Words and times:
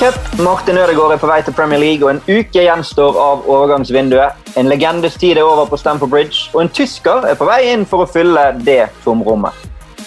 Cup. 0.00 0.38
Martin 0.38 0.78
Ødegaard 0.78 1.12
er 1.12 1.18
på 1.20 1.28
vei 1.28 1.42
til 1.44 1.52
Premier 1.52 1.80
League, 1.80 2.06
og 2.06 2.10
en 2.14 2.20
uke 2.24 2.62
gjenstår 2.64 3.16
av 3.20 3.42
overgangsvinduet. 3.44 4.46
En 4.56 4.68
legendes 4.72 5.18
tid 5.20 5.36
er 5.36 5.44
over 5.44 5.66
på 5.68 5.76
Stamford 5.76 6.08
Bridge, 6.08 6.46
og 6.54 6.62
en 6.62 6.70
tysker 6.72 7.26
er 7.28 7.34
på 7.36 7.44
vei 7.44 7.58
inn 7.68 7.82
for 7.84 8.06
å 8.06 8.06
fylle 8.08 8.46
det 8.64 8.86
tomrommet. 9.04 9.52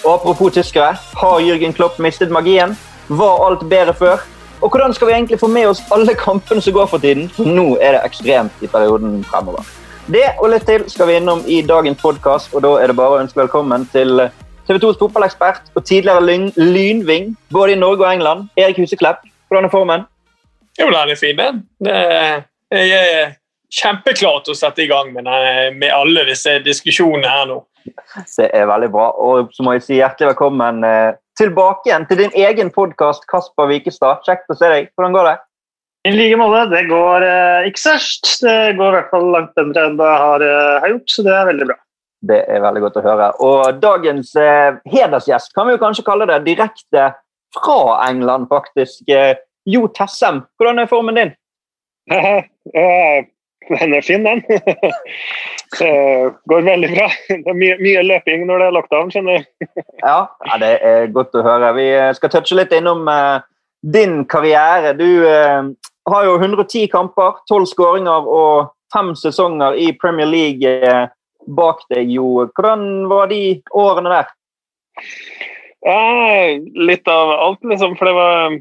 Og 0.00 0.08
Apropos 0.16 0.50
tyskere, 0.56 0.96
har 1.20 1.44
Jürgen 1.46 1.76
Klopp 1.76 2.00
mistet 2.02 2.32
magien? 2.34 2.74
Var 3.06 3.44
alt 3.46 3.62
bedre 3.70 3.94
før? 3.94 4.24
Og 4.60 4.74
hvordan 4.74 4.96
skal 4.96 5.06
vi 5.06 5.14
egentlig 5.14 5.38
få 5.38 5.46
med 5.46 5.68
oss 5.70 5.82
alle 5.94 6.16
kampene 6.18 6.64
som 6.64 6.74
går 6.74 6.88
for 6.90 6.98
tiden? 6.98 7.28
For 7.36 7.46
Nå 7.46 7.76
er 7.76 7.94
det 7.94 8.00
ekstremt 8.08 8.64
i 8.66 8.70
perioden 8.72 9.20
fremover. 9.30 9.62
Det 10.10 10.24
og 10.40 10.50
litt 10.50 10.66
til 10.66 10.88
skal 10.90 11.06
vi 11.06 11.20
innom 11.20 11.44
i 11.46 11.60
dagens 11.62 12.02
podkast, 12.02 12.50
og 12.50 12.66
da 12.66 12.72
er 12.80 12.90
det 12.90 12.98
bare 12.98 13.14
å 13.14 13.22
ønske 13.22 13.44
velkommen 13.44 13.86
til 13.94 14.26
TV 14.66 14.80
2s 14.82 14.98
fotballekspert 14.98 15.70
og 15.76 15.86
tidligere 15.86 16.26
lyn 16.26 16.50
lynving 16.58 17.30
både 17.54 17.76
i 17.76 17.78
Norge 17.78 18.02
og 18.02 18.10
England, 18.10 18.50
Erik 18.58 18.82
Huseklepp. 18.82 19.22
Hvordan 19.54 19.68
er 19.68 19.70
formen? 19.70 20.04
Jo, 20.74 20.88
den 20.90 21.10
er 21.12 21.18
fin, 21.18 21.38
den. 21.38 21.60
Jeg 22.74 23.02
er 23.14 23.36
kjempeklar 23.70 24.40
til 24.42 24.54
å 24.54 24.58
sette 24.58 24.82
i 24.82 24.88
gang 24.90 25.12
med, 25.14 25.28
med 25.78 25.92
alle 25.94 26.24
disse 26.26 26.56
diskusjonene 26.64 27.30
her 27.30 27.46
nå. 27.52 27.60
Det 28.16 28.48
er 28.50 28.66
veldig 28.66 28.90
bra. 28.90 29.12
Og 29.22 29.54
så 29.54 29.62
må 29.62 29.76
jeg 29.76 29.84
si 29.86 30.00
hjertelig 30.00 30.32
velkommen 30.32 30.82
eh, 30.88 31.14
tilbake 31.38 31.90
igjen 31.90 32.08
til 32.10 32.24
din 32.24 32.34
egen 32.34 32.74
podkast, 32.74 33.28
Kasper 33.30 33.70
Wikestad. 33.70 34.26
Kjekt 34.26 34.50
å 34.50 34.58
se 34.58 34.70
deg. 34.72 34.90
Hvordan 34.96 35.14
går 35.14 35.30
det? 35.30 35.36
I 36.10 36.16
like 36.18 36.42
måte. 36.42 36.66
Det 36.74 36.84
går 36.90 37.30
eh, 37.30 37.70
ikke 37.70 37.84
sørst. 37.84 38.34
Det 38.42 38.58
går 38.78 38.90
i 38.90 38.98
hvert 38.98 39.14
fall 39.14 39.30
langt 39.36 39.54
bedre 39.54 39.88
enn 39.88 39.98
det 40.00 40.10
jeg 40.10 40.22
har, 40.26 40.46
eh, 40.50 40.76
har, 40.82 40.94
gjort, 40.96 41.10
så 41.14 41.26
det 41.28 41.36
er 41.38 41.50
veldig 41.52 41.70
bra. 41.70 41.78
Det 42.34 42.44
er 42.48 42.64
veldig 42.64 42.82
godt 42.88 42.98
å 42.98 43.04
høre. 43.04 43.34
Og 43.46 43.82
dagens 43.84 44.34
eh, 44.40 44.80
hedersgjest 44.90 45.54
kan 45.54 45.68
vi 45.68 45.76
jo 45.76 45.84
kanskje 45.86 46.06
kalle 46.10 46.26
det 46.32 46.42
direkte 46.48 47.12
fra 47.54 48.08
England, 48.08 48.48
faktisk. 48.48 49.08
Eh, 49.08 49.36
jo 49.66 49.86
Tessem, 49.96 50.42
hvordan 50.58 50.82
er 50.82 50.90
formen 50.90 51.20
din? 51.20 51.32
Den 53.64 53.94
er 53.96 54.02
fin, 54.04 54.24
den. 54.24 54.42
Går 56.50 56.66
veldig 56.66 56.88
bra. 56.90 57.06
Det 57.28 57.48
er 57.48 57.56
mye, 57.56 57.78
mye 57.80 58.02
løping 58.04 58.42
når 58.44 58.60
det 58.60 58.66
er 58.66 58.74
lockdown, 58.76 59.12
skjønner 59.14 59.38
du. 59.40 59.68
Ja, 60.04 60.18
det 60.60 60.68
er 60.84 61.08
godt 61.14 61.32
å 61.32 61.44
høre. 61.46 61.70
Vi 61.78 61.86
skal 62.18 62.32
touche 62.34 62.58
litt 62.58 62.74
innom 62.76 63.08
din 63.96 64.18
karriere. 64.28 64.92
Du 64.98 65.08
har 66.12 66.28
jo 66.28 66.36
110 66.36 66.90
kamper, 66.92 67.40
12 67.48 67.70
skåringer 67.72 68.28
og 68.28 68.68
fem 68.92 69.14
sesonger 69.16 69.80
i 69.80 69.94
Premier 69.96 70.28
League 70.28 70.76
bak 71.46 71.82
deg. 71.90 72.10
jo. 72.12 72.46
Hvordan 72.52 73.08
var 73.08 73.32
de 73.32 73.62
årene 73.72 74.12
der? 74.12 74.32
Ja, 75.84 76.58
litt 76.74 77.08
av 77.08 77.30
alt, 77.30 77.64
liksom. 77.64 77.96
For 77.96 78.08
det 78.08 78.14
var 78.16 78.54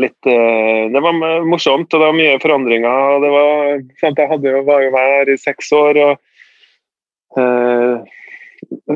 litt 0.00 0.26
eh, 0.26 0.86
Det 0.92 1.02
var 1.02 1.18
morsomt, 1.44 1.92
og 1.92 2.00
det 2.00 2.06
var 2.06 2.16
mye 2.16 2.38
forandringer. 2.40 3.16
og 3.16 3.26
det 3.26 3.34
var, 3.34 3.84
sant, 4.00 4.22
Jeg 4.22 4.32
hadde, 4.32 4.54
var 4.64 4.86
jo 4.86 4.94
her 4.96 5.28
i 5.28 5.36
seks 5.40 5.72
år. 5.76 6.00
og 6.06 7.42
eh, 7.42 8.16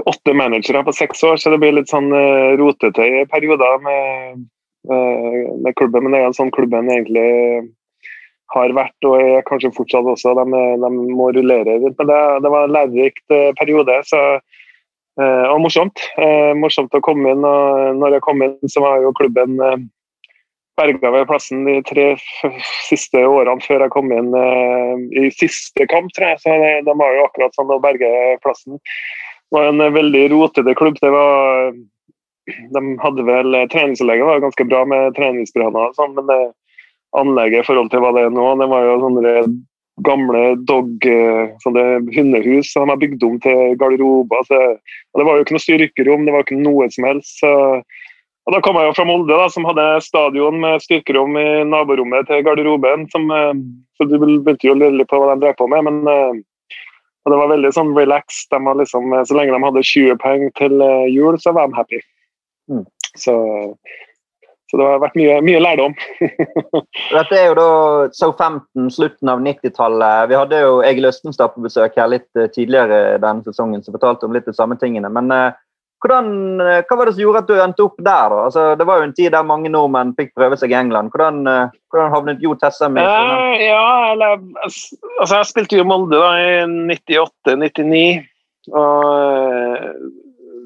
Åtte 0.05 0.34
managere 0.36 0.84
på 0.84 0.92
seks 0.96 1.22
år, 1.24 1.36
så 1.36 1.52
det 1.52 1.61
blir 1.61 1.77
litt 1.77 1.92
sånn 1.92 2.11
eh, 2.12 2.56
rotete 2.61 3.05
i 3.05 3.22
perioder 3.28 3.80
med, 3.84 4.45
eh, 4.89 5.39
med 5.61 5.77
klubben. 5.77 6.05
Men 6.06 6.17
det 6.17 6.23
er 6.23 6.33
en 6.33 6.40
sånn 6.40 6.52
klubben 6.56 6.89
egentlig 6.92 7.29
har 8.55 8.73
vært, 8.77 8.96
og 9.08 9.20
er 9.20 9.46
kanskje 9.48 9.74
fortsatt 9.77 10.08
også. 10.08 10.34
De, 10.40 10.64
de 10.80 10.90
må 10.92 11.30
rullere 11.36 11.79
litt. 11.84 11.96
Men 12.00 12.08
det, 12.08 12.20
det 12.45 12.52
var 12.56 12.68
en 12.68 12.77
lærerikt 12.77 13.34
eh, 13.34 13.50
periode. 13.61 14.00
så 14.08 14.24
eh, 15.20 15.47
og 15.51 15.61
morsomt. 15.64 16.01
morsomt 16.61 16.95
å 16.95 17.02
komme 17.05 17.35
inn. 17.35 17.45
og 17.45 18.01
når 18.01 18.19
jeg 18.19 18.27
kom 18.27 18.42
inn, 18.42 18.57
så 18.69 18.85
var 18.85 19.02
jo 19.02 19.14
klubben 19.17 19.58
berga 20.77 21.11
ved 21.14 21.29
plassen 21.30 21.64
de 21.69 21.77
tre 21.86 22.07
siste 22.89 23.20
årene 23.23 23.63
før 23.63 23.85
jeg 23.85 23.92
kom 23.95 24.11
inn 24.11 24.33
uh, 24.35 24.98
i 25.14 25.29
siste 25.30 25.86
kamp, 25.86 26.11
tror 26.17 26.33
jeg. 26.33 26.41
Så 26.42 26.57
de 26.89 26.97
var 26.98 27.14
jo 27.14 27.29
akkurat 27.29 27.55
sånn 27.55 27.70
å 27.70 27.79
berge 27.83 28.11
plassen. 28.42 28.80
Det 28.80 29.61
var 29.61 29.70
en 29.70 29.95
veldig 29.95 30.24
rotete 30.33 30.74
klubb. 30.74 30.98
det 30.98 31.13
var 31.14 31.70
de 32.45 32.80
hadde 33.01 33.24
vel 33.24 33.57
Treningsanlegget 33.73 34.27
var 34.27 34.42
ganske 34.42 34.67
bra 34.69 34.83
med 34.85 35.14
treningsplaner, 35.17 35.95
sånn, 35.97 36.13
men 36.19 36.27
det, 36.29 36.41
anlegget 37.17 37.63
i 37.63 37.67
forhold 37.69 37.92
til 37.92 38.03
hva 38.03 38.13
det 38.17 38.27
er 38.27 38.35
nå, 38.35 38.48
det 38.61 38.69
var 38.70 38.85
jo 38.85 38.98
sånne 39.05 39.35
gamle 40.02 40.56
dog, 40.66 41.05
sånne 41.62 41.84
hundehus 42.16 42.72
som 42.72 42.88
de 42.88 42.90
har 42.90 42.98
bygd 42.98 43.22
om 43.22 43.36
til 43.42 43.77
garderober. 43.78 44.42
Så, 44.48 44.58
det 45.14 45.27
var 45.27 45.38
jo 45.38 45.44
ikke 45.44 45.55
noe 45.55 45.62
styrkerom, 45.62 46.24
det 46.27 46.34
var 46.34 46.42
ikke 46.46 46.58
noe 46.58 46.88
som 46.90 47.06
helst. 47.06 47.36
så 47.38 47.52
Da 48.52 48.60
kom 48.60 48.77
jeg 48.77 48.90
jo 48.90 48.96
fra 48.96 49.06
Molde, 49.08 49.32
da, 49.32 49.46
som 49.48 49.64
hadde 49.64 49.84
stadion 50.05 50.58
med 50.60 50.82
styrkerom 50.84 51.36
i 51.40 51.46
naborommet 51.64 52.27
til 52.28 52.42
garderoben. 52.44 53.06
Som, 53.10 53.30
eh, 53.30 53.55
så 53.96 54.05
Du 54.05 54.18
begynte 54.18 54.68
jo 54.68 54.74
å 54.74 54.80
lure 54.80 55.06
på 55.08 55.16
hva 55.16 55.32
de 55.32 55.40
drev 55.40 55.56
på 55.56 55.68
med, 55.68 55.84
men 55.84 56.06
eh, 56.06 56.42
det 57.24 57.38
var 57.40 57.48
veldig 57.48 57.72
sånn 57.72 57.94
relaxed. 57.96 58.50
De 58.52 58.58
liksom, 58.80 59.12
eh, 59.14 59.24
så 59.24 59.38
lenge 59.38 59.56
de 59.56 59.64
hadde 59.64 59.82
20 59.92 60.18
penger 60.20 60.50
til 60.61 60.84
jul, 61.08 61.38
så 61.40 61.55
var 61.55 61.68
de 61.68 61.74
happy. 61.80 62.00
Mm. 62.68 62.84
Så, 63.16 63.34
så, 64.70 64.79
det 64.80 64.86
har 64.86 65.02
vært 65.02 65.19
mye, 65.20 65.41
mye 65.45 65.61
lærdom. 65.61 65.97
Dette 67.17 67.36
er 67.36 67.51
jo 67.51 67.57
da 67.58 67.69
Southampton, 68.17 68.89
slutten 68.91 69.30
av 69.30 69.42
90-tallet. 69.45 70.30
Vi 70.30 70.39
hadde 70.41 70.63
jo 70.64 70.79
Egil 70.86 71.11
Østenstad 71.11 71.52
på 71.55 71.64
besøk 71.67 71.98
her 72.01 72.08
litt 72.11 72.30
tidligere 72.57 73.20
denne 73.23 73.45
sesongen, 73.45 73.85
som 73.85 73.97
fortalte 73.97 74.29
om 74.29 74.35
litt 74.36 74.48
de 74.48 74.57
samme 74.57 74.79
tingene. 74.80 75.13
men 75.13 75.30
hvordan, 76.05 76.61
eh, 76.61 76.83
hva 76.85 76.97
var 76.98 77.08
det 77.08 77.14
som 77.14 77.23
gjorde 77.23 77.41
at 77.41 77.48
du 77.48 77.55
endte 77.64 77.85
opp 77.86 77.97
der? 77.97 78.29
da? 78.29 78.41
Altså, 78.45 78.64
det 78.77 78.86
var 78.86 79.01
jo 79.01 79.07
en 79.08 79.14
tid 79.17 79.33
der 79.33 79.47
mange 79.48 79.70
nordmenn 79.73 80.13
fikk 80.19 80.35
prøve 80.36 80.58
seg 80.61 80.74
i 80.74 80.77
England. 80.77 81.08
Hvordan, 81.14 81.47
eh, 81.48 81.73
hvordan 81.89 82.13
havnet 82.13 82.45
Jo 82.45 82.53
Tessem 82.61 82.98
i 82.98 83.01
uh, 83.01 83.55
Ja, 83.63 84.13
eller, 84.13 84.42
altså, 84.67 85.39
Jeg 85.39 85.48
spilte 85.48 85.80
jo 85.80 85.86
Molde 85.89 86.20
da, 86.20 86.35
i 86.36 86.61
98-99. 86.92 88.05
Og 88.74 88.92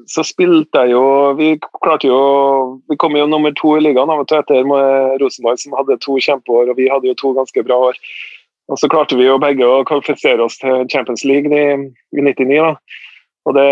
så 0.09 0.23
spilte 0.25 0.83
jeg 0.83 0.95
jo 0.95 1.03
Vi 1.37 1.53
klarte 1.83 2.09
jo 2.09 2.19
Vi 2.89 2.97
kom 2.99 3.15
jo 3.17 3.27
nummer 3.29 3.53
to 3.57 3.75
i 3.77 3.83
ligaen 3.83 4.11
etter 4.23 4.65
Rosenborg, 5.21 5.61
som 5.61 5.77
hadde 5.77 5.99
to 6.03 6.17
kjempeår, 6.17 6.71
og 6.71 6.77
vi 6.79 6.89
hadde 6.89 7.11
jo 7.11 7.17
to 7.19 7.33
ganske 7.37 7.63
bra 7.65 7.77
år. 7.89 7.99
Og 8.69 8.77
så 8.77 8.89
klarte 8.89 9.17
vi 9.17 9.25
jo 9.25 9.39
begge 9.41 9.65
å 9.65 9.83
kvalifisere 9.87 10.43
oss 10.45 10.59
til 10.61 10.85
Champions 10.93 11.25
League 11.25 11.49
i, 11.49 11.89
i 12.13 12.25
99. 12.25 12.57
da. 12.61 12.75
Og 13.49 13.55
det 13.57 13.69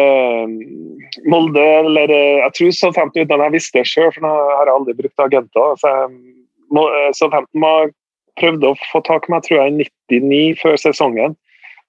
Molde, 1.29 1.61
eller 1.61 2.09
jeg 2.09 2.53
tror 2.57 2.71
Southampton 2.73 3.27
uten 3.27 3.35
at 3.35 3.45
jeg 3.45 3.55
visste 3.57 3.77
det 3.77 3.89
sjøl, 3.89 4.09
for 4.15 4.25
nå 4.25 4.31
har 4.31 4.69
jeg 4.69 4.73
aldri 4.73 4.95
brukt 4.97 5.25
agenter. 5.25 5.75
Så 5.81 5.93
Southampton 7.19 7.93
prøvde 8.41 8.71
å 8.71 8.79
få 8.91 9.03
tak 9.05 9.27
i 9.27 9.33
meg 9.33 9.45
tror 9.45 9.61
jeg, 9.61 9.73
i 9.73 10.17
99 10.17 10.61
før 10.63 10.79
sesongen. 10.81 11.37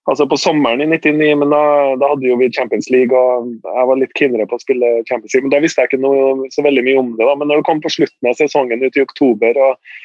Altså 0.08 0.24
på 0.24 0.38
sommeren 0.40 0.80
i 0.80 0.88
99, 0.88 1.34
men 1.42 1.50
da, 1.52 1.62
da, 2.00 2.12
hadde 2.14 2.30
jo 2.30 2.38
vi 2.40 2.48
Champions 2.56 2.86
League 2.88 3.12
og 3.12 3.50
jeg 3.60 3.88
var 3.90 3.98
litt 4.00 4.14
keenere 4.16 4.46
på 4.48 4.56
å 4.56 4.62
spille 4.62 4.92
Champions 5.08 5.34
League. 5.34 5.44
Men 5.44 5.52
da 5.52 5.60
visste 5.60 5.84
jeg 5.84 5.90
ikke 5.90 6.00
noe, 6.00 6.48
så 6.54 6.64
veldig 6.64 6.84
mye 6.86 7.00
om 7.02 7.10
det. 7.18 7.26
da, 7.26 7.34
Men 7.36 7.50
når 7.50 7.60
det 7.60 7.68
kom 7.68 7.82
på 7.84 7.92
slutten 7.92 8.30
av 8.30 8.38
sesongen 8.38 8.84
ut 8.84 8.96
i 8.96 9.04
oktober 9.04 9.60
og 9.66 9.96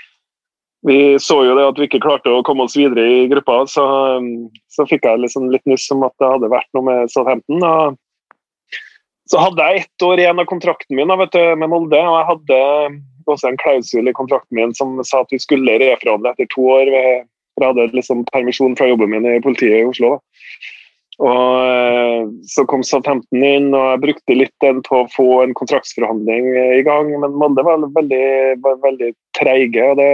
vi 0.83 1.15
så 1.19 1.37
jo 1.47 1.55
det 1.55 1.63
at 1.63 1.77
vi 1.79 1.87
ikke 1.87 2.01
klarte 2.03 2.31
å 2.31 2.43
komme 2.43 2.65
oss 2.67 2.75
videre 2.75 3.05
i 3.07 3.27
gruppa, 3.31 3.61
så, 3.71 3.85
så 4.67 4.83
fikk 4.89 5.05
jeg 5.07 5.21
liksom 5.23 5.47
litt 5.53 5.63
nuss 5.69 5.85
om 5.95 6.03
at 6.03 6.11
det 6.19 6.31
hadde 6.33 6.51
vært 6.51 6.67
noe 6.75 6.87
med 6.89 7.13
Southampton. 7.13 7.63
Og 7.63 7.95
så 9.31 9.39
hadde 9.39 9.63
jeg 9.63 9.85
ett 9.85 10.05
år 10.05 10.19
igjen 10.19 10.43
av 10.43 10.49
kontrakten 10.49 10.99
min 10.99 11.07
du, 11.07 11.39
med 11.55 11.71
Molde, 11.71 12.01
og 12.03 12.17
jeg 12.17 12.29
hadde 12.33 12.59
også 13.31 13.53
en 13.53 13.61
klausul 13.61 14.11
i 14.11 14.15
kontrakten 14.15 14.59
min 14.59 14.75
som 14.75 14.97
sa 15.07 15.21
at 15.23 15.31
vi 15.31 15.39
skulle 15.39 15.79
reforhandle 15.79 16.33
etter 16.33 16.49
to 16.51 16.67
år. 16.75 16.91
For 17.53 17.65
jeg 17.65 17.73
hadde 17.73 17.97
liksom 17.97 18.23
permisjon 18.31 18.77
fra 18.79 18.89
jobben 18.89 19.11
min 19.13 19.27
i 19.29 19.41
politiet 19.43 19.81
i 19.81 19.89
Oslo. 19.89 20.15
Og 21.23 21.49
eh, 21.61 22.23
Så 22.49 22.65
kom 22.69 22.85
Southampton 22.85 23.43
inn, 23.45 23.69
og 23.73 23.83
jeg 23.91 24.03
brukte 24.07 24.39
litt 24.39 24.55
den 24.65 24.81
på 24.87 25.03
å 25.03 25.11
få 25.13 25.27
en 25.43 25.53
kontraktsforhandling 25.57 26.49
i 26.79 26.81
gang. 26.87 27.13
Men 27.21 27.37
Molde 27.37 27.65
var 27.65 27.85
veldig, 27.85 28.25
var 28.63 28.81
veldig 28.87 29.13
treige. 29.37 29.91
og 29.91 30.01
det 30.01 30.11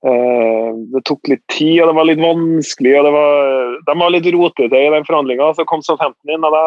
Eh, 0.00 0.68
det 0.94 1.02
tok 1.04 1.28
litt 1.28 1.42
tid, 1.52 1.82
og 1.82 1.90
det 1.90 1.96
var 1.98 2.06
litt 2.08 2.22
vanskelig. 2.22 2.94
og 3.00 3.12
var, 3.12 3.76
De 3.86 3.96
var 4.00 4.14
litt 4.14 4.28
rotete 4.32 4.80
i 4.80 4.92
den 4.94 5.04
forhandlinga. 5.04 5.52
Så 5.54 5.66
kom 5.68 5.84
Southampton 5.84 6.32
inn, 6.32 6.44
og 6.44 6.56
da 6.56 6.64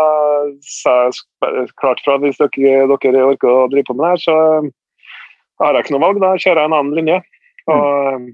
sa 0.62 0.96
jeg 1.08 1.68
klart 1.82 2.04
fra 2.06 2.20
at 2.20 2.26
hvis 2.26 2.38
dere, 2.42 2.86
dere 2.94 3.26
orker 3.32 3.50
å 3.50 3.68
drive 3.72 3.90
på 3.90 3.98
med 3.98 4.06
det 4.06 4.14
her, 4.14 4.24
så 4.28 4.38
har 5.64 5.74
jeg 5.74 5.86
ikke 5.86 5.98
noe 5.98 6.06
valg. 6.06 6.22
Da 6.22 6.36
kjører 6.38 6.62
jeg 6.62 6.72
en 6.72 6.78
annen 6.80 6.98
linje. 7.00 7.20
Og, 7.64 8.22
mm. 8.22 8.32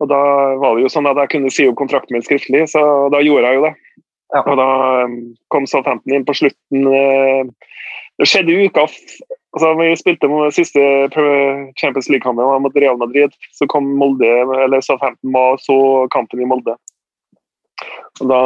Og, 0.00 0.08
da 0.10 0.20
var 0.60 0.76
det 0.76 0.84
jo 0.84 0.92
sånn 0.92 1.08
at 1.08 1.18
jeg 1.22 1.32
kunne 1.34 1.52
si 1.52 1.66
opp 1.70 1.78
kontrakten 1.80 2.16
min 2.16 2.24
skriftlig, 2.24 2.66
så 2.72 2.82
da 3.12 3.22
gjorde 3.24 3.48
jeg 3.48 3.58
jo 3.58 3.66
det. 3.66 3.72
Ja. 4.34 4.42
Og 4.42 4.58
da 4.58 4.68
kom 5.54 5.68
Southampton 5.70 6.16
inn 6.16 6.26
på 6.26 6.34
slutten. 6.36 6.88
Eh, 6.90 7.72
det 8.20 8.28
skjedde 8.28 8.54
jo 8.54 8.68
uka 8.70 8.86
Altså, 9.56 9.70
vi 9.78 9.86
spilte 9.96 10.28
med 10.28 10.52
siste 10.52 10.80
Champions 11.80 12.10
League-kampen 12.12 12.44
mot 12.60 12.74
Real 12.76 12.98
Madrid. 13.00 13.32
Så 13.56 13.64
kom 13.72 13.86
Molde, 13.96 14.28
eller 14.66 14.82
Southampton 14.84 15.32
og 15.32 15.62
så 15.64 15.76
kampen 16.12 16.42
i 16.44 16.48
Molde. 16.48 16.74
Og 18.20 18.28
da 18.28 18.40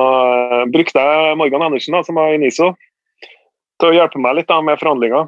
eh, 0.60 0.68
brukte 0.70 1.02
jeg 1.02 1.34
Morgan 1.40 1.66
Andersen, 1.66 1.96
da, 1.96 2.04
som 2.06 2.18
var 2.18 2.30
i 2.30 2.38
NISO, 2.38 2.70
til 3.82 3.90
å 3.90 3.96
hjelpe 3.96 4.22
meg 4.22 4.38
litt 4.38 4.50
da, 4.50 4.60
med 4.62 4.78
forhandlinger. 4.78 5.26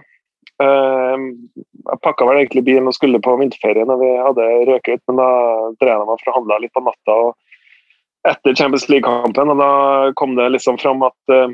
Jeg 0.62 1.98
pakka 2.04 2.26
vel 2.28 2.40
egentlig 2.40 2.64
bilen 2.66 2.88
og 2.90 2.94
skulle 2.96 3.20
på 3.22 3.34
vinterferie 3.40 3.86
når 3.88 4.00
vi 4.00 4.10
hadde 4.26 4.48
røket 4.68 5.00
ut, 5.00 5.02
men 5.10 5.20
da 5.20 5.30
drev 5.82 6.04
for 6.04 6.14
og 6.14 6.24
forhandla 6.26 6.60
litt 6.62 6.74
på 6.76 6.84
natta 6.84 7.16
og 7.26 7.32
etter 8.28 8.54
Champions 8.54 8.88
League-kampen. 8.88 9.50
og 9.50 9.58
Da 9.58 9.70
kom 10.18 10.36
det 10.38 10.50
liksom 10.54 10.78
fram 10.78 11.02
at 11.06 11.34
uh, 11.34 11.50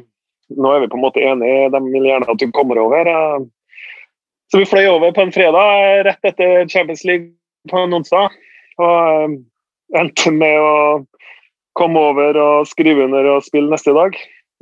nå 0.56 0.72
er 0.72 0.84
vi 0.84 0.90
på 0.92 0.98
en 0.98 1.04
måte 1.06 1.24
enige, 1.24 1.70
de 1.72 1.80
vil 1.88 2.08
gjerne 2.10 2.28
at 2.28 2.40
du 2.40 2.50
kommer 2.52 2.80
over. 2.80 3.08
Uh, 3.08 3.46
så 4.52 4.62
vi 4.62 4.68
fløy 4.68 4.86
over 4.88 5.12
på 5.12 5.24
en 5.24 5.32
fredag 5.32 6.04
rett 6.08 6.28
etter 6.30 6.68
Champions 6.68 7.04
League 7.08 7.32
på 7.70 7.84
en 7.84 7.96
onsdag. 8.00 8.36
Og 8.80 9.38
endte 9.96 10.32
med 10.32 10.60
å 10.60 10.74
komme 11.78 12.00
over 12.10 12.36
og 12.40 12.68
skrive 12.68 13.06
under 13.06 13.28
og 13.36 13.44
spille 13.46 13.70
neste 13.72 13.94
dag. 13.96 14.16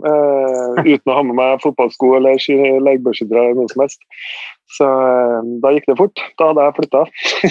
Uh, 0.05 0.77
uten 0.85 1.09
å 1.09 1.15
ha 1.17 1.23
med 1.25 1.39
meg 1.39 1.63
fotballsko 1.63 2.11
eller 2.19 2.37
legebeskyttere 2.85 3.41
eller 3.41 3.57
noe 3.57 3.71
som 3.71 3.81
helst. 3.87 4.03
Så 4.77 4.85
uh, 4.85 5.39
da 5.63 5.73
gikk 5.73 5.89
det 5.89 5.97
fort. 5.97 6.21
Da 6.37 6.51
hadde 6.51 6.67
jeg 6.67 6.77
flytta. 6.77 7.05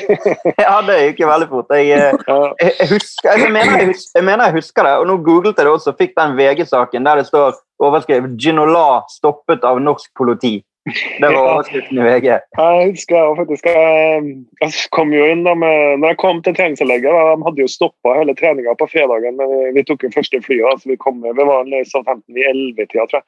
ja, 0.66 0.76
det 0.86 1.00
gikk 1.00 1.24
jo 1.24 1.32
veldig 1.32 1.50
fort. 1.50 1.74
Jeg, 1.80 2.12
uh, 2.30 2.52
jeg, 2.62 2.76
jeg, 2.84 2.90
husker, 2.92 3.32
jeg, 3.32 3.52
mener, 3.56 3.88
jeg, 3.90 4.22
mener, 4.22 4.46
jeg 4.46 4.58
husker 4.60 4.86
det, 4.86 4.94
og 5.02 5.10
nå 5.10 5.18
googlet 5.26 5.58
jeg 5.58 5.66
det 5.66 5.74
også. 5.74 5.96
Fikk 5.98 6.14
den 6.20 6.38
VG-saken 6.38 7.10
der 7.10 7.22
det 7.22 7.28
står 7.32 7.58
overskrevet 7.82 8.38
'Ginola 8.38 9.02
stoppet 9.12 9.66
av 9.66 9.82
norsk 9.82 10.12
politi'. 10.16 10.60
Det 10.86 11.30
var 11.34 11.40
overskriften 11.42 11.98
i 11.98 12.04
VG. 12.06 12.26
Jeg 12.58 12.90
husker 12.92 13.16
jeg 13.18 13.38
faktisk 13.40 13.68
jeg, 13.72 14.74
kom 14.94 15.14
jo 15.16 15.26
inn 15.34 15.42
da 15.48 15.56
med, 15.58 16.02
når 16.02 16.14
jeg 16.14 16.20
kom 16.22 16.42
til 16.46 16.54
treningsanlegget. 16.58 17.10
De 17.10 17.48
hadde 17.48 17.64
jo 17.64 17.72
stoppa 17.72 18.14
hele 18.20 18.36
treninga 18.38 18.76
på 18.78 18.88
fredagen, 18.92 19.40
men 19.40 19.74
vi 19.74 19.84
tok 19.88 20.06
jo 20.06 20.14
første 20.14 20.42
flyet. 20.46 20.68
Altså 20.70 20.94
vi, 20.94 21.00
kom, 21.02 21.24
vi 21.26 21.48
var 21.50 21.66
i 21.66 21.82
Southampton 21.90 22.38
i 22.38 22.46
11-tida, 22.52 23.08
tror 23.10 23.24
jeg. 23.24 23.26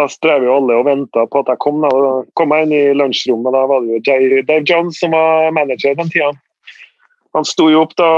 Da 0.00 0.08
strev 0.08 0.44
jo 0.44 0.58
alle 0.58 0.76
og 0.80 0.86
venta 0.88 1.24
på 1.28 1.40
at 1.40 1.50
jeg 1.52 1.62
kom. 1.64 1.80
Da. 1.84 1.88
da 1.88 2.12
kom 2.36 2.52
jeg 2.52 2.68
inn 2.68 2.76
i 2.76 2.84
lunsjrommet, 3.00 3.56
da 3.56 3.64
var 3.72 3.84
det 3.84 3.96
jo 3.96 4.04
Jay, 4.04 4.44
Dave 4.48 4.68
Jones 4.68 5.00
som 5.00 5.16
var 5.16 5.48
manager 5.56 5.96
den 5.96 6.12
tida. 6.12 6.30
Han 7.32 7.48
sto 7.48 7.72
jo 7.72 7.86
opp 7.86 7.96
da 7.96 8.12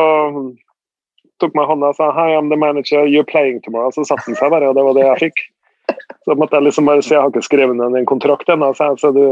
tok 1.42 1.54
meg 1.54 1.66
hånda 1.70 1.90
og 1.92 1.98
sa 1.98 2.10
'Hi, 2.10 2.34
I'm 2.34 2.50
the 2.50 2.58
manager. 2.58 3.06
You're 3.06 3.26
playing 3.26 3.62
tomorrow'. 3.62 3.94
Så 3.94 4.06
satte 4.06 4.26
han 4.26 4.38
seg 4.38 4.50
bare, 4.50 4.68
og 4.68 4.74
det 4.74 4.84
var 4.84 4.94
det 4.98 5.06
jeg 5.06 5.30
fikk. 5.30 5.46
Så 6.24 6.34
måtte 6.40 6.56
jeg 6.56 6.64
liksom 6.64 6.88
bare 6.88 7.02
si 7.04 7.12
jeg 7.12 7.20
har 7.20 7.28
ikke 7.28 7.44
skrevet 7.44 7.76
ned 7.76 7.98
en 7.98 8.08
kontrakt 8.08 8.48
ennå, 8.48 8.70
så 8.76 9.10
du, 9.12 9.24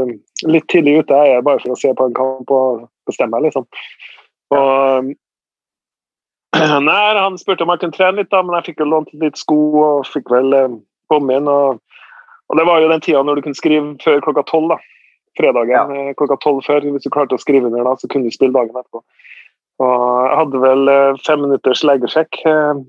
litt 0.45 0.67
tidlig 0.69 0.99
ute 1.01 1.17
er 1.17 1.31
jeg 1.31 1.45
bare 1.47 1.61
for 1.63 1.73
å 1.73 1.79
se 1.79 1.89
på 1.97 2.05
en 2.05 2.13
kamp 2.17 2.53
og 2.53 2.83
bestemme 3.09 3.39
liksom. 3.41 3.65
Og 4.53 5.13
Nei, 6.87 7.17
han 7.17 7.37
spurte 7.41 7.65
om 7.65 7.73
jeg 7.73 7.81
kunne 7.81 7.97
trene 7.97 8.21
litt, 8.21 8.29
da, 8.29 8.43
men 8.45 8.59
jeg 8.59 8.69
fikk 8.69 8.83
jo 8.83 8.89
lånt 8.91 9.13
litt 9.17 9.39
sko 9.41 9.59
og 9.81 10.09
fikk 10.13 10.29
vel 10.29 10.53
eh, 10.53 10.75
komme 11.09 11.39
inn. 11.39 11.49
Og, 11.49 11.79
og, 12.45 12.57
det 12.59 12.65
var 12.69 12.83
jo 12.83 12.91
den 12.91 13.01
tida 13.01 13.23
når 13.25 13.39
du 13.39 13.47
kunne 13.47 13.57
skrive 13.57 13.95
før 14.03 14.21
klokka 14.27 14.45
tolv. 14.51 14.75
Fredagen 15.39 15.73
ja. 15.73 15.83
Eh, 15.89 16.11
klokka 16.19 16.37
tolv 16.43 16.61
før. 16.67 16.85
Hvis 16.93 17.07
du 17.07 17.13
klarte 17.13 17.39
å 17.39 17.41
skrive 17.41 17.71
ned 17.73 17.87
da, 17.87 17.95
så 17.97 18.09
kunne 18.11 18.29
du 18.29 18.35
spille 18.35 18.53
dagen 18.53 18.77
etterpå. 18.77 19.01
Og 19.81 19.95
jeg 20.29 20.37
hadde 20.43 20.61
vel 20.61 20.93
eh, 20.93 21.21
fem 21.25 21.41
minutters 21.41 21.81
legesjekk. 21.89 22.43
Eh, 22.45 22.83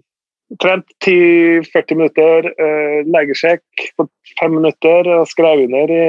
Trent 0.61 0.85
10-40 1.03 1.97
minutter, 1.99 2.51
uh, 2.61 3.01
legesjekk 3.09 3.87
på 3.97 4.07
fem 4.41 4.57
minutter 4.59 5.09
og 5.17 5.29
skrev 5.31 5.65
under 5.67 5.95
i 5.95 6.07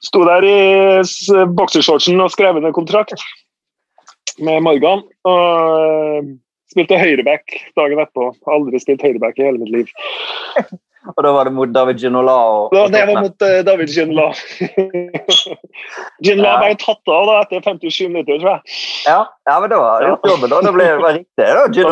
Sto 0.00 0.22
der 0.24 0.44
i 0.48 1.44
boksershortsen 1.58 2.22
og 2.24 2.30
skrev 2.32 2.56
under 2.56 2.72
kontrakt 2.72 3.20
med 4.40 4.62
Morgan. 4.64 5.02
Og 5.28 6.22
uh, 6.24 6.30
spilte 6.72 6.98
høyreback 7.00 7.52
dagen 7.76 8.00
etterpå. 8.00 8.30
Aldri 8.48 8.80
spilt 8.80 9.04
høyreback 9.04 9.40
i 9.40 9.48
hele 9.48 9.60
mitt 9.60 9.74
liv. 9.74 9.92
Og 11.08 11.24
da 11.24 11.30
var 11.32 11.48
det 11.48 11.52
mot 11.56 11.70
David 11.72 12.00
Ginola? 12.02 12.34
Og, 12.52 12.74
og 12.76 12.90
det 12.92 13.00
var 13.08 13.22
mot 13.24 13.44
uh, 13.46 13.60
David 13.64 13.88
Ginola. 13.94 14.26
Ginola 16.24 16.58
ble 16.60 16.74
tatt 16.82 17.12
av 17.14 17.28
da, 17.30 17.38
etter 17.46 17.62
57 17.64 18.10
minutter, 18.10 18.36
tror 18.42 18.50
jeg. 18.50 18.76
Ja, 19.08 19.20
ja 19.48 19.56
men 19.62 19.72
det 19.72 19.78
var 19.80 20.04
gjort 20.04 20.28
jobben. 20.28 20.52
Da. 20.52 20.60
Det 20.66 20.74
ble 20.76 20.88
det 20.90 21.14
riktig. 21.20 21.48
Da. 21.48 21.64
Det, 21.80 21.86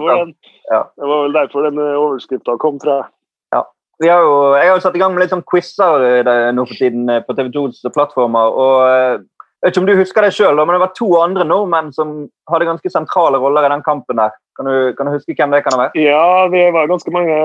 var 0.00 0.24
den, 0.24 0.32
ja. 0.72 0.80
det 0.96 1.08
var 1.10 1.22
vel 1.26 1.36
derfor 1.36 1.68
den 1.68 1.78
eh, 1.82 1.98
overskrifta 2.00 2.56
kom, 2.62 2.80
tror 2.80 2.94
jeg. 2.94 3.08
Ja. 3.54 3.62
Har 4.08 4.24
jo, 4.24 4.34
jeg 4.56 4.70
har 4.70 4.74
jo 4.74 4.82
satt 4.84 4.96
i 4.96 5.02
gang 5.02 5.12
med 5.14 5.22
litt 5.22 5.34
sånn 5.34 5.44
quizer 5.46 6.06
eh, 6.22 6.48
nå 6.56 6.64
for 6.64 6.80
tiden 6.80 7.12
på 7.28 7.36
TV 7.36 7.52
2s 7.54 7.84
plattformer. 7.92 8.56
og 8.56 9.26
jeg 9.66 9.72
vet 9.72 9.76
ikke 9.76 9.82
om 9.82 9.88
du 9.88 9.98
husker 9.98 10.22
det 10.22 10.34
selv, 10.36 10.60
men 10.62 10.76
det 10.76 10.82
var 10.84 10.92
to 10.94 11.08
andre 11.18 11.44
nordmenn 11.44 11.88
som 11.94 12.12
hadde 12.52 12.68
ganske 12.68 12.90
sentrale 12.92 13.40
roller 13.42 13.66
i 13.66 13.72
den 13.72 13.82
kampen. 13.82 14.20
der. 14.20 14.36
Kan 14.56 14.70
du, 14.70 14.94
kan 14.94 15.08
du 15.08 15.16
huske 15.16 15.34
hvem 15.34 15.52
det 15.52 15.64
kan 15.64 15.74
ha 15.74 15.86
vært? 15.86 15.98
Ja, 15.98 16.46
det 16.52 16.68
var 16.76 16.86
ganske 16.88 17.10
mange 17.12 17.36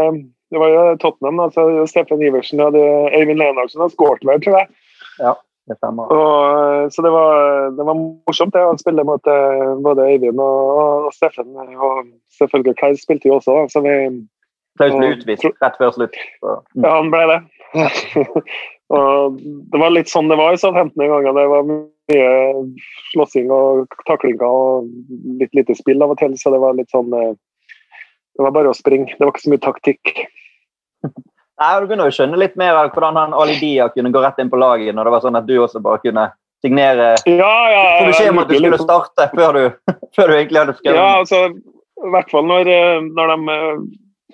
det 0.51 0.59
var 0.59 0.67
jo 0.69 0.97
Tottenham. 0.99 1.39
altså 1.39 1.85
Steffen 1.87 2.21
Iversen 2.21 2.59
og 2.59 2.75
Eivind 2.75 3.39
Lenaksen 3.39 3.81
har 3.81 3.91
skåret 3.93 4.25
vel, 4.27 4.41
tror 4.43 4.57
jeg. 4.59 4.67
Ja, 5.23 5.33
det 5.69 5.77
stemmer. 5.79 6.11
Og, 6.11 6.91
så 6.91 7.05
det 7.05 7.11
var, 7.13 7.35
det 7.77 7.85
var, 7.87 8.01
morsomt 8.27 8.53
det, 8.55 8.65
å 8.67 8.75
spille 8.79 9.05
mot 9.07 9.31
eh, 9.31 9.71
både 9.85 10.09
Eivind 10.11 10.43
og, 10.43 11.07
og 11.07 11.15
Steffen. 11.15 11.55
Og 11.55 12.03
selvfølgelig 12.35 12.75
Klaus 12.81 13.05
spilte 13.05 13.31
jo 13.31 13.37
også. 13.39 13.57
Så 13.71 13.83
vi, 13.85 13.95
Klaus 14.79 14.97
ble 14.99 15.13
utvist 15.15 15.47
rett 15.63 15.79
før 15.79 15.95
slutt. 15.95 16.19
Mm. 16.43 16.83
Ja, 16.83 16.93
han 16.97 17.13
ble 17.15 17.23
det. 17.31 17.39
og 18.99 19.39
Det 19.71 19.79
var 19.79 19.95
litt 19.95 20.11
sånn 20.11 20.27
det 20.31 20.39
var 20.39 20.51
i 20.51 20.59
Southampton 20.59 21.05
en 21.07 21.15
gang. 21.15 21.31
Det 21.39 21.47
var 21.55 21.71
mye 22.11 22.33
slåssing 23.13 23.51
og 23.55 23.95
taklinger 24.07 24.45
og 24.47 24.91
litt 25.39 25.55
lite 25.57 25.75
spill 25.77 26.03
av 26.03 26.13
og 26.13 26.21
til. 26.21 26.35
Så 26.39 26.53
det 26.53 26.61
var 26.63 26.77
litt 26.77 26.91
sånn 26.93 27.11
eh, 27.15 27.33
Det 28.37 28.45
var 28.45 28.53
bare 28.55 28.71
å 28.71 28.77
springe. 28.77 29.11
Det 29.15 29.23
var 29.23 29.33
ikke 29.33 29.45
så 29.47 29.53
mye 29.55 29.65
taktikk. 29.65 30.13
Nei, 31.61 31.71
Du 31.81 31.89
kunne 31.89 32.07
jo 32.07 32.15
skjønne 32.15 32.39
litt 32.41 32.55
mer 32.59 32.77
av 32.77 32.93
hvordan 32.93 33.19
han 33.19 33.33
Ali 33.37 33.57
Dia 33.61 33.89
kunne 33.93 34.13
gå 34.13 34.21
rett 34.23 34.39
inn 34.41 34.49
på 34.49 34.59
laget 34.59 34.95
når 34.97 35.07
det 35.07 35.15
var 35.15 35.25
sånn 35.25 35.37
at 35.37 35.49
du 35.49 35.57
også 35.61 35.81
bare 35.83 36.01
kunne 36.01 36.29
signere 36.61 37.15
ja, 37.25 37.55
ja, 37.73 37.83
Få 37.99 38.07
beskjed 38.09 38.31
om 38.31 38.41
at 38.41 38.49
du 38.49 38.57
skulle 38.57 38.79
starte 38.81 39.27
før 39.33 39.57
du, 39.57 39.63
før 40.15 40.31
du 40.31 40.37
egentlig 40.37 40.61
hadde 40.61 40.77
skrevet. 40.77 40.97
Ja, 40.97 41.09
altså, 41.21 41.43
I 42.01 42.13
hvert 42.15 42.31
fall 42.33 42.47
når, 42.49 42.71
eh, 42.71 43.09
når 43.17 43.33
de 43.33 43.57
uh, 43.57 43.83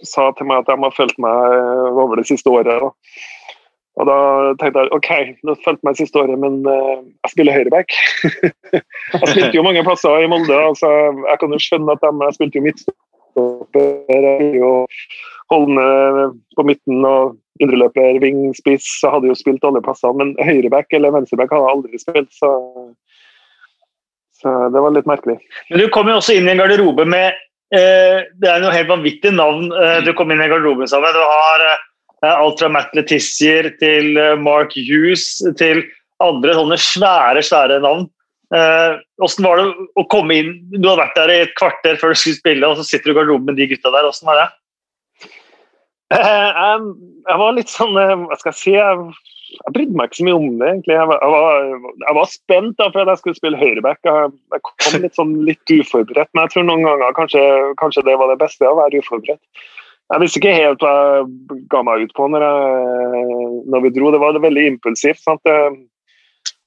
sa 0.07 0.29
til 0.37 0.47
meg 0.49 0.63
at 0.63 0.69
de 0.71 0.77
har 0.83 0.95
fulgt 0.95 1.19
meg 1.23 1.57
over 1.97 2.19
det 2.19 2.27
siste 2.29 2.51
året. 2.51 2.83
Da. 2.83 2.91
Og 3.97 4.05
da 4.05 4.17
tenkte 4.61 4.83
jeg 4.83 4.93
OK, 4.93 5.09
nå 5.47 5.55
fulgte 5.63 5.87
meg 5.87 5.97
siste 5.97 6.21
året, 6.21 6.37
men 6.41 6.59
uh, 6.69 7.01
jeg 7.25 7.33
spiller 7.33 7.57
høyreback. 7.57 7.95
jeg 8.75 9.29
spilte 9.31 9.55
jo 9.57 9.65
mange 9.65 9.81
plasser 9.87 10.21
i 10.21 10.29
Molde, 10.29 10.53
altså, 10.53 10.91
jeg 11.23 11.41
kan 11.41 11.55
jo 11.55 11.61
skjønne 11.63 11.95
at 11.95 12.03
de, 12.05 12.11
jeg 12.27 12.37
spilte 12.37 12.59
jo 12.59 12.65
midtstopper. 12.67 14.61
og 14.67 15.01
Holme 15.47 15.87
på 16.57 16.65
midten 16.67 17.05
og 17.07 17.37
indreløper, 17.63 18.19
wing, 18.21 18.51
spiss. 18.57 18.85
Så 19.01 19.11
hadde 19.13 19.31
jo 19.31 19.37
spilt 19.37 19.65
alle 19.65 19.81
plasser, 19.81 20.13
men 20.17 20.35
høyreback 20.43 20.93
eller 20.93 21.15
venstreback 21.15 21.53
hadde 21.55 21.65
jeg 21.65 21.77
aldri 21.77 22.01
spilt. 22.03 22.29
Så, 22.37 22.51
så, 24.41 24.55
det 24.73 24.83
var 24.83 24.93
litt 24.93 25.09
merkelig. 25.09 25.39
Men 25.71 25.81
du 25.81 25.87
kom 25.93 26.11
jo 26.11 26.19
også 26.19 26.37
inn 26.37 26.49
i 26.49 26.53
en 26.53 26.61
garderobe 26.61 27.07
med 27.09 27.31
eh, 27.73 28.27
Det 28.37 28.51
er 28.51 28.61
noe 28.61 28.75
helt 28.75 28.91
vanvittig 28.91 29.33
navn 29.33 29.71
eh, 29.71 29.99
du 30.05 30.13
kom 30.17 30.29
inn 30.31 30.43
i 30.43 30.45
en 30.45 30.53
garderobe 30.53 30.87
sammen 30.91 31.15
Du 31.15 31.23
har 31.23 31.65
eh, 31.65 31.86
alt 32.25 32.61
fra 32.61 32.69
Matt 32.73 32.93
Letizier 32.97 33.69
til 33.81 34.17
eh, 34.17 34.37
Mark 34.41 34.73
Hughes 34.73 35.37
til 35.59 35.83
andre 36.23 36.55
sånne 36.57 36.77
svære, 36.81 37.43
svære 37.45 37.81
navn. 37.83 38.07
Hvordan 38.49 39.43
eh, 39.43 39.45
var 39.45 39.59
det 39.59 39.87
å 39.99 40.05
komme 40.07 40.37
inn 40.39 40.51
Du 40.71 40.85
hadde 40.87 41.01
vært 41.01 41.17
der 41.19 41.33
i 41.33 41.41
et 41.43 41.55
kvarter 41.59 41.97
før 41.99 42.13
du 42.13 42.19
skulle 42.21 42.39
spille, 42.39 42.67
og 42.67 42.79
så 42.79 42.85
sitter 42.87 43.11
du 43.11 43.15
i 43.15 43.17
garderoben 43.19 43.51
med 43.51 43.59
de 43.59 43.67
gutta 43.73 43.91
der. 43.91 44.07
Hvordan 44.07 44.31
var 44.31 44.41
det? 44.41 44.47
Eh, 46.15 46.51
jeg, 47.27 47.39
var 47.41 47.57
litt 47.57 47.71
sånn 47.71 47.97
eh, 47.99 48.13
Hva 48.29 48.37
skal 48.39 48.53
jeg 48.53 48.59
si? 48.61 48.75
Jeg, 48.77 49.25
jeg 49.57 49.73
brydde 49.75 49.99
meg 49.99 50.07
ikke 50.07 50.19
så 50.21 50.27
mye 50.27 50.37
om 50.37 50.45
det, 50.61 50.69
egentlig. 50.69 50.95
Jeg 50.95 51.09
var, 51.11 51.19
jeg 51.23 51.33
var, 51.33 51.97
jeg 52.05 52.17
var 52.17 52.29
spent 52.31 52.77
da, 52.79 52.87
for 52.93 53.03
at 53.03 53.11
jeg 53.11 53.21
skulle 53.21 53.41
spille 53.41 53.59
høyreback. 53.59 53.99
Jeg, 54.07 54.31
jeg, 54.55 54.63
kom 54.71 55.01
litt 55.03 55.19
sånn 55.19 55.33
litt 55.49 55.73
uforberedt, 55.75 56.31
men 56.31 56.47
jeg 56.47 56.55
tror 56.55 56.69
noen 56.69 56.87
ganger 56.87 57.19
kanskje, 57.19 57.43
kanskje 57.83 58.05
det 58.07 58.15
var 58.21 58.31
det 58.31 58.39
beste 58.41 58.69
å 58.69 58.79
være 58.79 59.03
uforberedt. 59.03 59.67
Jeg 60.07 60.23
visste 60.23 60.39
ikke 60.39 60.55
helt 60.55 60.83
hva 60.83 60.93
jeg 60.95 61.61
ga 61.71 61.83
meg 61.83 62.05
ut 62.07 62.13
på 62.15 62.27
når, 62.31 62.45
når 63.67 63.81
vi 63.83 63.93
dro. 63.95 64.11
Det 64.13 64.21
var 64.23 64.39
veldig 64.39 64.63
impulsivt. 64.71 65.19
Sant? 65.19 65.51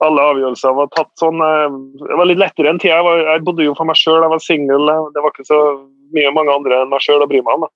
Alle 0.05 0.27
avgjørelser 0.33 0.77
var 0.77 0.91
tatt 0.93 1.13
sånn. 1.21 1.41
Det 1.41 2.19
var 2.21 2.29
litt 2.29 2.41
lettere 2.43 2.69
enn 2.73 2.81
tida. 2.83 3.01
Jeg, 3.01 3.25
jeg 3.31 3.45
bodde 3.47 3.65
jo 3.65 3.73
for 3.79 3.89
meg 3.89 3.97
sjøl, 3.97 4.21
jeg 4.21 4.35
var 4.35 4.45
singel. 4.45 4.93
Det 5.15 5.25
var 5.25 5.33
ikke 5.33 5.49
så 5.49 5.61
mye 6.13 6.35
mange 6.37 6.53
andre 6.53 6.83
enn 6.83 6.93
meg 6.93 7.05
sjøl 7.05 7.25
å 7.25 7.31
bry 7.31 7.41
meg 7.47 7.57
om. 7.57 7.69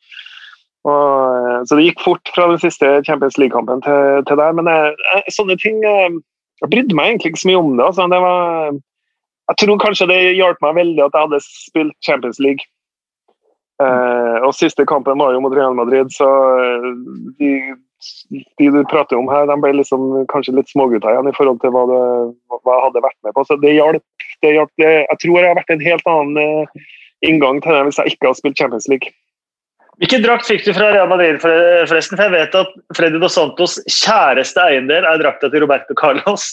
Og, 0.85 0.93
eh, 0.93 1.61
så 1.65 1.79
det 1.79 1.87
gikk 1.87 2.03
fort 2.05 2.31
fra 2.37 2.49
den 2.51 2.61
siste 2.61 2.89
Champions 3.09 3.39
League-kampen 3.41 3.81
til, 3.87 4.25
til, 4.29 4.41
der. 4.41 4.57
Men 4.57 4.69
jeg, 4.69 4.93
eh, 4.93 5.23
eh, 5.23 5.31
sånne 5.33 5.57
ting 5.61 5.81
Jeg 5.85 6.71
brydde 6.71 6.97
meg 6.97 7.11
egentlig 7.11 7.33
ikke 7.33 7.43
så 7.43 7.49
mye 7.51 7.61
om 7.61 7.73
det. 7.77 7.85
Altså. 7.85 8.05
det 8.09 8.21
var, 8.23 8.77
jeg 9.51 9.57
tror 9.61 9.81
kanskje 9.83 10.07
det 10.09 10.19
hjalp 10.39 10.61
meg 10.63 10.77
veldig 10.79 11.03
at 11.03 11.17
jeg 11.17 11.27
hadde 11.27 11.41
spilt 11.45 11.97
Champions 12.07 12.39
League. 12.41 12.69
Eh, 13.83 14.37
og 14.47 14.55
Siste 14.55 14.87
kampen 14.87 15.19
var 15.19 15.35
jo 15.35 15.41
mot 15.43 15.55
Real 15.55 15.75
Madrid, 15.75 16.13
så 16.15 16.29
de, 17.41 17.51
de 18.61 18.69
du 18.71 18.81
prater 18.91 19.19
om 19.19 19.31
her, 19.33 19.49
de 19.51 19.57
ble 19.63 19.73
liksom 19.81 20.27
kanskje 20.31 20.55
litt 20.59 20.71
smågutter 20.71 21.11
igjen 21.11 21.31
i 21.31 21.35
forhold 21.35 21.59
til 21.65 21.75
hva, 21.75 21.83
det, 21.91 22.05
hva 22.55 22.77
jeg 22.77 22.87
hadde 22.87 23.05
vært 23.09 23.19
med 23.27 23.35
på. 23.35 23.47
Så 23.49 23.59
det 23.63 23.75
hjalp. 23.75 24.05
Jeg 24.45 24.69
tror 24.79 25.41
jeg 25.41 25.51
har 25.51 25.59
vært 25.59 25.75
en 25.75 25.85
helt 25.85 26.11
annen 26.11 26.73
inngang 27.25 27.61
til 27.65 27.75
det 27.75 27.85
hvis 27.89 28.01
jeg 28.03 28.15
ikke 28.15 28.31
har 28.31 28.39
spilt 28.39 28.61
Champions 28.61 28.89
League. 28.93 29.15
Hvilken 30.03 30.25
drakt 30.25 30.49
fikk 30.49 30.65
du 30.67 30.73
fra 30.75 30.91
Real 30.91 31.11
Madrid, 31.11 31.39
forresten? 31.43 32.19
For 32.19 32.27
jeg 32.27 32.35
vet 32.35 32.57
at 32.59 32.73
Freddy 32.99 33.21
Dos 33.23 33.37
Santos' 33.39 33.79
kjæreste 33.87 34.63
eiendel 34.63 35.07
er 35.07 35.21
drakta 35.23 35.51
til 35.51 35.63
Roberto 35.63 35.95
Carlos. 35.99 36.49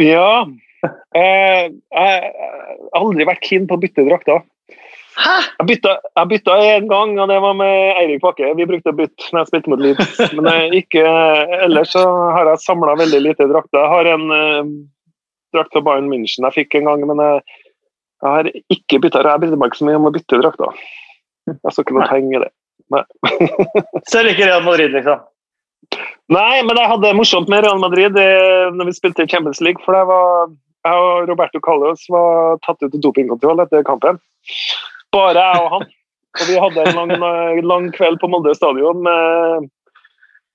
Ja. 0.00 0.46
Eh, 0.84 1.66
jeg 1.66 1.72
har 1.96 3.00
aldri 3.00 3.26
vært 3.26 3.42
keen 3.44 3.66
på 3.68 3.76
å 3.76 3.82
bytte 3.82 4.06
drakter. 4.06 4.44
Hæ? 5.14 5.34
Jeg 5.60 5.66
bytta, 5.68 5.92
jeg 6.18 6.30
bytta 6.32 6.54
en 6.74 6.88
gang, 6.90 7.12
og 7.22 7.28
det 7.30 7.36
var 7.44 7.54
med 7.58 8.00
Eirik 8.00 8.22
Bakke. 8.24 8.50
Vi 8.58 8.66
brukte 8.66 8.90
å 8.90 8.96
bytte 8.98 9.28
når 9.30 9.44
jeg 9.44 9.50
spilte 9.52 9.70
mot 9.70 9.82
Leeds. 9.82 10.16
Men 10.38 10.74
ikke, 10.74 11.04
ellers 11.64 11.94
så 11.94 12.02
har 12.34 12.50
jeg 12.50 12.64
samla 12.64 12.96
veldig 12.98 13.20
lite 13.22 13.46
drakter. 13.50 13.78
Jeg 13.78 13.92
har 13.92 14.10
en 14.16 14.26
uh, 14.34 14.72
drakt 15.54 15.74
fra 15.76 15.84
Bayern 15.86 16.10
München 16.10 16.46
jeg 16.48 16.56
fikk 16.56 16.80
en 16.80 16.90
gang, 16.90 17.04
men 17.06 17.22
jeg, 17.22 17.60
jeg 18.24 18.32
har 18.32 18.50
ikke 18.74 19.00
bytta. 19.04 19.22
Jeg 19.22 19.42
brydde 19.44 19.60
meg 19.60 19.70
ikke 19.70 19.82
så 19.82 19.88
mye 19.88 20.00
om 20.00 20.08
å 20.10 20.14
bytte 20.14 20.40
drakter. 20.42 20.82
Jeg 21.52 21.76
så 21.76 21.84
ikke 21.84 21.96
noe 21.96 22.08
poeng 22.10 22.32
i 22.32 22.42
det. 22.42 22.50
Nei. 22.92 23.04
Selv 24.12 24.32
ikke 24.32 24.48
Real 24.48 24.66
Madrid, 24.66 24.92
liksom? 24.96 25.22
Nei, 26.32 26.62
men 26.64 26.78
jeg 26.80 26.88
hadde 26.88 27.04
det 27.04 27.16
morsomt 27.18 27.50
med 27.52 27.66
Real 27.66 27.80
Madrid 27.80 28.16
eh, 28.18 28.70
når 28.74 28.88
vi 28.88 28.96
spilte 28.96 29.28
Champions 29.30 29.60
League. 29.64 29.82
For 29.84 29.96
det 29.96 30.04
var, 30.08 30.54
jeg 30.88 31.06
og 31.06 31.28
Roberto 31.30 31.60
Carlos 31.64 32.06
var 32.12 32.58
tatt 32.64 32.80
ut 32.82 32.90
av 32.90 33.02
dopingkontroll 33.04 33.62
etter 33.64 33.84
kampen. 33.86 34.20
Bare 35.14 35.46
jeg 35.46 35.62
og 35.62 35.72
han. 35.76 35.88
Og 36.34 36.48
vi 36.50 36.58
hadde 36.58 36.84
en 36.90 36.96
lang, 36.98 37.58
lang 37.62 37.90
kveld 37.94 38.18
på 38.18 38.28
Molde 38.30 38.54
stadion 38.58 39.02
med 39.06 39.66
et 39.66 39.68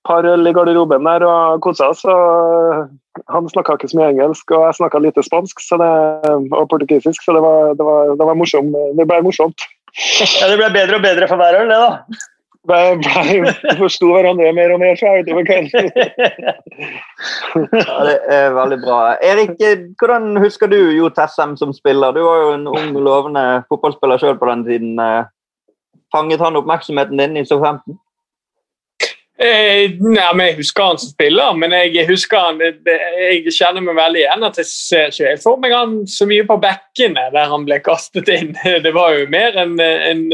par 0.07 0.25
øl 0.27 0.49
i 0.49 0.53
garderoben 0.55 1.07
der 1.07 1.23
og 1.27 1.61
kosa 1.63 1.91
oss. 1.93 2.03
Og 2.03 2.89
han 3.31 3.47
snakka 3.51 3.77
ikke 3.77 3.91
så 3.91 3.99
mye 3.99 4.09
engelsk, 4.13 4.51
og 4.51 4.65
jeg 4.67 4.79
snakka 4.79 5.01
lite 5.03 5.23
spansk 5.23 5.63
det, 5.81 5.93
og 6.51 6.67
portugisisk, 6.71 7.23
så 7.23 7.35
det 7.35 7.43
var, 7.45 7.75
det, 7.79 7.85
var, 7.85 8.15
det, 8.15 8.27
var 8.27 8.39
morsom, 8.39 8.73
det 8.97 9.07
ble 9.07 9.21
morsomt. 9.23 9.67
Ja, 10.19 10.51
Det 10.51 10.59
ble 10.59 10.69
bedre 10.75 10.99
og 10.99 11.05
bedre 11.07 11.27
for 11.31 11.39
hver 11.39 11.61
øl, 11.61 11.71
det, 11.71 11.79
da? 11.79 12.27
Vi 12.67 13.75
forsto 13.79 14.09
hverandre 14.11 14.51
mer 14.53 14.73
og 14.75 14.81
mer 14.81 14.97
så 14.99 15.13
jeg 15.13 15.23
utover 15.23 15.45
kvelden. 15.47 15.87
ja, 17.87 17.95
det 18.05 18.17
er 18.35 18.51
veldig 18.57 18.79
bra. 18.83 18.99
Erik, 19.23 19.55
hvordan 20.01 20.35
husker 20.43 20.67
du 20.67 20.77
Jo 20.97 21.09
Tessem 21.15 21.55
som 21.57 21.71
spiller? 21.73 22.11
Du 22.11 22.21
var 22.25 22.43
jo 22.43 22.51
en 22.57 22.67
ung, 22.67 22.91
lovende 22.99 23.63
fotballspiller 23.71 24.19
sjøl 24.19 24.37
på 24.41 24.51
den 24.51 24.67
tiden. 24.67 24.99
Fanget 26.15 26.43
han 26.43 26.59
oppmerksomheten 26.59 27.17
din 27.17 27.39
i 27.39 27.45
Southampton? 27.45 27.97
Eh, 29.39 29.95
nei, 30.03 30.31
men 30.35 30.47
Jeg 30.49 30.57
husker 30.57 30.83
han 30.83 30.97
som 30.99 31.13
spiller, 31.13 31.53
men 31.55 31.71
jeg 31.71 32.03
husker 32.09 32.41
han, 32.43 32.57
jeg 32.59 33.53
kjenner 33.55 33.85
meg 33.85 33.95
veldig 33.95 34.19
igjen 34.25 34.43
at 34.43 34.57
jeg 34.59 34.67
ser 34.67 35.13
ikke 35.13 35.29
helt 35.29 35.43
for 35.45 35.61
meg 35.63 35.75
han 35.77 35.93
så 36.11 36.27
mye 36.27 36.43
på 36.49 36.57
bekkene 36.59 37.29
der 37.31 37.47
han 37.47 37.63
ble 37.63 37.77
kastet 37.85 38.27
inn. 38.35 38.51
Det 38.83 38.91
var 38.91 39.15
jo 39.15 39.29
mer 39.31 39.55
en, 39.63 39.77
en 39.79 40.25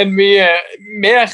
en 0.00 0.14
mye 0.16 0.48
mer 1.02 1.32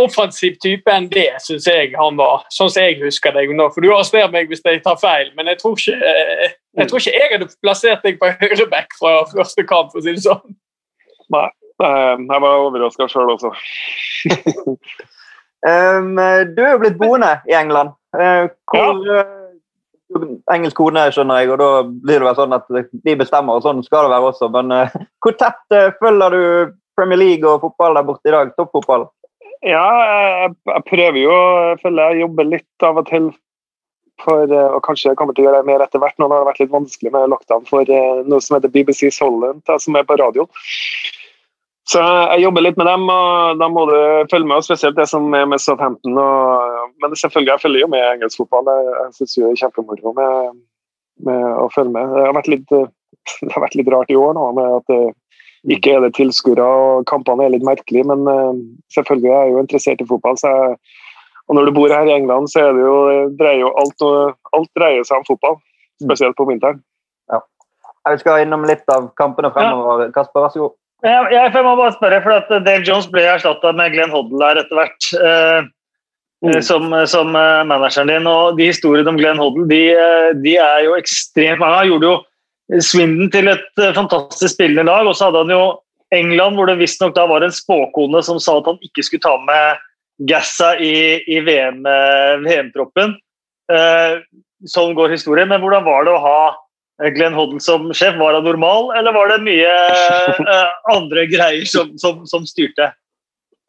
offensiv 0.00 0.56
type 0.62 0.90
enn 0.92 1.08
det, 1.12 1.28
syns 1.44 1.66
jeg 1.68 1.92
han 1.98 2.18
var. 2.18 2.44
Sånn 2.54 2.70
som 2.72 2.84
jeg 2.84 3.00
husker 3.02 3.34
deg 3.36 3.52
nå. 3.56 3.68
For 3.74 3.84
du 3.84 3.90
arresterer 3.92 4.30
meg 4.32 4.50
hvis 4.50 4.64
jeg 4.64 4.82
tar 4.84 4.98
feil, 5.00 5.32
men 5.36 5.50
jeg 5.50 5.60
tror 5.60 5.76
ikke 5.78 5.96
eh, 5.98 6.52
jeg, 6.78 6.90
tror 6.90 7.02
ikke 7.02 7.16
jeg 7.16 7.32
hadde 7.34 7.50
plassert 7.60 8.06
deg 8.06 8.20
på 8.20 8.30
høyreback 8.42 8.94
fra 8.98 9.16
første 9.32 9.66
kamp, 9.68 9.90
for 9.92 10.00
å 10.00 10.04
si 10.04 10.14
det 10.16 10.24
sånn. 10.24 10.56
Nei, 11.30 11.48
jeg 11.80 12.44
var 12.44 12.64
overraska 12.66 13.08
sjøl 13.10 13.34
også. 13.36 13.52
um, 15.66 16.16
du 16.54 16.64
er 16.64 16.72
jo 16.74 16.80
blitt 16.82 16.98
boende 17.00 17.36
i 17.50 17.56
England. 17.58 17.94
Uh, 18.16 18.48
hvor, 18.70 19.02
ja. 19.06 19.22
uh, 20.14 20.26
engelsk 20.54 20.78
kone, 20.78 21.06
skjønner 21.14 21.42
jeg, 21.42 21.52
og 21.54 21.62
da 21.62 21.70
blir 21.86 22.18
det 22.18 22.28
vel 22.28 22.38
sånn 22.38 22.56
at 22.56 22.70
de 22.70 23.16
bestemmer, 23.18 23.58
og 23.58 23.66
sånn 23.66 23.82
skal 23.86 24.06
det 24.06 24.14
være 24.14 24.32
også. 24.32 24.50
Men 24.54 24.74
uh, 24.74 25.00
hvor 25.22 25.36
tett 25.38 25.80
følger 26.02 26.36
du 26.36 26.76
Premier 27.00 27.20
League 27.20 27.48
og 27.48 27.64
fotball 27.64 27.96
der 27.96 28.06
borte 28.06 28.30
i 28.30 28.34
dag? 28.36 28.52
Toppfotball? 28.60 29.08
Ja, 29.66 29.84
jeg, 30.46 30.82
prøver 30.88 31.20
jo 31.20 31.36
jeg 31.68 31.80
føler 31.82 32.12
jeg 32.12 32.24
jobber 32.24 32.48
litt 32.48 32.86
av 32.86 33.00
og 33.00 33.08
til 33.10 33.30
for 34.20 34.52
og 34.52 34.80
kanskje 34.84 35.10
jeg 35.10 35.16
kommer 35.16 35.36
til 35.36 35.46
å 35.46 35.50
gjøre 35.50 35.64
mer 35.64 35.80
etter 35.84 36.00
hvert. 36.00 36.16
Nå 36.20 36.28
har 36.28 36.42
det 36.42 36.50
vært 36.50 36.60
litt 36.60 36.74
vanskelig 36.74 37.12
med 37.14 37.30
lockdown 37.32 37.64
for 37.68 37.88
uh, 37.88 38.20
noe 38.28 38.44
som 38.44 38.58
heter 38.58 38.72
BBC 38.72 39.08
Solent, 39.16 39.72
som 39.80 39.96
er 39.96 40.04
på 40.04 40.18
radio. 40.20 40.44
Så 41.88 42.02
jeg 42.04 42.44
jobber 42.44 42.62
litt 42.62 42.76
med 42.78 42.86
dem, 42.86 43.08
og 43.10 43.58
da 43.58 43.66
må 43.72 43.86
du 43.88 43.96
følge 44.30 44.46
med, 44.46 44.60
og 44.60 44.66
spesielt 44.66 44.98
det 44.98 45.08
som 45.10 45.24
er 45.34 45.48
med 45.48 45.62
Southampton. 45.62 46.20
Og, 46.22 46.92
men 47.02 47.16
selvfølgelig, 47.16 47.54
jeg 47.54 47.62
følger 47.64 47.82
jo 47.82 47.88
med 47.90 48.04
engelsk 48.12 48.42
fotball. 48.42 48.68
Jeg, 48.70 48.92
jeg 48.98 49.16
syns 49.16 49.34
det 49.38 49.48
er 49.48 49.58
kjempemoro 49.64 50.12
med, 50.20 50.60
med, 51.26 51.48
å 51.64 51.66
følge 51.74 51.96
med. 51.96 52.12
Det 52.14 52.28
har 52.28 52.36
vært 52.36 52.52
litt, 52.52 52.76
det 53.48 53.50
har 53.56 53.64
vært 53.64 53.80
litt 53.80 53.90
rart 53.96 54.12
i 54.12 54.20
år 54.20 54.36
nå 54.38 54.46
med 54.60 54.76
at 54.78 54.94
ikke 55.68 55.92
er 55.92 56.04
det 56.04 56.14
tilskuere, 56.16 56.64
og 56.64 57.06
kampene 57.10 57.44
er 57.44 57.52
litt 57.52 57.66
merkelige, 57.66 58.06
men 58.08 58.24
uh, 58.28 58.56
selvfølgelig 58.94 59.32
er 59.32 59.42
jeg 59.42 59.52
jo 59.52 59.64
interessert 59.64 60.00
i 60.00 60.08
fotball. 60.08 60.38
Jeg, 60.40 60.78
og 61.50 61.56
når 61.58 61.66
du 61.66 61.74
bor 61.76 61.92
her 61.92 62.08
i 62.08 62.14
England, 62.14 62.48
så 62.48 62.68
er 62.68 62.76
det 62.76 62.84
jo, 62.86 62.96
dreier 63.40 63.64
jo 63.64 63.72
alt, 63.80 64.04
alt 64.56 64.70
dreier 64.78 65.04
seg 65.04 65.18
om 65.20 65.26
fotball. 65.26 65.58
Spesielt 66.00 66.36
på 66.38 66.46
vinteren. 66.48 66.78
Ja. 67.28 67.42
Jeg 68.08 68.22
skal 68.22 68.44
innom 68.44 68.62
litt 68.68 68.86
av 68.88 69.10
kampene 69.20 69.50
fremover. 69.52 70.06
Ja. 70.06 70.14
Kasper, 70.14 70.46
vær 70.46 70.54
så 70.54 70.62
god. 70.62 70.76
Jeg, 71.04 71.26
jeg 71.34 71.64
må 71.64 71.74
bare 71.74 71.96
spørre, 71.96 72.22
for 72.24 72.36
at 72.38 72.48
Dale 72.64 72.86
Jones 72.86 73.08
ble 73.10 73.26
erstatta 73.28 73.74
med 73.76 73.92
Glenn 73.92 74.14
Hoddle 74.14 74.46
her 74.46 74.62
etter 74.62 74.78
hvert. 74.78 75.10
Uh, 75.18 75.68
mm. 76.46 76.56
Som, 76.64 76.88
som 77.10 77.34
manageren 77.34 78.14
din. 78.14 78.30
Og 78.30 78.56
de 78.56 78.70
historiene 78.70 79.12
om 79.12 79.18
Glenn 79.20 79.42
Hoddle 79.42 79.66
de, 79.68 79.82
de 80.40 80.56
er 80.56 80.86
jo 80.86 80.96
ekstremt 80.96 81.60
mange. 81.60 81.82
Han 81.82 81.90
gjorde 81.90 82.12
jo 82.12 82.16
Swindon 82.78 83.30
til 83.32 83.50
et 83.50 83.82
eh, 83.82 83.94
fantastisk 83.96 84.54
spillende 84.54 84.86
lag. 84.86 85.08
Og 85.08 85.16
så 85.16 85.28
hadde 85.28 85.44
han 85.44 85.54
jo 85.54 85.64
England, 86.14 86.58
hvor 86.58 86.70
det 86.70 86.78
visstnok 86.80 87.14
da 87.16 87.26
var 87.30 87.44
en 87.46 87.54
spåkone 87.54 88.22
som 88.26 88.40
sa 88.42 88.58
at 88.58 88.68
han 88.70 88.80
ikke 88.86 89.04
skulle 89.06 89.26
ta 89.26 89.36
med 89.46 89.86
Gassa 90.28 90.74
i, 90.76 91.20
i 91.32 91.38
VM-troppen. 91.46 93.14
VM 93.70 93.76
eh, 93.76 94.16
sånn 94.68 94.96
går 94.98 95.14
historien. 95.14 95.48
Men 95.50 95.62
hvordan 95.62 95.86
var 95.86 96.06
det 96.06 96.14
å 96.14 96.24
ha 96.24 96.40
eh, 97.02 97.10
Glenn 97.14 97.36
Hoddle 97.36 97.62
som 97.64 97.88
sjef? 97.96 98.18
Var 98.20 98.36
han 98.38 98.46
normal, 98.46 98.90
eller 98.98 99.16
var 99.16 99.32
det 99.32 99.40
mye 99.46 99.70
eh, 99.70 100.74
andre 100.96 101.26
greier 101.30 101.66
som, 101.68 101.94
som, 102.02 102.26
som 102.28 102.46
styrte? 102.48 102.92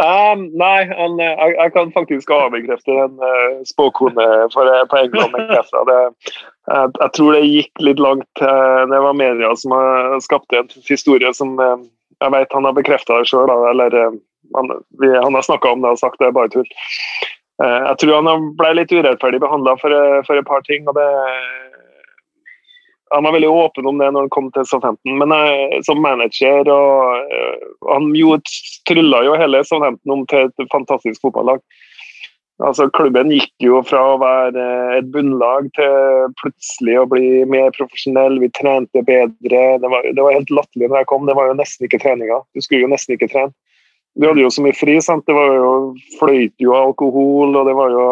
Um, 0.02 0.48
nei, 0.58 0.88
han, 0.90 1.20
eh, 1.22 1.36
jeg, 1.38 1.56
jeg, 1.60 1.72
kan 1.76 1.92
faktisk 1.94 2.32
avbekrefte 2.34 2.94
den 2.96 3.20
uh, 3.22 3.60
spåkone 3.70 4.26
for, 4.54 4.66
uh, 4.66 4.86
på 4.90 4.98
England. 4.98 5.36
Det, 5.38 5.98
jeg, 6.72 6.90
jeg, 6.98 7.10
tror 7.18 7.36
det 7.36 7.42
gikk 7.46 7.84
litt 7.86 8.02
langt. 8.02 8.42
Det 8.42 9.02
var 9.06 9.18
media 9.18 9.52
som 9.60 9.76
skapte 10.24 10.64
en 10.64 10.72
historie 10.88 11.30
som 11.38 11.54
jeg 11.62 12.34
vet 12.34 12.54
han 12.56 12.66
har 12.66 12.78
bekrefta 12.78 13.20
det 13.20 13.30
sjøl. 13.30 13.52
Eller 13.70 13.98
han, 14.00 14.74
han 14.98 15.38
har 15.38 15.46
snakka 15.46 15.76
om 15.76 15.86
det 15.86 15.94
og 15.94 16.02
sagt 16.02 16.22
det 16.22 16.32
er 16.32 16.38
bare 16.38 16.52
tull. 16.54 16.70
jeg 17.62 17.98
tror 18.02 18.26
han 18.26 18.48
ble 18.58 18.74
litt 18.78 18.94
urettferdig 18.94 19.42
behandla 19.44 19.76
for, 19.82 19.94
for, 20.26 20.38
et 20.38 20.50
par 20.50 20.66
ting. 20.70 20.88
og 20.90 20.98
det 20.98 21.10
han 23.12 23.24
var 23.28 23.36
veldig 23.36 23.50
åpen 23.50 23.88
om 23.90 23.98
det 24.00 24.10
når 24.12 24.26
han 24.26 24.34
kom 24.34 24.50
til 24.56 24.66
Southampton, 24.68 25.18
men 25.20 25.34
jeg, 25.36 25.82
som 25.88 26.02
manager 26.04 26.70
og 26.72 27.32
uh, 27.32 27.70
Han 27.92 28.12
jo 28.16 28.38
trylla 28.88 29.24
jo 29.26 29.38
hele 29.40 29.64
Southampton 29.68 30.14
om 30.16 30.28
til 30.32 30.48
et 30.48 30.68
fantastisk 30.72 31.24
fotballag. 31.26 31.60
Altså, 32.62 32.86
klubben 32.94 33.32
gikk 33.34 33.66
jo 33.66 33.80
fra 33.88 34.02
å 34.12 34.20
være 34.22 34.64
et 35.00 35.08
bunnlag 35.14 35.72
til 35.78 36.30
plutselig 36.44 37.00
å 37.02 37.08
bli 37.10 37.42
mer 37.50 37.74
profesjonell. 37.74 38.38
Vi 38.44 38.52
trente 38.54 39.02
bedre. 39.08 39.64
Det 39.82 39.90
var, 39.90 40.06
det 40.06 40.22
var 40.22 40.38
helt 40.38 40.54
latterlig 40.54 40.92
når 40.92 41.02
jeg 41.02 41.10
kom. 41.10 41.26
Det 41.26 41.36
var 41.40 41.50
jo 41.50 41.58
nesten 41.58 41.88
ikke 41.88 42.02
treninga. 42.04 42.38
Du 42.54 42.62
skulle 42.62 42.86
jo 42.86 42.92
nesten 42.92 43.18
ikke 43.18 43.32
trene. 43.34 43.56
Du 44.20 44.28
hadde 44.28 44.44
jo 44.44 44.52
så 44.54 44.62
mye 44.62 44.78
fri. 44.78 45.00
sant? 45.02 45.26
Det 45.26 45.34
var 45.34 45.56
jo 45.56 45.74
fløyt 46.20 46.54
jo 46.62 46.76
alkohol, 46.78 47.56
og 47.56 47.66
det 47.66 47.76
var 47.80 47.96
jo 47.96 48.06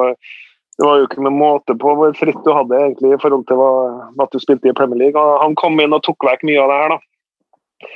det 0.79 0.88
var 0.88 1.01
jo 1.01 1.07
ikke 1.09 1.24
noen 1.25 1.36
måte 1.36 1.75
på 1.75 1.93
hvor 2.00 2.13
fritt 2.15 2.39
du 2.45 2.53
hadde 2.55 2.77
egentlig 2.79 3.12
i 3.12 3.19
forhold 3.19 3.43
til 3.50 3.59
hva, 3.59 3.71
at 4.24 4.31
du 4.31 4.39
spilte 4.39 4.71
i 4.71 4.75
Premier 4.77 5.01
League. 5.01 5.19
Og 5.19 5.41
han 5.43 5.57
kom 5.59 5.75
inn 5.83 5.95
og 5.95 6.05
tok 6.05 6.24
vekk 6.24 6.45
mye 6.48 6.62
av 6.63 6.71
det 6.71 6.77
her. 6.79 6.93
da. 6.93 7.89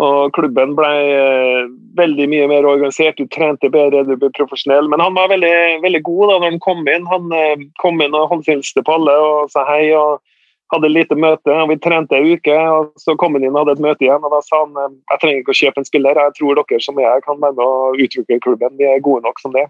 Og 0.00 0.32
Klubben 0.32 0.72
ble 0.78 0.88
eh, 0.88 1.66
veldig 1.98 2.26
mye 2.32 2.46
mer 2.48 2.64
organisert, 2.64 3.20
du 3.20 3.28
trente 3.28 3.68
bedre, 3.68 4.06
du 4.08 4.14
ble 4.16 4.30
profesjonell. 4.38 4.88
Men 4.88 5.04
han 5.04 5.18
var 5.18 5.28
veldig, 5.34 5.52
veldig 5.84 6.00
god 6.06 6.22
da 6.30 6.38
når 6.38 6.46
han 6.46 6.62
kom 6.64 6.88
inn. 6.88 7.04
Han 7.12 7.34
eh, 7.36 7.66
kom 7.82 8.00
inn 8.00 8.16
og 8.16 8.30
håndhilste 8.32 8.84
på 8.86 8.96
alle 8.96 9.16
og 9.26 9.52
sa 9.52 9.66
hei. 9.68 9.90
og 9.92 10.24
hadde 10.70 10.86
lite 10.86 11.16
møte, 11.18 11.50
og 11.50 11.66
vi 11.66 11.76
trente 11.82 12.14
en 12.14 12.28
uke. 12.30 12.54
og 12.54 12.92
Så 13.02 13.16
kom 13.20 13.34
han 13.36 13.44
inn 13.44 13.56
og 13.56 13.64
hadde 13.66 13.74
et 13.76 13.84
møte 13.84 14.06
igjen. 14.06 14.24
og 14.24 14.32
Da 14.32 14.40
sa 14.46 14.62
han 14.62 14.80
eh, 14.80 14.94
jeg 15.12 15.22
trenger 15.26 15.42
ikke 15.42 15.56
å 15.56 15.60
kjøpe 15.60 15.84
en 15.84 15.90
spiller, 15.90 16.22
jeg 16.24 16.36
tror 16.38 16.62
dere 16.62 16.80
som 16.86 17.04
jeg 17.04 17.26
kan 17.26 17.42
være 17.42 17.58
med 17.58 17.66
å 17.66 17.92
utvikle 18.06 18.40
klubben. 18.46 18.78
Vi 18.80 18.88
er 18.88 19.04
gode 19.04 19.26
nok 19.28 19.44
som 19.44 19.52
det. 19.52 19.66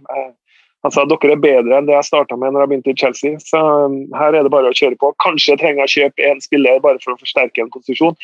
Han 0.84 0.92
sa 0.94 1.04
dere 1.04 1.34
er 1.34 1.40
bedre 1.42 1.76
enn 1.76 1.88
det 1.88 1.96
jeg 1.96 2.08
starta 2.08 2.38
med 2.40 2.54
når 2.54 2.64
jeg 2.64 2.70
begynte 2.70 2.92
i 2.92 3.00
Chelsea. 3.02 3.40
Så 3.44 3.60
um, 3.60 3.98
her 4.16 4.36
er 4.36 4.46
det 4.46 4.52
bare 4.52 4.70
å 4.70 4.76
kjøre 4.76 4.96
på. 5.00 5.12
Kanskje 5.20 5.58
trenger 5.60 5.84
jeg 5.84 5.90
å 5.90 5.96
kjøpe 5.96 6.30
én 6.30 6.40
spiller 6.40 6.80
bare 6.84 7.02
for 7.02 7.14
å 7.14 7.20
forsterke 7.20 7.64
en 7.64 7.72
posisjon. 7.74 8.16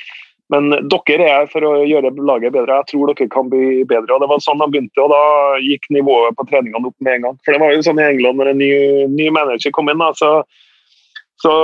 Men 0.55 0.71
dere 0.71 1.27
er 1.27 1.33
her 1.41 1.49
for 1.51 1.67
å 1.67 1.73
gjøre 1.85 2.15
laget 2.17 2.55
bedre. 2.55 2.79
Jeg 2.81 2.93
tror 2.93 3.13
dere 3.13 3.29
kan 3.33 3.51
bli 3.53 3.83
bedre. 3.89 4.15
og 4.15 4.23
Det 4.23 4.31
var 4.31 4.43
sånn 4.45 4.63
de 4.63 4.71
begynte, 4.73 5.03
og 5.03 5.13
da 5.13 5.23
gikk 5.65 5.89
nivået 5.93 6.37
på 6.39 6.47
treningene 6.49 6.89
opp 6.89 6.97
med 7.03 7.19
en 7.19 7.27
gang. 7.29 7.39
For 7.45 7.53
det 7.53 7.63
var 7.63 7.75
jo 7.75 7.83
sånn 7.85 8.01
i 8.01 8.07
England 8.07 8.41
når 8.41 8.53
en 8.53 8.63
ny, 8.63 8.73
ny 9.13 9.31
manager 9.35 9.75
kom 9.75 9.91
inn, 9.93 10.01
da, 10.01 10.13
så, 10.17 10.31
så, 11.43 11.57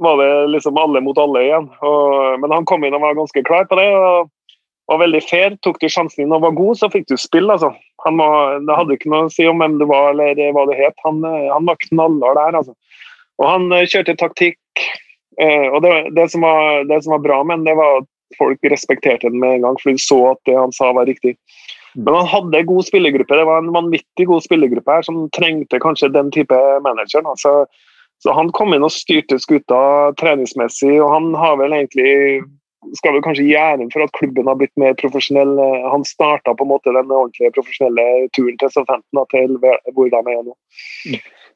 var 0.00 0.16
det 0.16 0.28
liksom 0.54 0.78
alle 0.80 1.02
mot 1.04 1.18
alle 1.20 1.42
igjen. 1.44 1.66
Og, 1.84 2.38
men 2.44 2.54
han 2.54 2.68
kom 2.68 2.84
inn 2.86 2.94
og 2.96 3.02
var 3.02 3.18
ganske 3.18 3.42
klar 3.44 3.66
på 3.68 3.80
det. 3.80 3.88
og 3.88 4.30
var 4.90 5.00
veldig 5.04 5.22
fair. 5.24 5.56
Tok 5.64 5.80
du 5.80 5.88
sjansen 5.88 6.24
din 6.24 6.34
og 6.34 6.44
var 6.44 6.56
god, 6.58 6.78
så 6.80 6.90
fikk 6.92 7.08
du 7.10 7.16
spill, 7.20 7.50
altså. 7.52 7.72
Var, 8.00 8.60
det 8.66 8.76
hadde 8.78 8.96
ikke 8.96 9.10
noe 9.12 9.28
å 9.28 9.32
si 9.32 9.46
om 9.48 9.60
hvem 9.60 9.76
du 9.80 9.86
var 9.90 10.14
eller 10.14 10.54
hva 10.56 10.64
du 10.68 10.74
het. 10.76 10.96
Han, 11.06 11.20
han 11.24 11.68
var 11.68 11.80
knallhard 11.86 12.40
der, 12.40 12.58
altså. 12.62 12.74
Og 13.40 13.48
han 13.48 13.68
kjørte 13.88 14.18
taktikk. 14.20 14.86
Og 15.40 15.78
det, 15.84 15.92
det, 16.16 16.26
som 16.32 16.44
var, 16.44 16.82
det 16.88 16.98
som 17.04 17.14
var 17.14 17.22
bra 17.24 17.42
med 17.44 17.60
han, 17.60 17.68
det 17.68 17.76
var 17.78 18.02
at 18.02 18.08
folk 18.38 18.70
respekterte 18.72 19.30
den 19.30 19.40
med 19.40 19.58
en 19.58 19.68
gang, 19.68 19.78
for 19.80 19.92
de 19.92 20.02
så 20.02 20.18
at 20.32 20.40
det 20.48 20.56
han 20.58 20.74
sa 20.76 20.90
var 20.96 21.08
riktig. 21.08 21.36
Men 21.94 22.14
han 22.14 22.28
hadde 22.30 22.62
god 22.68 22.86
spillergruppe. 22.86 23.36
Det 23.36 23.46
var 23.48 23.62
en 23.62 23.72
vanvittig 23.74 24.26
god 24.30 24.44
spillergruppe 24.44 24.98
her 24.98 25.06
som 25.06 25.24
trengte 25.34 25.80
kanskje 25.82 26.12
den 26.14 26.30
type 26.34 26.58
manager. 26.84 27.24
Altså, 27.26 27.64
så 28.22 28.34
han 28.36 28.52
kom 28.54 28.74
inn 28.76 28.84
og 28.86 28.94
styrte 28.94 29.40
skuta 29.42 29.80
treningsmessig, 30.20 31.00
og 31.00 31.10
han 31.14 31.30
har 31.40 31.56
vel 31.60 31.74
egentlig 31.74 32.12
skal 32.96 33.14
vel 33.14 33.24
kanskje 33.24 33.44
gi 33.46 33.56
æren 33.58 33.90
for 33.92 34.04
at 34.04 34.14
klubben 34.16 34.48
har 34.48 34.56
blitt 34.60 34.72
mer 34.80 34.96
profesjonell. 35.00 35.52
Han 35.92 36.06
starta 36.08 36.54
på 36.56 36.66
en 36.66 36.72
måte 36.72 36.94
den 36.94 37.12
ordentlige 37.12 37.52
profesjonelle 37.56 38.06
turen 38.36 38.56
til 38.60 38.72
Southampton 38.72 39.28
til 39.32 39.58
hvor 39.60 40.10
de 40.12 40.20
er 40.20 40.42
nå. 40.46 40.56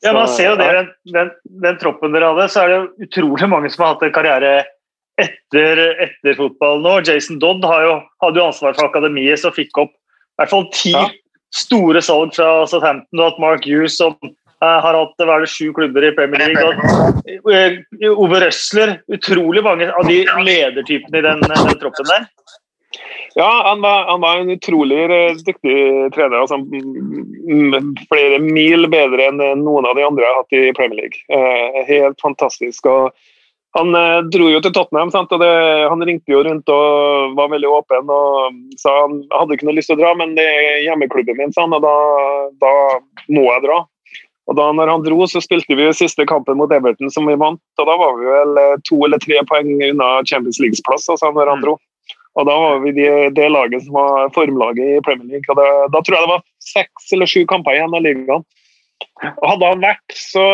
Ja, 0.04 0.12
man 0.12 0.28
ser 0.28 0.50
jo 0.50 0.56
det, 0.60 0.68
den, 0.76 0.88
den, 1.14 1.32
den 1.64 1.76
troppen 1.80 2.12
dere 2.12 2.32
hadde, 2.34 2.48
så 2.52 2.64
er 2.64 2.72
det 2.72 3.08
utrolig 3.08 3.48
mange 3.48 3.70
som 3.72 3.86
har 3.86 3.94
hatt 3.94 4.04
en 4.04 4.12
karriere 4.12 4.54
etter, 5.22 5.82
etter 6.04 6.36
fotball 6.36 6.82
nå. 6.84 6.98
Jason 7.08 7.40
Dodd 7.42 7.64
jo, 7.64 7.98
hadde 8.24 8.40
jo 8.40 8.48
ansvar 8.50 8.76
for 8.76 8.90
akademiet, 8.90 9.40
så 9.40 9.54
fikk 9.54 9.78
opp 9.80 9.94
i 9.94 10.42
hvert 10.42 10.50
fall 10.50 10.66
ti 10.74 10.92
ja. 10.92 11.06
store 11.54 12.02
salg 12.04 12.34
fra 12.36 12.66
Southampton. 12.68 13.22
Og 13.22 13.32
at 13.32 13.40
Mark 13.42 13.68
Hughes 13.68 13.96
som 14.00 14.16
har 14.62 14.98
hatt 14.98 15.24
hva 15.24 15.38
er 15.38 15.44
det, 15.44 15.52
sju 15.52 15.72
klubber 15.76 16.06
i 16.06 16.12
Premier 16.16 16.44
League. 16.44 16.64
Og, 16.64 17.48
uh, 17.50 18.12
Ove 18.14 18.42
Røsler. 18.44 18.98
Utrolig 19.12 19.64
mange 19.66 19.90
av 19.90 20.06
de 20.08 20.22
ledertypene 20.46 21.20
i 21.20 21.26
den, 21.26 21.44
den 21.44 21.74
troppen 21.82 22.10
der. 22.10 22.28
Ja, 23.34 23.50
han 23.66 23.80
var, 23.82 24.06
han 24.06 24.22
var, 24.22 24.38
en 24.38 24.54
utrolig 24.54 25.08
dyktig 25.42 25.78
trener. 26.14 26.44
Altså, 26.44 26.60
flere 28.06 28.38
mil 28.38 28.86
bedre 28.92 29.26
enn 29.26 29.42
noen 29.64 29.88
av 29.90 29.98
de 29.98 30.06
andre 30.06 30.22
jeg 30.22 30.30
har 30.30 30.42
hatt 30.42 30.58
i 30.60 30.74
Premier 30.78 31.02
League. 31.02 31.86
Helt 31.90 32.22
fantastisk. 32.22 32.86
og 32.86 33.10
han 33.74 33.94
eh, 33.98 34.20
dro 34.30 34.48
jo 34.52 34.60
til 34.62 34.72
Tottenham, 34.74 35.10
sant? 35.10 35.32
og 35.34 35.40
det, 35.42 35.50
han 35.90 36.02
ringte 36.06 36.30
jo 36.30 36.44
rundt 36.46 36.70
og 36.70 37.34
var 37.38 37.50
veldig 37.50 37.70
åpen. 37.74 38.12
og 38.12 38.78
sa 38.78 38.92
Han 39.02 39.18
hadde 39.32 39.56
ikke 39.56 39.68
noe 39.68 39.78
lyst 39.78 39.90
til 39.90 39.98
å 39.98 40.02
dra, 40.04 40.12
men 40.18 40.36
det 40.38 40.46
er 40.46 40.84
hjemmeklubben 40.86 41.40
min, 41.40 41.54
sa 41.54 41.66
han, 41.66 41.74
og 41.74 41.82
da, 41.82 41.96
da, 42.62 42.74
må 43.34 43.48
jeg 43.48 43.64
dra. 43.66 43.80
Og 44.44 44.56
da 44.58 44.66
når 44.76 44.90
han 44.92 45.04
dro, 45.04 45.24
så 45.30 45.40
spilte 45.40 45.76
vi 45.78 45.86
siste 45.96 46.26
kampen 46.28 46.58
mot 46.60 46.72
Everton, 46.72 47.10
som 47.12 47.28
vi 47.28 47.36
vant. 47.40 47.62
og 47.80 47.88
Da 47.88 47.96
var 48.00 48.18
vi 48.18 48.28
vel 48.28 48.60
eh, 48.60 48.76
to 48.84 49.00
eller 49.06 49.20
tre 49.22 49.40
poeng 49.48 49.70
unna 49.88 50.08
Champions 50.28 50.60
Leagues-plass 50.60 51.08
altså, 51.08 51.32
når 51.32 51.52
han 51.52 51.62
mm. 51.62 51.64
dro. 51.64 51.78
Og 52.34 52.48
Da 52.48 52.56
var 52.60 52.82
vi 52.82 52.92
det, 52.98 53.12
det 53.38 53.48
laget 53.52 53.86
som 53.86 53.96
var 53.96 54.28
formlaget 54.34 54.98
i 54.98 55.04
Premier 55.06 55.36
League. 55.36 55.48
og 55.48 55.56
det, 55.60 55.70
Da 55.94 56.02
tror 56.02 56.18
jeg 56.18 56.26
det 56.26 56.34
var 56.34 56.44
seks 56.74 57.12
eller 57.16 57.30
sju 57.30 57.44
kamper 57.48 57.78
igjen 57.78 57.96
av 57.96 58.04
ligaen. 58.04 58.44
Og 59.32 59.48
Hadde 59.48 59.72
han 59.72 59.84
vært, 59.84 60.18
så 60.18 60.44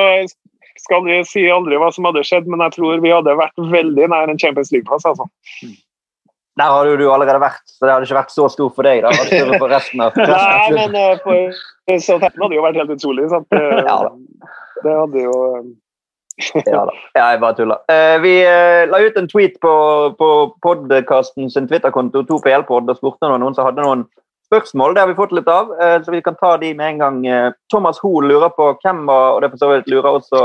skal 0.80 1.04
vi 1.04 1.20
si 1.28 1.44
aldri 1.50 1.78
hva 1.80 1.90
som 1.92 2.06
hadde 2.08 2.22
skjedd, 2.24 2.46
men 2.48 2.62
jeg 2.66 2.76
tror 2.76 3.02
vi 3.02 3.12
hadde 3.12 3.38
vært 3.38 3.58
veldig 3.74 4.10
nær 4.12 4.30
en 4.30 4.38
Champions 4.40 4.70
League-plass. 4.74 5.08
altså. 5.08 5.26
Der 6.60 6.72
hadde 6.74 6.96
du 7.00 7.06
allerede 7.08 7.40
vært, 7.42 7.62
så 7.66 7.86
det 7.86 7.92
hadde 7.94 8.08
ikke 8.08 8.18
vært 8.18 8.34
så 8.34 8.48
stor 8.52 8.72
for 8.76 8.86
deg. 8.86 9.04
da. 9.04 9.12
Det 9.30 9.58
for 9.58 9.72
resten 9.72 10.02
av, 10.04 10.16
Nei, 10.30 10.72
men 10.76 10.96
uh, 10.96 11.20
for 11.24 11.54
Southampton 12.04 12.46
hadde 12.46 12.58
jo 12.58 12.64
vært 12.66 12.80
helt 12.82 12.96
utrolig. 12.96 13.28
sant? 13.32 13.48
Det, 13.54 13.84
da. 13.86 14.10
det 14.84 14.96
hadde 14.96 15.24
jo 15.24 15.32
uh... 15.56 15.70
ja 16.72 16.84
da. 16.88 16.94
Ja, 17.16 17.24
jeg 17.32 17.40
bare 17.42 17.56
tuller. 17.58 17.82
Uh, 17.90 18.16
vi 18.22 18.34
la 18.92 19.02
ut 19.04 19.18
en 19.20 19.28
tweet 19.28 19.58
på, 19.64 19.74
på 20.20 20.30
podkasten 20.64 21.52
sin 21.52 21.68
Twitter-konto, 21.68 22.24
2PL-pod, 22.28 22.88
og 22.88 23.00
spurte 23.00 23.28
noen 23.32 23.56
som 23.56 23.68
hadde 23.68 23.84
noen 23.84 24.06
spørsmål. 24.50 24.96
Det 24.96 25.04
har 25.04 25.10
vi 25.10 25.18
fått 25.18 25.36
litt 25.36 25.48
av, 25.52 25.68
så 26.02 26.10
vi 26.10 26.22
kan 26.26 26.34
ta 26.34 26.56
de 26.58 26.72
med 26.74 26.96
en 26.96 27.02
gang. 27.04 27.52
Thomas 27.70 28.00
Hoel 28.02 28.26
lurer 28.32 28.50
på 28.56 28.72
hvem 28.82 29.04
var 29.06 29.36
og 29.36 29.44
det 29.44 29.52
for 29.52 29.62
så 29.62 29.68
vidt 29.70 29.92
lurer 29.92 30.16
også 30.18 30.40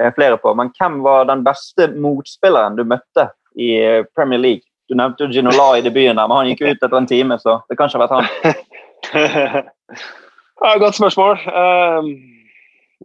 Eh, 0.00 0.14
flere 0.14 0.36
på. 0.36 0.54
Men 0.54 0.70
hvem 0.78 1.02
var 1.02 1.24
den 1.24 1.44
beste 1.46 1.86
motspilleren 2.02 2.74
du 2.76 2.82
møtte 2.88 3.28
i 3.54 3.74
eh, 3.78 4.06
Premier 4.16 4.40
League? 4.42 4.66
Du 4.88 4.96
nevnte 4.98 5.24
jo 5.24 5.32
Ginola 5.32 5.70
i 5.78 5.84
debuten, 5.84 6.18
men 6.20 6.36
han 6.36 6.50
gikk 6.50 6.62
ut 6.64 6.82
etter 6.84 6.98
en 6.98 7.08
time, 7.08 7.38
så 7.40 7.58
det 7.70 7.78
kan 7.78 7.88
ikke 7.88 8.00
ha 8.00 8.04
vært 8.04 8.16
han. 8.16 9.64
ja, 10.64 10.72
godt 10.82 10.98
spørsmål. 10.98 11.40
Um, 11.48 12.10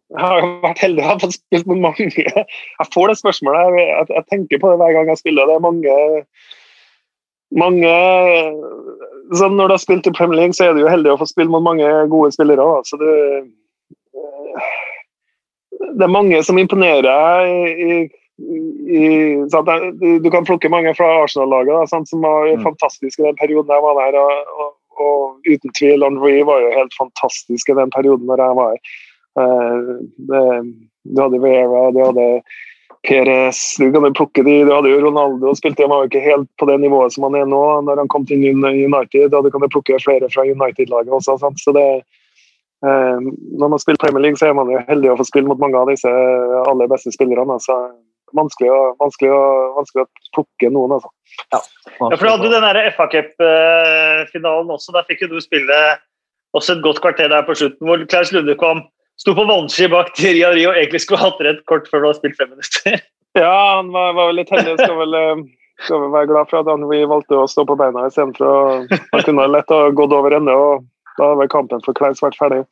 jeg 0.09 0.25
har 0.25 0.47
vært 0.63 0.81
heldig 0.83 1.05
og 1.05 1.23
fått 1.23 1.37
spilt 1.37 1.69
med 1.69 1.83
mange. 1.85 2.09
Jeg 2.09 2.87
får 2.93 3.11
det 3.11 3.19
spørsmålet. 3.19 3.77
Jeg, 3.79 4.07
jeg, 4.15 4.25
tenker 4.31 4.61
på 4.61 4.71
det 4.71 4.79
hver 4.81 4.95
gang 4.97 5.11
jeg 5.11 5.21
spiller. 5.21 5.49
Det 5.49 5.55
er 5.55 5.67
mange 5.67 5.99
mange 7.57 7.93
sånn 9.37 9.55
Når 9.57 9.69
du 9.69 9.73
har 9.73 9.81
spilt 9.81 10.07
i 10.09 10.13
Premier 10.13 10.37
League, 10.37 10.57
så 10.57 10.67
er 10.67 10.75
du 10.75 10.83
jo 10.83 10.91
heldig 10.91 11.13
å 11.13 11.19
få 11.21 11.27
spille 11.29 11.49
mot 11.53 11.65
mange 11.65 11.87
gode 12.11 12.31
spillere. 12.33 12.65
Så 12.85 12.97
det, 13.01 13.13
det 15.97 16.05
er 16.05 16.13
mange 16.13 16.41
som 16.45 16.57
imponerer. 16.61 17.45
i, 17.45 17.69
i, 17.85 18.18
i 18.89 19.07
du 20.23 20.29
kan 20.31 20.45
plukke 20.45 20.69
mange 20.69 20.93
fra 20.97 21.07
Arsenal-laget 21.23 21.89
som 21.91 22.21
var 22.21 22.47
mm. 22.55 22.63
fantastiske 22.63 23.23
den 23.23 23.35
perioden 23.35 23.73
jeg 23.73 23.83
var 23.83 23.99
der. 23.99 24.19
Og, 24.19 24.31
og, 24.63 24.71
og 24.99 25.49
uten 25.49 25.75
tvil, 25.77 26.03
Henry 26.03 26.39
var 26.47 26.63
jo 26.63 26.73
helt 26.77 26.95
fantastisk 26.97 27.69
i 27.69 27.77
den 27.77 27.91
perioden 27.95 28.27
når 28.29 28.43
jeg 28.43 28.59
var 28.61 28.73
her. 28.73 28.97
Uh, 29.39 30.65
du 31.05 31.21
hadde 31.21 31.39
Vera, 31.39 31.83
du 31.95 31.99
hadde 32.01 32.25
Perez 33.07 33.59
Du 33.79 33.85
kan 33.93 34.03
plukke 34.17 34.43
de, 34.43 34.55
du 34.67 34.71
hadde 34.73 34.89
jo 34.91 35.03
Ronaldo 35.05 35.53
spilte 35.55 35.85
han 35.85 35.93
var 35.93 36.01
jo 36.01 36.09
ikke 36.09 36.23
helt 36.25 36.49
på 36.59 36.67
det 36.67 36.79
nivået 36.81 37.13
som 37.13 37.29
han 37.29 37.37
er 37.39 37.45
nå 37.47 37.61
når 37.85 38.01
han 38.01 38.09
kom 38.11 38.25
til 38.27 38.41
United. 38.43 39.29
Da 39.31 39.41
Du 39.41 39.51
kan 39.53 39.63
jo 39.63 39.71
plukke 39.71 40.01
flere 40.03 40.27
fra 40.33 40.43
United-laget 40.43 41.13
også. 41.13 41.37
Sant? 41.39 41.61
så 41.63 41.75
det 41.77 41.87
Eh, 42.85 43.19
når 43.59 43.67
man 43.67 43.79
spiller 43.79 43.97
Premier 43.97 44.21
League, 44.21 44.37
så 44.37 44.47
er 44.47 44.53
man 44.55 44.69
jo 44.71 44.79
heldig 44.87 45.11
å 45.11 45.17
få 45.19 45.25
spille 45.27 45.49
mot 45.51 45.59
mange 45.59 45.75
av 45.75 45.89
disse 45.91 46.11
aller 46.69 46.87
beste 46.91 47.11
spillerne. 47.11 47.57
Så 47.59 47.75
vanskelig 48.37 48.69
å, 48.73 48.79
vanskelig 49.01 49.31
å, 49.33 49.41
vanskelig 49.77 50.05
å 50.05 50.33
plukke 50.37 50.71
noen, 50.73 50.97
altså. 50.97 51.11
Ja, 51.53 51.59
ja 51.59 52.17
for 52.17 52.25
Du 52.25 52.31
hadde 52.31 52.51
den 52.53 52.93
FA 52.95 53.07
Cup-finalen 53.13 54.71
også. 54.75 54.93
Der 54.95 55.07
fikk 55.09 55.25
jo 55.25 55.33
du 55.33 55.39
spille 55.43 55.77
også 56.57 56.77
et 56.77 56.83
godt 56.85 57.01
kvarter 57.03 57.29
der 57.31 57.45
på 57.45 57.55
slutten, 57.57 57.85
hvor 57.87 58.01
Klaus 58.09 58.33
Lunde 58.33 58.55
kom 58.59 58.81
sto 59.21 59.35
på 59.35 59.45
vannski 59.45 59.89
bak 59.91 60.13
Thierry 60.17 60.41
Henry 60.45 60.65
og 60.69 60.77
egentlig 60.77 61.03
skulle 61.03 61.21
hatt 61.21 61.41
rett 61.45 61.63
kort 61.69 61.89
før 61.91 62.01
du 62.01 62.09
hadde 62.09 62.19
spilt 62.21 62.37
fem 62.41 62.51
minutter. 62.55 62.99
Ja, 63.37 63.77
han 63.77 63.91
var, 63.93 64.15
var 64.17 64.31
litt 64.33 64.49
heldig. 64.49 64.71
Skal 64.79 64.95
vel, 64.97 65.13
eh, 65.15 65.41
skal 65.85 65.99
vel 66.01 66.09
være 66.15 66.27
glad 66.31 66.49
for 66.49 66.63
at 66.63 66.71
Henry 66.71 67.03
valgte 67.07 67.37
å 67.37 67.43
stå 67.47 67.61
på 67.69 67.75
beina 67.77 68.07
istedenfor 68.09 68.47
å 68.49 68.55
Han 68.89 69.21
kunne 69.27 69.45
lett 69.53 69.69
ha 69.69 69.91
gått 69.95 70.15
over 70.17 70.33
ende. 70.33 70.55
og 70.57 70.87
da 71.19 71.27
hadde 71.27 71.41
vel 71.43 71.51
kampen 71.51 71.83
for 71.85 71.97
Klaus 71.97 72.23
vært 72.23 72.39
ferdig. 72.39 72.63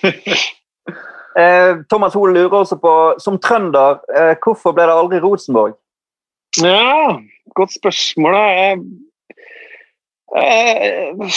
eh, 1.38 1.82
Thomas 1.90 2.16
Hoel 2.18 2.34
lurer 2.34 2.62
også 2.62 2.78
på, 2.80 2.94
som 3.22 3.38
trønder, 3.42 4.00
eh, 4.14 4.34
hvorfor 4.42 4.74
ble 4.76 4.88
det 4.88 4.96
aldri 4.96 5.20
Rosenborg? 5.22 5.76
Ja, 6.58 7.18
godt 7.54 7.76
spørsmål. 7.76 8.34
Jeg, 8.34 8.78
jeg, 10.40 11.28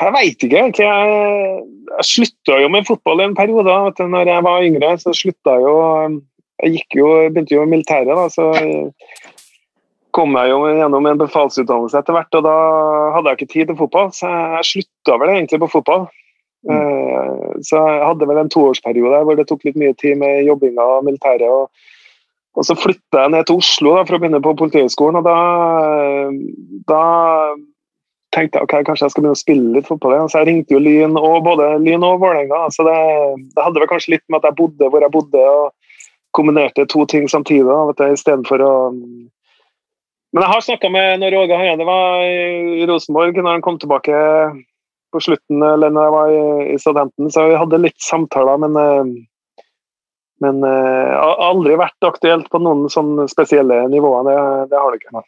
jeg 0.00 0.14
veit 0.16 0.46
ikke. 0.48 0.64
Jeg, 0.78 1.18
jeg 1.92 2.08
slutta 2.08 2.60
jo 2.62 2.70
med 2.72 2.88
fotball 2.88 3.20
i 3.20 3.28
en 3.28 3.36
periode. 3.36 3.76
Vet 3.88 4.00
du, 4.00 4.06
når 4.08 4.32
jeg 4.32 4.46
var 4.48 4.64
yngre, 4.70 4.94
så 5.02 5.14
slutta 5.16 5.58
jo 5.60 5.76
Jeg 6.58 6.72
gikk 6.74 6.96
jo, 6.98 7.08
begynte 7.30 7.54
jo 7.54 7.62
i 7.62 7.70
militæret, 7.70 8.16
da, 8.18 8.24
så 8.34 8.48
kom 10.18 10.34
jeg 10.34 10.50
jo 10.50 10.56
gjennom 10.66 11.06
en 11.06 11.20
befalsutdannelse 11.20 12.00
etter 12.00 12.16
hvert, 12.16 12.34
og 12.34 12.42
da 12.48 12.54
hadde 13.14 13.30
jeg 13.30 13.38
ikke 13.38 13.52
tid 13.52 13.68
til 13.68 13.78
fotball. 13.78 14.08
Så 14.16 14.26
jeg 14.26 14.66
slutta 14.66 15.18
vel 15.22 15.34
egentlig 15.36 15.60
på 15.62 15.70
fotball. 15.76 16.08
Mm. 16.66 16.74
Eh, 16.74 17.62
så 17.62 17.78
jeg 17.78 18.02
hadde 18.02 18.28
vel 18.28 18.40
en 18.42 18.50
toårsperiode 18.52 19.22
hvor 19.26 19.38
det 19.38 19.46
tok 19.50 19.64
litt 19.68 19.78
mye 19.78 19.94
tid 19.98 20.18
med 20.20 20.44
jobbinga 20.48 20.84
og 20.96 21.06
militæret. 21.06 21.46
Og, 21.46 21.70
og, 22.56 22.66
så 22.66 22.76
flytta 22.78 23.24
jeg 23.24 23.34
ned 23.34 23.48
til 23.48 23.62
Oslo 23.62 23.96
da, 23.96 24.04
for 24.08 24.18
å 24.18 24.22
begynne 24.22 24.42
på 24.44 24.56
Politihøgskolen, 24.58 25.20
og 25.20 25.28
da, 25.28 25.38
da 26.90 27.02
tenkte 28.34 28.58
jeg 28.60 28.66
ok, 28.66 28.74
kanskje 28.88 29.06
jeg 29.06 29.14
skal 29.14 29.24
begynne 29.24 29.38
å 29.38 29.42
spille 29.44 29.74
litt 29.76 29.88
fotball 29.88 30.16
igjen. 30.16 30.30
Så 30.32 30.42
jeg 30.42 30.50
ringte 30.50 30.76
jo 30.76 30.82
Lyn 30.82 31.18
og 31.20 31.40
både 31.46 31.72
Lyn 31.84 32.06
og 32.06 32.20
Vålerenga. 32.24 32.66
Så 32.74 32.86
det, 32.86 32.98
det, 33.54 33.62
hadde 33.62 33.82
vel 33.82 33.90
kanskje 33.90 34.16
litt 34.16 34.26
med 34.28 34.42
at 34.42 34.50
jeg 34.50 34.58
bodde 34.60 34.92
hvor 34.92 35.04
jeg 35.04 35.14
bodde, 35.14 35.44
og 35.48 35.74
kombinerte 36.36 36.84
to 36.90 37.06
ting 37.08 37.30
samtidig. 37.30 37.66
Da, 37.96 38.12
Istedenfor 38.12 38.62
å 38.62 38.72
men 40.28 40.44
jeg 40.44 40.52
har 40.52 40.60
snakka 40.60 40.88
med 40.92 41.22
når 41.22 41.38
Åge 41.38 41.56
Hareide 41.56 41.84
var 41.88 42.20
i 42.20 42.84
Rosenborg, 42.88 43.38
når 43.40 43.54
han 43.56 43.62
kom 43.64 43.78
tilbake 43.80 44.12
på 45.12 45.22
slutten, 45.24 45.62
eller 45.64 45.90
når 45.94 46.06
jeg 46.06 46.14
var 46.14 46.34
i, 46.34 46.44
i 46.74 46.78
Southampton, 46.82 47.32
så 47.32 47.48
vi 47.48 47.58
hadde 47.60 47.82
litt 47.82 47.98
samtaler, 48.04 48.60
men 48.66 48.78
men 48.78 49.16
men 50.38 50.62
har 50.62 51.40
aldri 51.42 51.74
vært 51.74 52.06
aktuelt 52.06 52.46
på 52.52 52.60
noen 52.62 52.84
sånn 52.92 53.24
spesielle 53.26 53.80
nivåer. 53.90 54.28
Det, 54.28 54.36
det 54.70 54.78
har 54.78 54.92
det 54.94 55.00
ikke. 55.00 55.24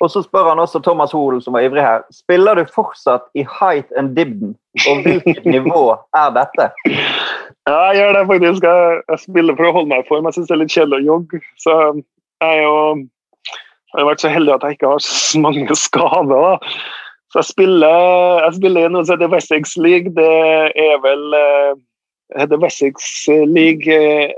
Og 0.00 0.08
så 0.08 0.22
spør 0.24 0.48
han 0.48 0.62
også 0.62 0.80
Thomas 0.80 1.12
Hoel, 1.12 1.42
som 1.44 1.52
var 1.56 1.66
ivrig 1.66 1.82
her. 1.84 2.06
Spiller 2.14 2.56
du 2.56 2.64
fortsatt 2.72 3.26
i 3.36 3.44
height 3.44 3.90
and 4.00 4.14
dibden, 4.16 4.54
og 4.88 5.04
hvilket 5.04 5.44
nivå 5.56 5.82
er 6.16 6.32
dette? 6.32 6.70
Ja, 7.68 7.76
jeg 7.90 8.00
gjør 8.00 8.16
det 8.16 8.24
faktisk. 8.30 8.64
Jeg, 8.64 9.02
jeg 9.12 9.22
spiller 9.26 9.58
for 9.58 9.68
å 9.68 9.74
holde 9.76 9.92
meg 9.92 10.06
i 10.06 10.08
form. 10.08 10.30
Jeg 10.30 10.38
syns 10.38 10.48
det 10.48 10.56
er 10.56 10.62
litt 10.62 10.74
kjedelig 10.74 11.02
å 11.02 11.08
jogge. 11.10 11.42
Så 11.60 11.76
jeg 11.76 12.48
er 12.48 12.62
jo 12.64 12.76
jeg 13.90 13.98
har 13.98 14.06
vært 14.06 14.22
så 14.22 14.30
heldig 14.30 14.52
at 14.54 14.64
jeg 14.64 14.76
ikke 14.76 14.90
har 14.92 15.00
så 15.02 15.40
mange 15.42 15.76
skader. 15.76 16.30
da. 16.30 16.74
Så 17.30 17.42
jeg 17.42 17.50
spiller, 17.52 18.42
jeg 18.44 18.56
spiller 18.58 18.86
i 18.86 18.92
noe 18.92 19.06
som 19.06 19.16
heter 19.16 19.30
Wessex 19.30 19.76
League. 19.78 20.12
Det 20.16 20.30
er 20.84 20.96
vel 21.04 21.26
uh, 21.36 21.74
heter 22.38 22.58
Wessex 22.62 23.26
League, 23.46 23.86
uh, 23.86 24.30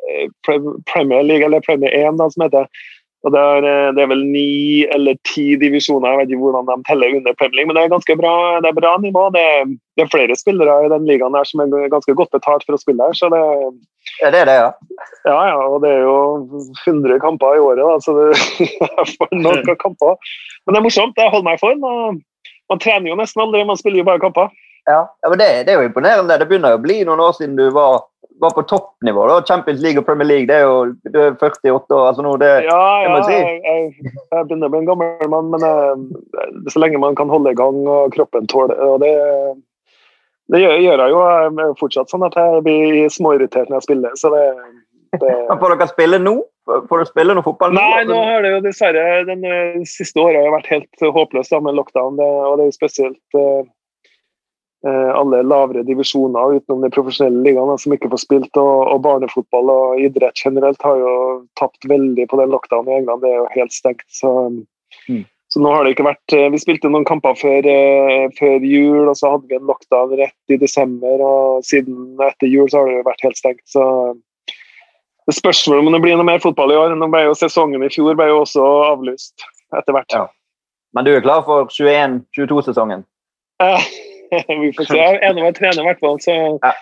Premier 0.45 1.23
League, 1.25 1.45
eller 1.45 1.65
Premier 1.65 1.95
1, 1.97 2.21
da, 2.21 2.29
som 2.33 2.45
heter. 2.47 2.69
Og 3.23 3.31
det 3.31 3.39
er, 3.41 3.65
eh, 3.71 3.91
det 3.95 4.03
er, 4.03 4.09
vel 4.11 4.23
ni 4.35 4.83
eller 4.91 5.15
ti 5.29 5.45
divisjoner, 5.61 6.11
jeg 6.11 6.19
vet 6.19 6.33
ikke 6.35 6.43
hvordan 6.43 6.67
de 6.67 6.87
teller 6.89 7.13
under 7.19 7.37
Premier 7.39 7.61
League, 7.61 7.69
men 7.71 7.79
det 7.79 7.85
er 7.85 7.93
ganske 7.93 8.17
bra, 8.19 8.33
det 8.65 8.73
er 8.73 8.79
bra 8.81 8.97
nivå. 8.99 9.29
Det 9.37 9.43
er, 9.51 9.71
det 9.97 10.03
er, 10.05 10.11
flere 10.11 10.39
spillere 10.39 10.75
i 10.83 10.91
den 10.91 11.07
ligaen 11.07 11.39
her 11.39 11.47
som 11.47 11.63
er 11.63 11.93
ganske 11.93 12.17
godt 12.19 12.35
betalt 12.35 12.67
for 12.67 12.75
å 12.75 12.81
spille 12.83 13.07
her. 13.07 13.15
så 13.15 13.31
det 13.31 13.43
ja, 14.19 14.33
det 14.35 14.41
er 14.43 14.51
det, 14.51 14.59
ja. 14.59 14.73
Ja, 15.29 15.39
ja, 15.53 15.61
og 15.69 15.85
det 15.85 15.93
er 15.95 16.03
jo 16.03 16.19
100 16.83 17.23
kamper 17.23 17.55
i 17.55 17.63
året, 17.63 17.85
da, 17.87 18.03
så 18.03 18.17
det, 18.19 18.43
er 18.91 19.15
for 19.15 19.39
nok 19.39 19.71
av 19.71 19.79
kamper. 19.85 20.35
Men 20.67 20.75
det 20.75 20.83
er 20.83 20.87
morsomt, 20.89 21.15
det 21.15 21.31
holder 21.31 21.47
meg 21.47 21.61
i 21.61 21.63
form. 21.63 22.21
Man 22.73 22.81
trener 22.81 23.13
jo 23.13 23.19
nesten 23.21 23.45
aldri, 23.45 23.65
man 23.69 23.81
spiller 23.81 24.01
jo 24.01 24.09
bare 24.09 24.23
kamper. 24.23 24.49
Ja, 24.89 25.05
ja 25.07 25.31
men 25.31 25.39
det, 25.39 25.51
det, 25.67 25.75
er 25.75 25.83
jo 25.83 25.91
imponerende. 25.91 26.39
Det 26.41 26.49
begynner 26.51 26.79
å 26.79 26.83
bli 26.83 27.03
noen 27.07 27.21
år 27.23 27.37
siden 27.37 27.59
du 27.61 27.69
var 27.75 28.01
var 28.43 28.51
på 28.51 28.63
toppnivå. 28.63 29.27
da, 29.29 29.43
Champions 29.47 29.81
League 29.81 30.01
og 30.01 30.07
Premier 30.07 30.27
League, 30.27 30.47
det 30.51 30.57
er 30.57 30.65
jo 30.67 30.95
du 31.15 31.19
er 31.21 31.35
48 31.39 31.95
år. 31.95 32.07
altså 32.09 32.23
nå, 32.23 32.37
det, 32.43 32.51
Ja, 32.67 32.81
ja 33.05 33.21
si. 33.23 33.33
jeg, 33.33 33.61
jeg, 33.65 33.93
jeg, 34.33 34.47
begynner 34.49 34.67
å 34.67 34.73
bli 34.73 34.81
en 34.81 34.89
gammel 34.89 35.31
mann, 35.35 35.51
men 35.53 35.67
jeg, 35.67 35.99
eh, 36.43 36.57
så 36.75 36.83
lenge 36.83 36.99
man 37.03 37.19
kan 37.19 37.31
holde 37.31 37.53
i 37.53 37.59
gang 37.59 37.83
og 37.87 38.17
kroppen 38.17 38.49
tåler 38.51 38.81
og 38.83 38.99
det, 39.05 39.13
det 40.51 40.63
gjør, 40.65 40.75
gjør, 40.87 41.05
jeg 41.05 41.15
jo. 41.15 41.21
Er 41.23 41.77
fortsatt 41.79 42.11
sånn 42.11 42.27
at 42.27 42.37
jeg 42.37 42.65
blir 42.67 43.13
småirritert 43.15 43.71
når 43.71 43.79
jeg 43.79 43.89
spiller. 43.89 44.19
så 44.19 44.33
det, 44.35 44.43
det... 45.23 45.37
Får 45.63 45.77
dere 45.77 45.91
spille 45.93 46.23
nå? 46.23 46.37
Får 46.69 47.03
du 47.03 47.09
spille 47.09 47.35
noe 47.35 47.45
fotball? 47.45 47.75
Nei, 47.75 48.05
nå 48.07 48.17
har 48.23 48.45
det 48.45 48.53
jo 48.53 48.65
dessverre 48.65 49.23
den 49.27 49.43
eh, 49.49 49.81
siste 49.89 50.23
året 50.23 50.51
vært 50.55 50.71
helt 50.71 51.07
håpløst 51.17 51.57
med 51.59 51.75
lockdown. 51.79 52.19
Det, 52.21 52.29
og 52.47 52.59
det 52.59 52.67
er 52.67 52.71
jo 52.71 52.77
spesielt 52.77 53.39
uh, 53.39 53.65
Eh, 54.87 55.11
alle 55.15 55.43
lavere 55.43 55.85
divisjoner 55.87 56.57
utenom 56.57 56.81
de 56.83 56.89
profesjonelle 56.91 57.45
ligaene 57.47 57.77
som 57.79 57.93
ikke 57.95 58.09
får 58.11 58.23
spilt. 58.25 58.57
Og, 58.59 58.79
og, 58.91 59.03
barnefotball 59.05 59.71
og 59.71 60.01
idrett 60.03 60.43
generelt 60.43 60.83
har 60.83 60.99
jo 60.99 61.13
tapt 61.59 61.87
veldig 61.87 62.27
på 62.31 62.41
den 62.41 62.51
lockdownen 62.51 62.91
i 62.91 62.97
England. 62.99 63.23
Det 63.23 63.31
er 63.31 63.39
jo 63.39 63.53
helt 63.55 63.77
stengt. 63.77 64.09
Så, 64.11 64.33
mm. 65.07 65.23
så, 65.55 65.63
nå 65.63 65.75
har 65.75 65.87
det 65.87 65.95
ikke 65.95 66.09
vært 66.09 66.37
Vi 66.57 66.63
spilte 66.65 66.91
noen 66.91 67.07
kamper 67.07 67.39
før, 67.39 67.71
før, 68.41 68.67
jul, 68.67 69.07
og 69.07 69.15
så 69.21 69.37
hadde 69.37 69.53
vi 69.53 69.61
en 69.61 69.71
lockdown 69.71 70.17
rett 70.19 70.57
i 70.57 70.59
desember. 70.59 71.23
Og 71.31 71.63
siden 71.69 72.19
etter 72.27 72.51
jul 72.51 72.67
så 72.67 72.83
har 72.83 72.91
det 72.91 72.99
jo 72.99 73.09
vært 73.13 73.27
helt 73.29 73.39
stengt. 73.39 73.65
Så 73.71 73.85
det 75.27 75.35
spørsmålet 75.37 75.87
om 75.87 75.97
det 75.97 76.03
blir 76.03 76.17
noe 76.19 76.27
mer 76.27 76.43
fotball 76.43 76.73
i 76.75 76.79
år. 76.79 76.95
Nå 76.99 77.09
ble 77.13 77.27
jo 77.29 77.35
Sesongen 77.39 77.85
i 77.85 77.91
fjor 77.93 78.17
ble 78.19 78.29
jo 78.31 78.43
også 78.43 78.63
avlyst 78.93 79.45
etter 79.79 79.97
hvert. 79.97 80.15
Ja. 80.15 80.27
Men 80.93 81.07
du 81.07 81.13
er 81.15 81.25
klar 81.25 81.45
for 81.47 81.71
21-22-sesongen? 81.73 83.05
vi 84.63 84.73
får 84.77 84.89
se. 84.89 84.99
Jeg 84.99 85.19
er 85.19 85.23
enig 85.31 85.45
med 85.45 85.57
trener, 85.57 85.81
i 85.81 85.89
hvert 85.89 86.03
fall. 86.03 86.19
Så, 86.21 86.35
ja. 86.35 86.73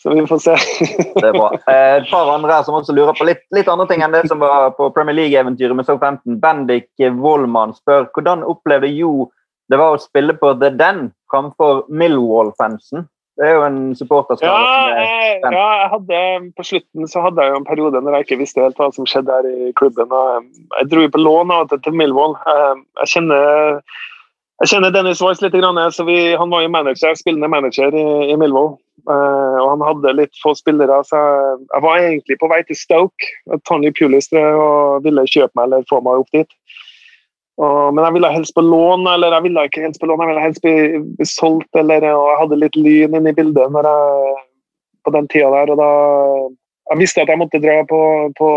så, 0.00 0.14
vi 0.16 0.24
får 0.30 0.42
se. 0.42 0.56
det 1.20 1.28
er 1.28 1.36
bra. 1.36 1.52
Eh, 1.70 1.92
et 2.00 2.10
par 2.10 2.32
andre 2.34 2.58
som 2.66 2.78
også 2.80 2.96
lurer 2.96 3.14
på 3.18 3.28
litt, 3.28 3.44
litt 3.54 3.70
andre 3.70 3.86
ting 3.90 4.02
enn 4.06 4.16
det 4.16 4.24
som 4.30 4.42
var 4.42 4.72
på 4.78 4.90
Premier 4.96 5.20
League-eventyret 5.20 5.76
med 5.78 5.86
Southampton. 5.86 6.40
Bendik 6.42 6.90
Wollmann 7.20 7.76
spør 7.78 8.08
hvordan 8.16 8.46
opplevde 8.48 8.90
Jo 8.90 9.28
det 9.72 9.78
var 9.80 9.94
å 9.94 10.00
spille 10.00 10.34
på 10.36 10.50
The 10.60 10.68
Den 10.76 11.06
framfor 11.32 11.86
Millwall-fansen? 11.88 13.06
Det 13.34 13.48
er 13.48 13.56
jo 13.56 13.62
en 13.66 13.78
supporterskade. 13.98 14.46
Ja, 14.46 15.38
ja, 15.42 15.66
jeg 15.80 15.88
hadde, 15.90 16.18
på 16.54 16.66
slutten 16.66 17.08
så 17.10 17.24
hadde 17.24 17.42
jeg 17.42 17.50
jo 17.50 17.58
en 17.58 17.66
periode 17.66 18.02
når 18.02 18.18
jeg 18.18 18.26
ikke 18.28 18.40
visste 18.44 18.62
helt 18.62 18.78
hva 18.78 18.92
som 18.94 19.08
skjedde 19.10 19.34
her 19.34 19.48
i 19.50 19.72
klubben. 19.74 20.12
Jeg 20.78 20.90
dro 20.92 21.02
jo 21.02 21.10
på 21.10 21.22
lån 21.22 21.50
av 21.54 21.74
til 21.74 21.96
Millwall. 21.98 22.36
Jeg 23.02 23.10
kjenner 23.16 23.82
jeg 24.62 24.70
kjenner 24.70 24.92
Dennis 24.94 25.18
Weiss 25.18 25.42
litt, 25.42 25.56
så 25.92 26.04
vi, 26.06 26.16
han 26.38 26.52
var 26.52 26.62
jo 26.62 26.70
manager, 26.70 27.16
spillende 27.18 27.50
manager 27.50 27.90
i, 27.90 28.06
i 28.30 28.36
Millwall. 28.38 28.76
Uh, 29.04 29.58
og 29.60 29.66
han 29.74 29.82
hadde 29.84 30.14
litt 30.16 30.38
få 30.40 30.54
spillere, 30.56 31.00
så 31.04 31.18
jeg, 31.18 31.56
jeg 31.74 31.84
var 31.84 31.98
egentlig 32.00 32.36
på 32.40 32.48
vei 32.48 32.60
til 32.64 32.78
Stoke. 32.78 33.32
Tony 33.68 33.90
Pulis 33.98 34.30
og 34.38 35.04
ville 35.04 35.26
kjøpe 35.28 35.58
meg 35.58 35.66
eller 35.66 35.88
få 35.90 35.98
meg 36.06 36.22
opp 36.22 36.30
dit. 36.38 36.54
Og, 37.62 37.94
men 37.94 38.02
jeg 38.02 38.16
ville 38.16 38.32
helst 38.34 38.54
på 38.56 38.64
lån, 38.66 39.06
eller 39.12 39.36
jeg 39.36 39.46
ville 39.46 39.64
ikke 39.68 39.84
helst 39.84 40.00
på 40.02 40.08
lån, 40.10 40.24
jeg 40.24 40.32
ville 40.32 40.44
helst 40.44 40.64
bli, 40.64 40.74
bli 41.20 41.28
solgt. 41.28 41.70
Eller, 41.78 42.06
og 42.10 42.26
jeg 42.32 42.40
hadde 42.42 42.60
litt 42.62 42.78
lyn 42.78 43.14
inne 43.14 43.30
i 43.30 43.36
bildet 43.36 43.78
jeg, 43.78 44.44
på 45.06 45.14
den 45.14 45.30
tida 45.30 45.52
der. 45.54 45.74
og 45.74 45.80
da 45.82 45.90
Jeg 46.92 47.00
visste 47.00 47.22
at 47.22 47.32
jeg 47.32 47.40
måtte 47.40 47.62
dra 47.62 47.80
på, 47.88 48.00
på, 48.38 48.50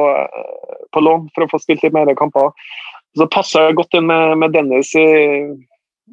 på 0.93 1.05
lån 1.05 1.29
for 1.35 1.45
å 1.45 1.49
få 1.53 1.61
spilt 1.63 1.85
litt 1.85 1.95
mer 1.95 2.09
kamper. 2.17 2.51
Så 3.17 3.29
passa 3.33 3.67
jeg 3.67 3.77
godt 3.77 3.97
inn 3.97 4.09
med, 4.09 4.37
med 4.41 4.53
Dennis 4.53 4.93
i 4.97 5.07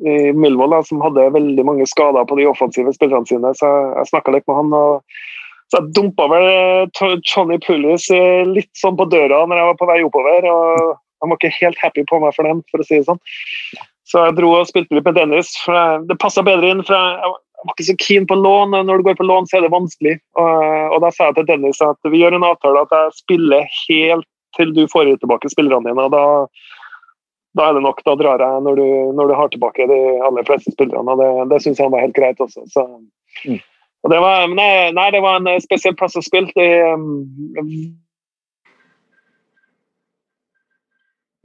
i 0.02 0.32
Millwall, 0.34 0.74
som 0.82 1.02
hadde 1.04 1.28
veldig 1.30 1.64
mange 1.66 1.86
skader 1.86 2.26
på 2.26 2.34
de 2.38 2.48
offensive 2.50 2.90
spillerne 2.96 3.28
sine. 3.30 3.52
Så 3.54 3.68
jeg, 3.68 3.90
jeg 4.00 4.10
snakka 4.10 4.34
litt 4.34 4.46
med 4.50 4.58
han. 4.58 4.72
og 4.74 5.20
så 5.70 5.80
Jeg 5.80 5.94
dumpa 5.96 6.26
vel 6.32 6.48
eh, 6.50 7.14
Johnny 7.22 7.60
Pullis 7.62 8.08
eh, 8.12 8.42
litt 8.48 8.72
sånn 8.78 8.98
på 8.98 9.06
døra 9.10 9.44
når 9.46 9.60
jeg 9.60 9.70
var 9.70 9.78
på 9.80 9.88
vei 9.90 10.00
oppover. 10.04 10.48
og 10.50 10.98
Han 11.22 11.32
var 11.32 11.40
ikke 11.40 11.56
helt 11.60 11.80
happy 11.82 12.04
på 12.10 12.20
meg 12.22 12.34
for 12.36 12.48
den, 12.48 12.62
for 12.70 12.82
å 12.82 12.86
si 12.86 12.98
det 12.98 13.08
sånn. 13.08 13.20
Så 14.04 14.26
jeg 14.26 14.36
dro 14.36 14.50
og 14.58 14.68
spilte 14.68 14.96
litt 14.96 15.06
med 15.06 15.16
Dennis. 15.16 15.54
Det 16.08 16.20
passa 16.20 16.44
bedre 16.44 16.74
inn. 16.74 16.84
for 16.84 16.94
jeg, 16.94 17.32
var 17.64 17.72
ikke 17.72 17.88
så 17.88 17.96
keen 18.02 18.26
på 18.28 18.36
lån. 18.36 18.76
Når 18.84 19.00
du 19.00 19.06
går 19.06 19.16
på 19.16 19.26
lån, 19.26 19.48
så 19.48 19.58
er 19.58 19.64
det 19.64 19.72
vanskelig. 19.72 20.18
Og, 20.36 20.98
da 21.00 21.10
sa 21.14 21.30
jeg 21.30 21.38
til 21.38 21.48
Dennis 21.48 21.80
at 21.84 22.12
vi 22.12 22.20
gjør 22.20 22.36
en 22.36 22.46
avtale 22.50 22.84
at 22.84 22.92
jeg 22.92 23.18
spiller 23.22 23.68
helt 23.86 24.28
til 24.54 24.70
du 24.76 24.84
får 24.92 25.08
tilbake 25.18 25.50
spillerne 25.50 25.88
dine. 25.88 26.04
og 26.04 26.12
da 26.14 26.24
da 27.54 27.68
er 27.68 27.76
det 27.76 27.84
nok. 27.84 28.00
Da 28.06 28.16
drar 28.18 28.42
jeg 28.42 28.62
når 28.66 28.78
du, 28.80 28.86
når 29.14 29.30
du 29.30 29.34
har 29.38 29.50
tilbake 29.50 29.86
de 29.86 29.98
aller 30.26 30.46
fleste 30.46 30.72
spillerne. 30.74 31.14
Det, 31.20 31.28
det 31.52 31.60
syns 31.62 31.82
han 31.82 31.92
var 31.94 32.02
helt 32.02 32.16
greit 32.16 32.40
også. 32.42 32.64
Så. 32.70 32.82
Mm. 33.46 33.60
Det 34.10 34.20
var, 34.20 34.48
nei, 34.52 34.90
nei, 34.92 35.04
det 35.14 35.22
var 35.24 35.38
en 35.38 35.62
spesiell 35.62 35.94
plass 35.96 36.18
å 36.18 36.24
spille. 36.24 36.50
Det, 36.58 36.66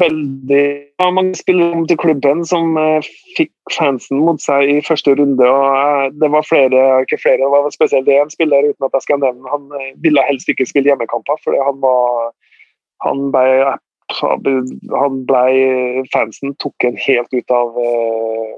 um, 0.06 0.52
ja, 0.52 1.10
mange 1.12 1.36
spillere 1.36 1.76
om 1.76 1.88
til 1.88 1.98
klubben 2.00 2.46
som 2.48 2.78
eh, 2.80 3.10
fikk 3.38 3.52
fansen 3.76 4.22
mot 4.24 4.42
seg 4.44 4.70
i 4.70 4.78
første 4.86 5.16
runde. 5.20 5.46
og 5.46 5.66
uh, 5.76 6.08
Det 6.22 6.32
var 6.32 6.48
flere, 6.48 6.86
ikke 7.04 7.22
flere, 7.22 7.42
det 7.44 7.52
var 7.52 7.76
spesielt 7.76 8.10
én 8.14 8.32
spiller 8.34 8.70
uten 8.70 8.88
at 8.88 8.96
jeg 8.98 9.08
skal 9.08 9.22
nevne 9.24 9.54
Han 9.54 9.68
uh, 9.74 9.92
ville 10.04 10.26
helst 10.30 10.50
ikke 10.50 10.68
spille 10.70 10.92
hjemmekamper, 10.92 11.42
fordi 11.44 11.62
han 11.66 11.82
var 11.84 12.34
han 13.06 13.30
ble 13.32 13.78
han 14.18 15.22
ble 15.30 16.04
Fansen 16.14 16.56
tok 16.62 16.88
en 16.88 16.98
helt 16.98 17.34
ut 17.34 17.54
av 17.54 17.76
eh, 17.78 18.54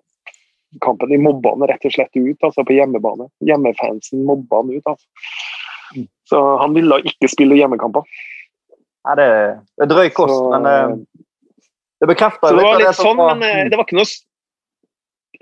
kampen. 0.84 1.12
De 1.12 1.20
mobba 1.20 1.56
han 1.56 1.68
rett 1.70 1.88
og 1.88 1.96
slett 1.96 2.16
ut 2.16 2.48
altså 2.48 2.64
på 2.68 2.78
hjemmebane. 2.78 3.28
Hjemmefansen 3.48 4.24
mobba 4.28 4.62
han 4.62 4.72
ut. 4.72 4.86
altså. 4.86 6.08
Så 6.30 6.42
han 6.62 6.76
ville 6.78 7.02
ikke 7.04 7.32
spille 7.32 7.60
hjemmekamper. 7.60 8.08
Nei, 9.02 9.18
det, 9.18 9.28
det 9.76 9.88
er 9.88 9.92
drøy 9.92 10.12
kost, 10.14 10.38
så, 10.38 10.52
men 10.54 10.68
uh, 10.70 11.26
det 12.02 12.10
bekrefter 12.10 12.58
det 12.58 12.66
var 12.66 12.82
litt 12.82 12.98
sånn, 12.98 13.22
men 13.22 13.46
uh, 13.46 13.70
det 13.70 13.78
var 13.78 13.86
ikke 13.86 14.02
noe 14.02 14.10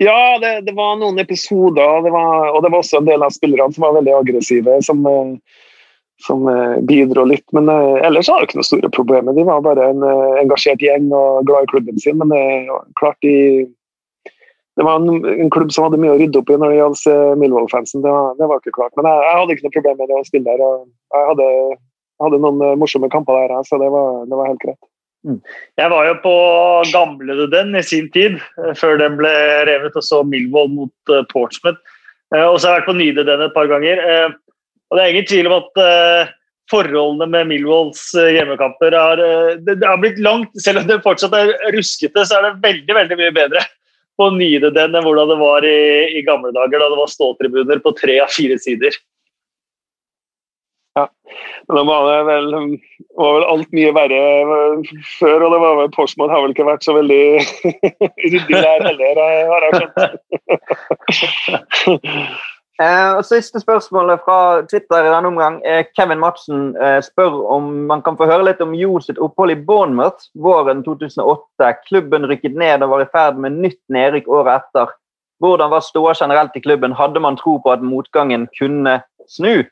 ja, 0.00 0.38
det, 0.40 0.52
det, 0.64 0.72
var 0.72 0.94
noen 0.96 1.20
episoder, 1.20 1.98
det 2.06 2.12
var, 2.14 2.54
og 2.54 2.62
det 2.64 2.70
var 2.72 2.80
også 2.80 3.00
en 3.02 3.08
del 3.08 3.24
av 3.24 3.34
spillerne 3.34 3.74
som 3.74 3.84
var 3.84 3.98
veldig 3.98 4.14
aggressive. 4.16 4.78
som 4.86 5.02
som 6.20 6.46
eh, 6.48 6.78
bidro 6.84 7.24
litt. 7.24 7.46
Men 7.56 7.68
ellers 8.04 8.28
var 8.28 8.40
det 8.40 8.50
ikke 8.50 8.58
noe 8.60 8.68
store 8.68 8.90
problemer. 8.92 9.36
De 9.36 9.44
var 9.48 9.62
bare 9.64 9.86
en 9.88 10.04
engasjert 10.40 10.82
gjeng 10.84 11.06
og 11.16 11.46
glad 11.48 11.64
i 11.64 11.70
klubben 11.72 12.00
sin. 12.00 12.18
Men 12.20 12.32
uh, 12.32 12.80
klart 13.00 13.16
de, 13.24 13.64
det 14.76 14.84
var 14.84 15.00
en, 15.00 15.24
en, 15.24 15.52
klubb 15.52 15.72
som 15.72 15.86
hadde 15.86 16.00
mye 16.00 16.12
å 16.12 16.18
rydde 16.20 16.42
opp 16.42 16.52
i 16.52 16.58
når 16.60 16.74
det 16.74 16.80
gjaldt 16.80 17.40
Millwall-fansen. 17.40 18.04
Det, 18.04 18.12
det, 18.40 18.48
var 18.52 18.60
ikke 18.60 18.76
klart. 18.76 18.92
Men 19.00 19.08
jeg, 19.08 19.24
jeg, 19.26 19.38
hadde 19.40 19.56
ikke 19.56 19.68
noe 19.68 19.76
problem 19.78 20.00
med 20.00 20.12
det 20.12 20.20
å 20.20 20.28
spille 20.28 20.56
der. 20.60 20.86
jeg 21.16 21.28
hadde, 21.32 21.50
hadde 22.24 22.42
noen 22.44 22.80
morsomme 22.84 23.12
kamper 23.12 23.40
der, 23.40 23.56
så 23.68 23.80
det 23.80 23.88
var, 23.96 24.24
det 24.28 24.40
var 24.40 24.52
helt 24.52 24.64
greit. 24.64 24.80
Mm. 25.26 25.40
Jeg 25.76 25.92
var 25.92 26.06
jo 26.08 26.16
på 26.22 26.34
gamle 26.94 27.46
den 27.52 27.74
i 27.76 27.82
sin 27.84 28.08
tid, 28.14 28.38
før 28.78 29.00
den 29.00 29.18
ble 29.20 29.32
revet, 29.68 29.96
og 29.96 30.06
så 30.06 30.22
Milvold 30.24 30.72
mot 30.76 31.14
Portsmouth. 31.32 31.80
Og 32.30 32.56
så 32.60 32.70
har 32.70 32.78
jeg 32.78 32.82
vært 32.82 32.90
på 32.92 32.98
Nyde 32.98 33.26
den 33.26 33.42
et 33.44 33.56
par 33.56 33.68
ganger. 33.68 34.00
Og 34.90 34.96
Det 34.96 35.02
er 35.02 35.12
ingen 35.12 35.26
tvil 35.28 35.50
om 35.50 35.56
at 35.58 35.80
forholdene 36.70 37.26
med 37.26 37.50
uh, 37.66 38.30
hjemmekamper 38.30 38.94
har, 38.94 39.22
det, 39.66 39.78
har 39.82 39.98
blitt 39.98 40.20
langt 40.22 40.54
Selv 40.62 40.82
om 40.82 40.88
det 40.88 41.00
fortsatt 41.04 41.34
er 41.36 41.52
ruskete, 41.74 42.24
så 42.26 42.38
er 42.38 42.46
det 42.46 42.62
veldig 42.62 42.96
veldig 43.00 43.18
mye 43.18 43.34
bedre 43.34 43.64
på 44.20 44.28
Nyde 44.36 44.72
den 44.76 44.94
enn 44.94 45.06
hvordan 45.06 45.30
det 45.32 45.38
var 45.40 45.64
i, 45.64 45.80
i, 46.18 46.22
gamle 46.26 46.52
dager, 46.52 46.76
da 46.82 46.90
det 46.92 46.98
var 46.98 47.08
ståtribuner 47.08 47.80
på 47.80 47.94
tre 47.96 48.18
av 48.20 48.32
fire 48.34 48.58
sider. 48.60 48.96
Ja, 51.00 51.06
men 51.68 51.78
da 51.78 51.84
var 51.86 52.06
det 52.08 52.20
vel, 52.28 52.46
var 53.16 53.34
vel 53.36 53.48
alt 53.54 53.74
mye 53.76 53.92
verre 53.96 54.20
før, 55.18 55.46
og 55.46 55.54
det 55.54 55.60
var 55.62 55.76
vel 55.80 55.90
Portsmouth 55.94 56.34
har 56.34 56.44
vel 56.44 56.54
ikke 56.54 56.68
vært 56.68 56.86
så 56.86 56.96
veldig 56.96 57.24
ryddig 58.34 58.56
der 58.56 58.86
heller, 58.88 59.20
har 59.54 59.68
jeg 59.68 59.74
skjønt. 59.80 59.98
Eh, 62.80 63.22
Siste 63.28 63.60
spørsmålet 63.60 64.22
fra 64.24 64.62
Twitter 64.64 65.04
i 65.04 65.10
denne 65.12 65.28
omgang. 65.28 65.58
Eh, 65.68 65.82
Kevin 65.92 66.20
Madsen 66.22 66.70
eh, 66.80 67.02
spør 67.04 67.34
om 67.52 67.66
man 67.90 68.00
kan 68.00 68.16
få 68.16 68.24
høre 68.24 68.46
litt 68.46 68.62
om 68.64 68.72
Jo 68.72 68.94
sitt 69.04 69.20
opphold 69.20 69.52
i 69.52 69.58
Bournemouth 69.68 70.30
våren 70.32 70.80
2008. 70.86 71.74
Klubben 71.90 72.24
rykket 72.30 72.56
ned 72.56 72.80
og 72.80 72.94
var 72.94 73.04
i 73.04 73.10
ferd 73.12 73.36
med 73.36 73.58
nytt 73.60 73.82
nedrykk 73.92 74.32
året 74.32 74.62
etter. 74.62 74.94
Hvordan 75.44 75.74
var 75.74 75.84
ståa 75.84 76.14
generelt 76.16 76.56
i 76.56 76.64
klubben? 76.64 76.96
Hadde 76.96 77.20
man 77.20 77.36
tro 77.36 77.58
på 77.60 77.74
at 77.74 77.84
motgangen 77.84 78.48
kunne 78.56 79.02
snu? 79.28 79.68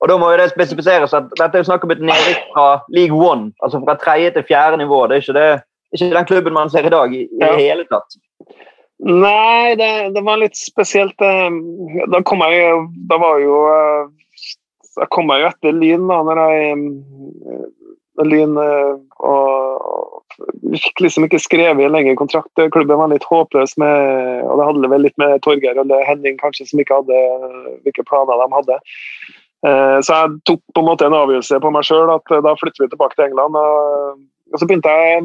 Og 0.00 0.10
da 0.10 0.18
må 0.20 0.28
jo 0.32 0.40
det 0.40 0.50
spesifiseres 0.52 1.14
at 1.16 1.30
Dette 1.38 1.56
er 1.56 1.62
jo 1.62 1.70
snakk 1.70 1.86
om 1.86 1.94
et 1.94 2.02
nedrykk 2.04 2.50
fra 2.52 2.66
League 2.92 3.16
One, 3.16 3.50
altså 3.64 3.80
fra 3.84 3.96
tredje 4.00 4.34
til 4.34 4.44
fjerde 4.50 4.80
nivå. 4.82 5.06
Det 5.08 5.16
er 5.16 5.24
ikke, 5.24 5.36
det, 5.38 5.46
ikke 5.96 6.12
den 6.18 6.30
klubben 6.30 6.56
man 6.56 6.72
ser 6.72 6.88
i 6.88 6.92
dag 6.92 7.14
i, 7.14 7.24
i 7.24 7.42
det 7.42 7.54
hele 7.62 7.86
tatt. 7.88 8.18
Nei, 8.98 9.76
det, 9.76 9.88
det, 10.14 10.22
var 10.24 10.40
litt 10.40 10.56
spesielt. 10.56 11.20
Eh, 11.20 11.56
da 12.12 12.22
kom 12.24 12.40
jeg 12.46 12.62
jo 12.62 12.76
Da 13.10 13.18
var 13.20 13.42
jo 13.42 13.58
eh, 13.68 14.06
Da 14.96 15.08
kom 15.12 15.28
jeg 15.34 15.42
jo 15.42 15.50
etter 15.50 15.76
Lyn, 15.76 16.06
da, 16.08 16.22
når 16.24 16.40
jeg 16.40 16.70
eh, 16.72 17.66
Lyn 18.24 18.56
og, 18.56 20.22
fikk 20.80 21.02
liksom 21.04 21.26
ikke 21.26 21.40
skrevet 21.40 21.84
en 21.84 21.92
lengre 21.92 22.14
kontrakt. 22.16 22.62
Klubben 22.72 22.96
var 22.96 23.12
litt 23.12 23.26
håpløs 23.28 23.76
med 23.80 24.46
Og 24.48 24.56
det 24.56 24.68
handler 24.70 24.92
vel 24.94 25.04
litt 25.04 25.16
med 25.20 25.42
Torgeir 25.44 25.76
og 25.82 25.92
Henning 26.08 26.40
kanskje, 26.40 26.64
som 26.70 26.80
ikke 26.80 27.02
hadde 27.02 27.20
hvilke 27.84 28.04
planer 28.08 28.40
de 28.40 28.48
hadde. 28.56 28.80
Så 29.66 30.14
jeg 30.14 30.34
tok 30.46 30.60
på 30.76 30.82
en 30.82 30.86
måte 30.86 31.06
en 31.08 31.16
avgjørelse 31.16 31.58
på 31.62 31.70
meg 31.74 31.86
sjøl 31.88 32.12
at 32.12 32.32
da 32.44 32.52
flytter 32.60 32.84
vi 32.84 32.90
tilbake 32.92 33.16
til 33.18 33.24
England. 33.26 33.56
Og 33.58 34.60
så 34.60 34.68
begynte 34.68 34.92
jeg 34.94 35.24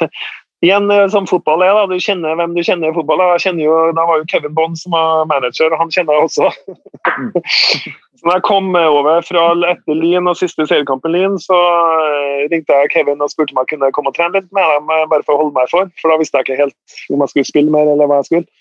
Igjen 0.60 0.90
eh, 0.90 1.06
som 1.08 1.26
fotball 1.26 1.62
er, 1.64 1.72
da, 1.72 1.86
du 1.88 1.96
kjenner 2.04 2.36
hvem 2.36 2.52
du 2.52 2.60
kjenner 2.60 2.90
i 2.90 2.96
fotball. 2.96 3.22
Jeg 3.32 3.44
kjenner 3.46 3.64
jo, 3.64 3.76
Da 3.96 4.04
var 4.04 4.20
jo 4.20 4.28
Kevin 4.28 4.52
Bond 4.56 4.76
som 4.76 4.92
var 4.92 5.24
manager, 5.30 5.72
og 5.72 5.80
han 5.80 5.92
kjenner 5.94 6.18
jeg 6.18 6.28
også. 6.28 6.50
Mm. 7.16 7.30
så 8.20 8.28
da 8.28 8.34
jeg 8.36 8.44
kom 8.44 8.68
over 8.76 9.24
fra 9.24 9.46
etter 9.70 9.96
Lyn 9.96 10.28
og 10.28 10.36
siste 10.36 10.66
seriekampen 10.68 11.16
Lyn, 11.16 11.38
så 11.40 11.56
eh, 11.56 12.44
ringte 12.52 12.76
jeg 12.76 12.92
Kevin 12.92 13.24
og 13.24 13.32
spurte 13.32 13.56
om 13.56 13.62
jeg 13.62 13.72
kunne 13.72 13.92
komme 13.96 14.12
og 14.12 14.18
trene 14.18 14.36
litt 14.36 14.50
med 14.56 14.68
dem, 14.74 14.92
eh, 14.92 15.06
bare 15.08 15.24
for 15.24 15.38
å 15.38 15.46
holde 15.46 15.56
meg 15.56 15.72
for. 15.72 15.88
For 16.02 16.12
da 16.12 16.20
visste 16.20 16.42
jeg 16.42 16.50
ikke 16.50 16.60
helt 16.60 16.98
om 17.08 17.24
jeg 17.24 17.32
skulle 17.32 17.52
spille 17.54 17.72
mer, 17.72 17.88
eller 17.94 18.10
hva 18.10 18.20
jeg 18.20 18.28
skulle. 18.28 18.59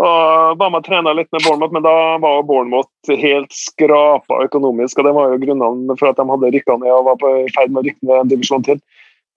Og 0.00 0.58
var 0.58 0.70
med 0.72 0.80
og 0.80 0.86
trena 0.86 1.12
litt 1.14 1.28
med 1.34 1.44
Bournemouth, 1.44 1.74
men 1.74 1.84
da 1.84 1.94
var 2.22 2.46
Bournemouth 2.48 3.12
helt 3.20 3.52
skrapa 3.54 4.40
økonomisk. 4.46 4.98
og 4.98 5.04
Det 5.06 5.14
var 5.16 5.32
jo 5.32 5.40
grunnene 5.44 5.96
for 5.98 6.10
at 6.10 6.18
de 6.18 6.28
hadde 6.30 6.52
rykka 6.54 6.78
ned 6.80 6.94
og 6.94 7.08
var 7.10 7.18
på 7.20 7.32
ferd 7.54 7.74
med 7.74 7.82
å 7.82 7.86
rykke 7.86 8.08
ned 8.08 8.22
en 8.22 8.32
divisjon 8.32 8.66
til. 8.66 8.80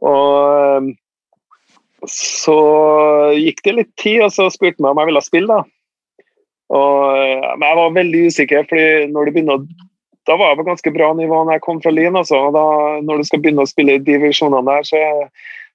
Og 0.05 0.93
så 2.11 2.59
gikk 3.37 3.63
det 3.65 3.75
litt 3.79 3.93
tid, 3.99 4.21
og 4.25 4.31
så 4.33 4.47
spurte 4.53 4.81
meg 4.81 4.93
om 4.93 5.01
jeg 5.03 5.11
ville 5.11 5.25
spille. 5.25 5.59
da. 5.59 5.63
Og, 6.75 7.01
men 7.59 7.67
jeg 7.67 7.79
var 7.81 7.99
veldig 7.99 8.23
usikker, 8.31 8.65
fordi 8.69 8.87
når 9.11 9.27
du 9.27 9.35
begynner 9.35 9.67
da 10.25 10.33
var 10.39 10.51
jeg 10.51 10.57
på 10.57 10.69
ganske 10.71 10.91
bra 10.95 11.11
nivå 11.13 11.43
når 11.43 11.57
jeg 11.57 11.61
kom 11.61 11.79
fra 11.83 11.91
Lyn. 11.93 12.15
Altså. 12.17 12.39
Da, 12.55 12.65
når 13.05 13.21
du 13.21 13.27
skal 13.27 13.41
begynne 13.43 13.61
å 13.61 13.69
spille 13.69 13.99
i 13.99 14.01
divisjonene 14.01 14.65
der, 14.65 14.87
så 14.87 15.01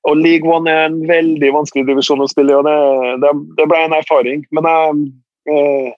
og 0.08 0.16
League 0.16 0.48
One 0.48 0.70
er 0.70 0.86
en 0.88 1.00
veldig 1.08 1.50
vanskelig 1.52 1.84
divisjon 1.90 2.22
å 2.24 2.28
spille 2.30 2.54
i, 2.54 2.56
og 2.56 2.64
det, 2.64 2.76
det, 3.20 3.32
det, 3.58 3.66
ble 3.68 3.82
en 3.84 3.96
erfaring. 3.98 4.46
Men 4.56 4.68
jeg, 4.68 5.02
eh, 5.52 5.90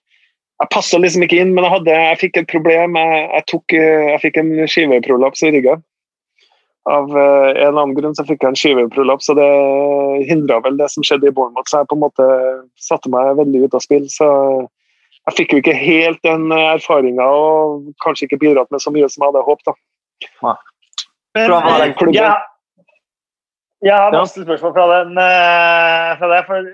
jeg 0.62 0.72
passa 0.74 0.98
liksom 0.98 1.22
ikke 1.26 1.38
inn. 1.38 1.54
Men 1.54 1.68
jeg, 1.68 1.74
hadde, 1.76 1.94
jeg 2.08 2.20
fikk 2.24 2.40
et 2.40 2.50
problem. 2.50 2.98
Jeg, 2.98 3.22
jeg, 3.30 3.46
tok, 3.52 3.76
jeg 3.78 4.20
fikk 4.24 4.42
en 4.42 4.52
skiveprolaps 4.74 5.46
i 5.46 5.52
ryggen. 5.54 5.84
Av 6.90 7.14
eh, 7.14 7.48
en 7.52 7.68
eller 7.68 7.78
annen 7.84 7.94
grunn 7.94 8.18
så 8.18 8.26
fikk 8.26 8.42
jeg 8.42 8.50
en 8.50 8.58
skiveprolaps, 8.58 9.30
og 9.30 9.38
det 9.38 9.48
hindra 10.26 10.58
vel 10.66 10.80
det 10.80 10.90
som 10.90 11.06
skjedde 11.06 11.30
i 11.30 11.34
Bournemouth. 11.36 11.70
Så 11.70 11.84
jeg 11.84 11.92
på 11.92 12.00
en 12.00 12.02
måte 12.08 12.28
satte 12.82 13.12
meg 13.12 13.36
veldig 13.38 13.68
ut 13.68 13.78
av 13.78 13.86
spill. 13.86 14.10
Så 14.10 14.28
jeg 15.28 15.38
fikk 15.38 15.54
jo 15.54 15.62
ikke 15.62 15.78
helt 15.78 16.18
den 16.26 16.50
erfaringa, 16.58 17.22
og 17.22 17.92
kanskje 18.02 18.26
ikke 18.26 18.42
bidratt 18.42 18.74
med 18.74 18.82
så 18.82 18.90
mye 18.90 19.06
som 19.06 19.22
jeg 19.22 19.30
hadde 19.30 19.46
håpet. 19.46 19.78
Men, 21.38 21.54
Men, 21.54 22.10
ja, 22.12 22.32
jeg 23.83 23.99
har 23.99 24.12
masse 24.14 24.38
spørsmål 24.38 24.73
fra, 24.77 24.85
den, 24.92 25.16
eh, 25.18 26.11
fra 26.21 26.29
deg. 26.31 26.45
For 26.47 26.66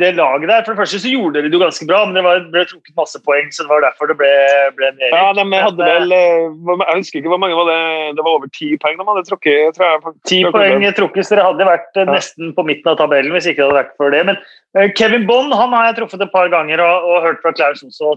det 0.00 0.08
laget 0.16 0.48
der, 0.50 0.64
for 0.66 0.74
det 0.74 0.80
første 0.80 0.98
så 0.98 1.12
gjorde 1.12 1.36
dere 1.36 1.50
det 1.52 1.54
jo 1.54 1.60
ganske 1.62 1.86
bra, 1.86 2.00
men 2.08 2.18
det 2.18 2.24
var, 2.26 2.40
ble 2.50 2.64
trukket 2.66 2.96
masse 2.98 3.20
poeng, 3.22 3.52
så 3.54 3.62
det 3.62 3.70
var 3.70 3.84
derfor 3.84 4.10
det 4.10 4.16
ble, 4.18 4.32
ble 4.74 4.90
nedrykk. 4.96 5.14
Ja, 5.14 5.28
de 5.38 5.60
hadde 5.62 5.90
vel 5.92 6.16
eh, 6.16 6.74
Jeg 6.82 6.98
husker 6.98 7.20
ikke 7.20 7.30
hvor 7.30 7.42
mange 7.44 7.58
var 7.58 7.70
det 7.70 7.78
Det 8.18 8.26
var 8.26 8.32
over 8.40 8.50
ti 8.50 8.72
poeng 8.82 8.98
de 8.98 9.08
hadde 9.12 9.24
trukket, 9.30 9.78
tror 9.78 9.86
jeg. 9.86 10.14
Ti 10.26 10.40
poeng 10.50 10.86
trukket, 10.98 11.28
så 11.28 11.36
dere 11.36 11.48
hadde 11.52 11.70
vært 11.70 12.02
ja. 12.02 12.08
nesten 12.10 12.54
på 12.58 12.66
midten 12.66 12.92
av 12.92 12.98
tabellen 12.98 13.36
hvis 13.36 13.46
ikke 13.46 13.62
det 13.62 13.68
hadde 13.68 13.80
vært 13.84 13.98
for 14.02 14.16
det. 14.16 14.26
Men 14.26 14.90
Kevin 14.98 15.30
Bond 15.30 15.54
han 15.54 15.76
har 15.76 15.92
jeg 15.92 16.00
truffet 16.00 16.26
et 16.26 16.34
par 16.34 16.50
ganger 16.50 16.82
og, 16.82 17.10
og 17.12 17.28
hørt 17.28 17.44
fra 17.46 17.54
Klaus 17.54 17.86
også. 17.86 18.16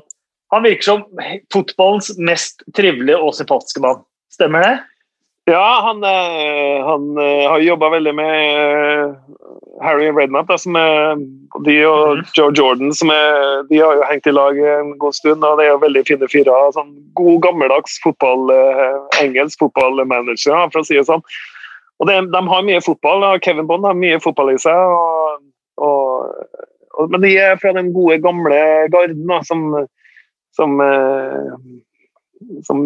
Han 0.56 0.66
virker 0.66 0.90
som 0.90 1.06
fotballens 1.54 2.16
mest 2.18 2.66
trivelige 2.74 3.22
og 3.22 3.36
sympatiske 3.38 3.86
mann. 3.86 4.02
Stemmer 4.34 4.66
det? 4.66 4.78
Ja, 5.50 5.80
han, 5.84 6.04
eh, 6.04 6.86
han 6.86 7.18
eh, 7.18 7.50
har 7.50 7.60
jobba 7.60 7.90
veldig 7.90 8.12
med 8.16 8.34
eh, 8.50 9.14
Harry 9.82 10.12
Redknapp, 10.12 10.52
som 10.62 10.76
er, 10.78 11.16
de 11.66 11.78
og 11.88 12.20
mhm. 12.20 12.28
Joe 12.38 12.54
Jordan, 12.54 12.92
som 12.94 13.10
er, 13.10 13.64
de 13.72 13.80
har 13.82 13.98
jo 13.98 14.06
hengt 14.12 14.30
i 14.30 14.34
lag 14.36 14.60
en 14.76 14.92
god 15.02 15.18
stund. 15.18 15.44
og 15.44 15.58
Det 15.58 15.66
er 15.66 15.72
jo 15.72 15.82
veldig 15.82 16.04
fine 16.06 16.30
fyrer. 16.30 16.70
Sånn 16.76 16.92
god, 17.18 17.40
gammeldags 17.48 17.98
fotball, 18.04 18.54
engelsk 19.24 19.66
fotballmanager, 19.66 20.70
for 20.70 20.84
å 20.84 20.86
si 20.86 21.00
det 21.00 21.08
sånn. 21.10 21.26
Og 22.00 22.12
det, 22.12 22.20
De 22.36 22.46
har 22.54 22.68
mye 22.70 22.86
fotball, 22.86 23.26
og 23.32 23.42
Kevin 23.46 23.68
Bond 23.72 23.90
har 23.90 23.98
mye 23.98 24.22
fotball 24.22 24.54
i 24.54 24.62
seg. 24.62 24.78
Og, 24.78 25.42
og, 25.82 26.62
og, 26.94 27.10
men 27.10 27.26
de 27.26 27.34
er 27.42 27.58
fra 27.58 27.74
den 27.74 27.90
gode, 27.96 28.22
gamle 28.22 28.62
garden 28.94 29.26
da, 29.26 29.42
som, 29.50 29.66
som 30.54 30.78
som 32.68 32.80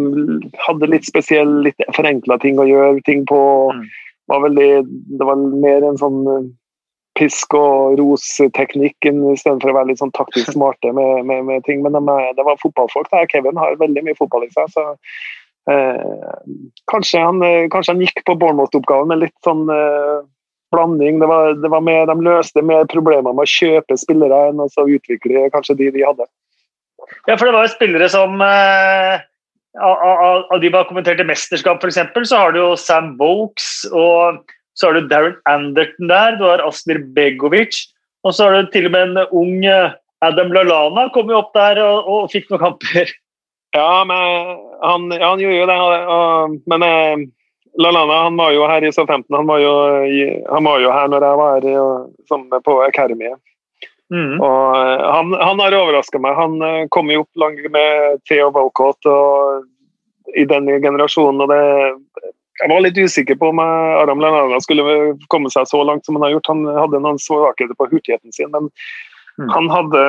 hadde 0.65 0.89
litt 0.89 1.05
spesielle, 1.07 1.69
litt 1.69 1.85
forenkla 1.95 2.39
ting 2.41 2.59
å 2.59 2.67
gjøre 2.67 3.03
ting 3.07 3.23
på. 3.29 3.39
Mm. 3.73 3.85
Var 4.31 4.43
veldig, 4.47 4.69
det 5.19 5.27
var 5.27 5.39
mer 5.61 5.85
en 5.87 5.99
sånn 5.99 6.19
eh, 6.31 6.49
pisk 7.19 7.53
og 7.57 7.99
ros-teknikk 7.99 9.05
istedenfor 9.05 9.69
å 9.69 9.77
være 9.77 9.91
litt 9.91 10.01
sånn 10.01 10.13
taktisk 10.17 10.53
smarte 10.55 10.93
med, 10.95 11.23
med, 11.29 11.45
med 11.49 11.65
ting. 11.67 11.83
Men 11.85 11.97
de, 11.97 12.19
det 12.37 12.47
var 12.47 12.61
fotballfolk. 12.61 13.09
Der. 13.13 13.29
Kevin 13.31 13.59
har 13.59 13.79
veldig 13.81 14.05
mye 14.07 14.19
fotball 14.19 14.47
i 14.47 14.53
seg. 14.55 14.71
så 14.73 14.85
eh, 15.71 16.37
kanskje, 16.91 17.23
han, 17.23 17.41
eh, 17.45 17.65
kanskje, 17.73 17.95
han, 17.95 18.05
gikk 18.05 18.23
på 18.27 18.37
Bournemouth-oppgaven 18.39 19.11
med 19.11 19.25
litt 19.27 19.37
sånn 19.45 19.67
eh, 19.71 20.23
blanding. 20.73 21.19
Det 21.21 21.29
var, 21.29 21.59
det 21.61 21.69
var 21.69 21.83
mer, 21.85 22.07
de 22.09 22.17
løste 22.25 22.65
mer 22.65 22.87
problemer 22.89 23.35
med 23.35 23.45
å 23.45 23.51
kjøpe 23.51 23.99
spillere 23.99 24.47
enn 24.49 24.63
å 24.63 24.71
utvikle 24.71 25.51
kanskje 25.53 25.77
de 25.83 25.91
de 25.93 26.07
hadde. 26.07 26.25
Ja, 27.27 27.35
for 27.35 27.45
det 27.45 27.53
var 27.53 27.67
jo 27.67 27.75
spillere 27.75 28.07
som 28.09 28.41
eh 28.41 29.21
av, 29.81 30.45
av 30.51 30.59
de 30.61 30.69
som 30.69 30.77
har 30.77 30.89
kommentert 30.89 31.21
i 31.21 31.25
mesterskap, 31.27 31.83
f.eks., 31.83 32.29
så 32.29 32.37
har 32.37 32.53
du 32.53 32.61
jo 32.61 32.69
Sam 32.77 33.13
Vokes, 33.17 33.85
og 33.91 34.43
så 34.77 34.89
har 34.89 34.97
du 34.97 35.09
Darren 35.09 35.35
Anderton 35.49 36.09
der, 36.11 36.37
du 36.37 36.45
har 36.45 36.63
Asmir 36.65 37.01
Begovic, 37.15 37.87
og 38.23 38.35
så 38.35 38.47
har 38.47 38.61
du 38.61 38.71
til 38.73 38.87
og 38.89 38.95
med 38.95 39.11
en 39.11 39.27
ung 39.31 39.65
eh, 39.65 39.93
Adam 40.23 40.53
Lalana 40.55 41.09
kom 41.11 41.31
jo 41.31 41.41
opp 41.41 41.51
der 41.57 41.81
og, 41.83 42.07
og 42.07 42.31
fikk 42.33 42.49
noen 42.51 42.65
kamper. 42.69 43.13
Ja, 43.73 44.03
men 44.05 44.19
han, 44.85 45.07
ja, 45.09 45.31
han 45.31 45.39
gjorde 45.41 45.55
jo 45.57 45.65
det. 45.65 45.75
Og, 46.13 46.51
men 46.69 46.83
eh, 46.85 47.23
Lalana 47.81 48.19
han 48.27 48.35
var 48.37 48.51
jo 48.53 48.67
her 48.69 48.85
i 48.85 48.91
S15. 48.91 49.23
Han 49.33 49.47
var 49.49 49.63
jo, 49.63 49.71
han 50.45 50.67
var 50.69 50.83
jo 50.83 50.91
her 50.93 51.07
når 51.09 51.25
jeg 51.25 51.39
var 51.39 51.65
her 51.65 52.59
på 52.67 52.75
Academy. 52.85 53.31
Mm. 54.13 54.37
Og 54.37 54.75
eh, 54.77 55.05
han, 55.09 55.33
han 55.41 55.61
har 55.63 55.77
overraska 55.77 56.21
meg. 56.21 56.37
Han 56.37 56.59
eh, 56.61 56.81
kom 56.93 57.09
jo 57.11 57.23
opp 57.25 57.43
langt 57.43 57.63
med 57.73 58.19
Theo 58.29 58.51
Walcott 58.53 59.09
og 59.09 60.35
i 60.37 60.45
den 60.49 60.69
generasjonen. 60.81 61.43
og 61.43 61.51
det 61.51 61.63
jeg 62.61 62.69
var 62.69 62.83
litt 62.85 62.97
usikker 63.01 63.35
på 63.41 63.49
om 63.49 63.59
Aram 63.59 64.21
Lennarda 64.21 64.59
skulle 64.61 65.15
komme 65.33 65.49
seg 65.51 65.65
så 65.67 65.81
langt 65.83 66.05
som 66.05 66.19
han 66.19 66.27
har 66.27 66.35
gjort. 66.35 66.51
Han 66.51 66.61
hadde 66.69 67.01
noen 67.01 67.17
svakheter 67.19 67.73
på 67.75 67.87
hurtigheten 67.89 68.31
sin, 68.31 68.51
men 68.53 68.69
mm. 69.41 69.49
han 69.49 69.71
hadde 69.73 70.03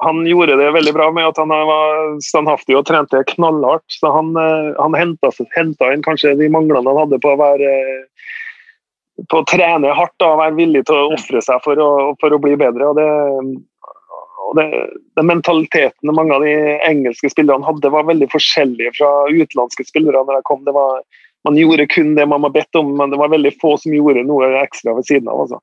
han 0.00 0.22
gjorde 0.26 0.56
det 0.56 0.70
veldig 0.72 0.92
bra 0.96 1.10
med 1.12 1.26
at 1.26 1.40
han 1.42 1.50
var 1.50 2.14
standhaftig 2.24 2.76
og 2.78 2.86
trente 2.88 3.20
knallhardt. 3.34 3.84
så 3.92 4.12
Han, 4.14 4.32
eh, 4.36 4.72
han 4.78 4.94
henta 4.94 5.92
inn 5.92 6.06
kanskje 6.06 6.36
de 6.38 6.48
manglene 6.48 6.88
han 6.88 7.02
hadde 7.04 7.20
på 7.20 7.34
å 7.34 7.40
være 7.42 7.74
på 9.28 9.40
å 9.40 9.46
trene 9.48 9.92
hardt 9.96 10.24
og 10.24 10.38
være 10.40 10.56
villig 10.56 10.86
til 10.88 10.98
å 10.98 11.12
ofre 11.16 11.42
seg 11.44 11.60
for 11.64 11.80
å, 11.80 11.90
for 12.20 12.34
å, 12.34 12.40
bli 12.42 12.56
bedre. 12.60 12.88
og 12.90 12.98
det, 12.98 13.08
og 14.48 14.54
det, 14.58 14.66
Den 15.18 15.28
mentaliteten 15.28 16.14
mange 16.14 16.36
av 16.36 16.46
de 16.46 16.54
engelske 16.88 17.30
spillerne 17.32 17.66
hadde, 17.66 17.92
var 17.92 18.08
veldig 18.08 18.30
forskjellig 18.32 18.94
fra 18.96 19.10
utenlandske 19.30 19.86
spillere. 19.88 20.24
når 20.24 20.40
jeg 20.40 20.48
kom. 20.48 20.64
Det 20.64 20.74
var, 20.76 21.02
man 21.44 21.58
gjorde 21.58 21.88
kun 21.92 22.14
det 22.16 22.26
man 22.28 22.42
var 22.46 22.54
bedt 22.56 22.80
om, 22.80 22.94
men 22.96 23.12
det 23.12 23.20
var 23.20 23.32
veldig 23.32 23.54
få 23.60 23.76
som 23.80 23.94
gjorde 23.94 24.24
noe 24.28 24.50
ekstra 24.62 24.96
ved 24.96 25.08
siden 25.08 25.28
av. 25.28 25.44
Altså. 25.44 25.60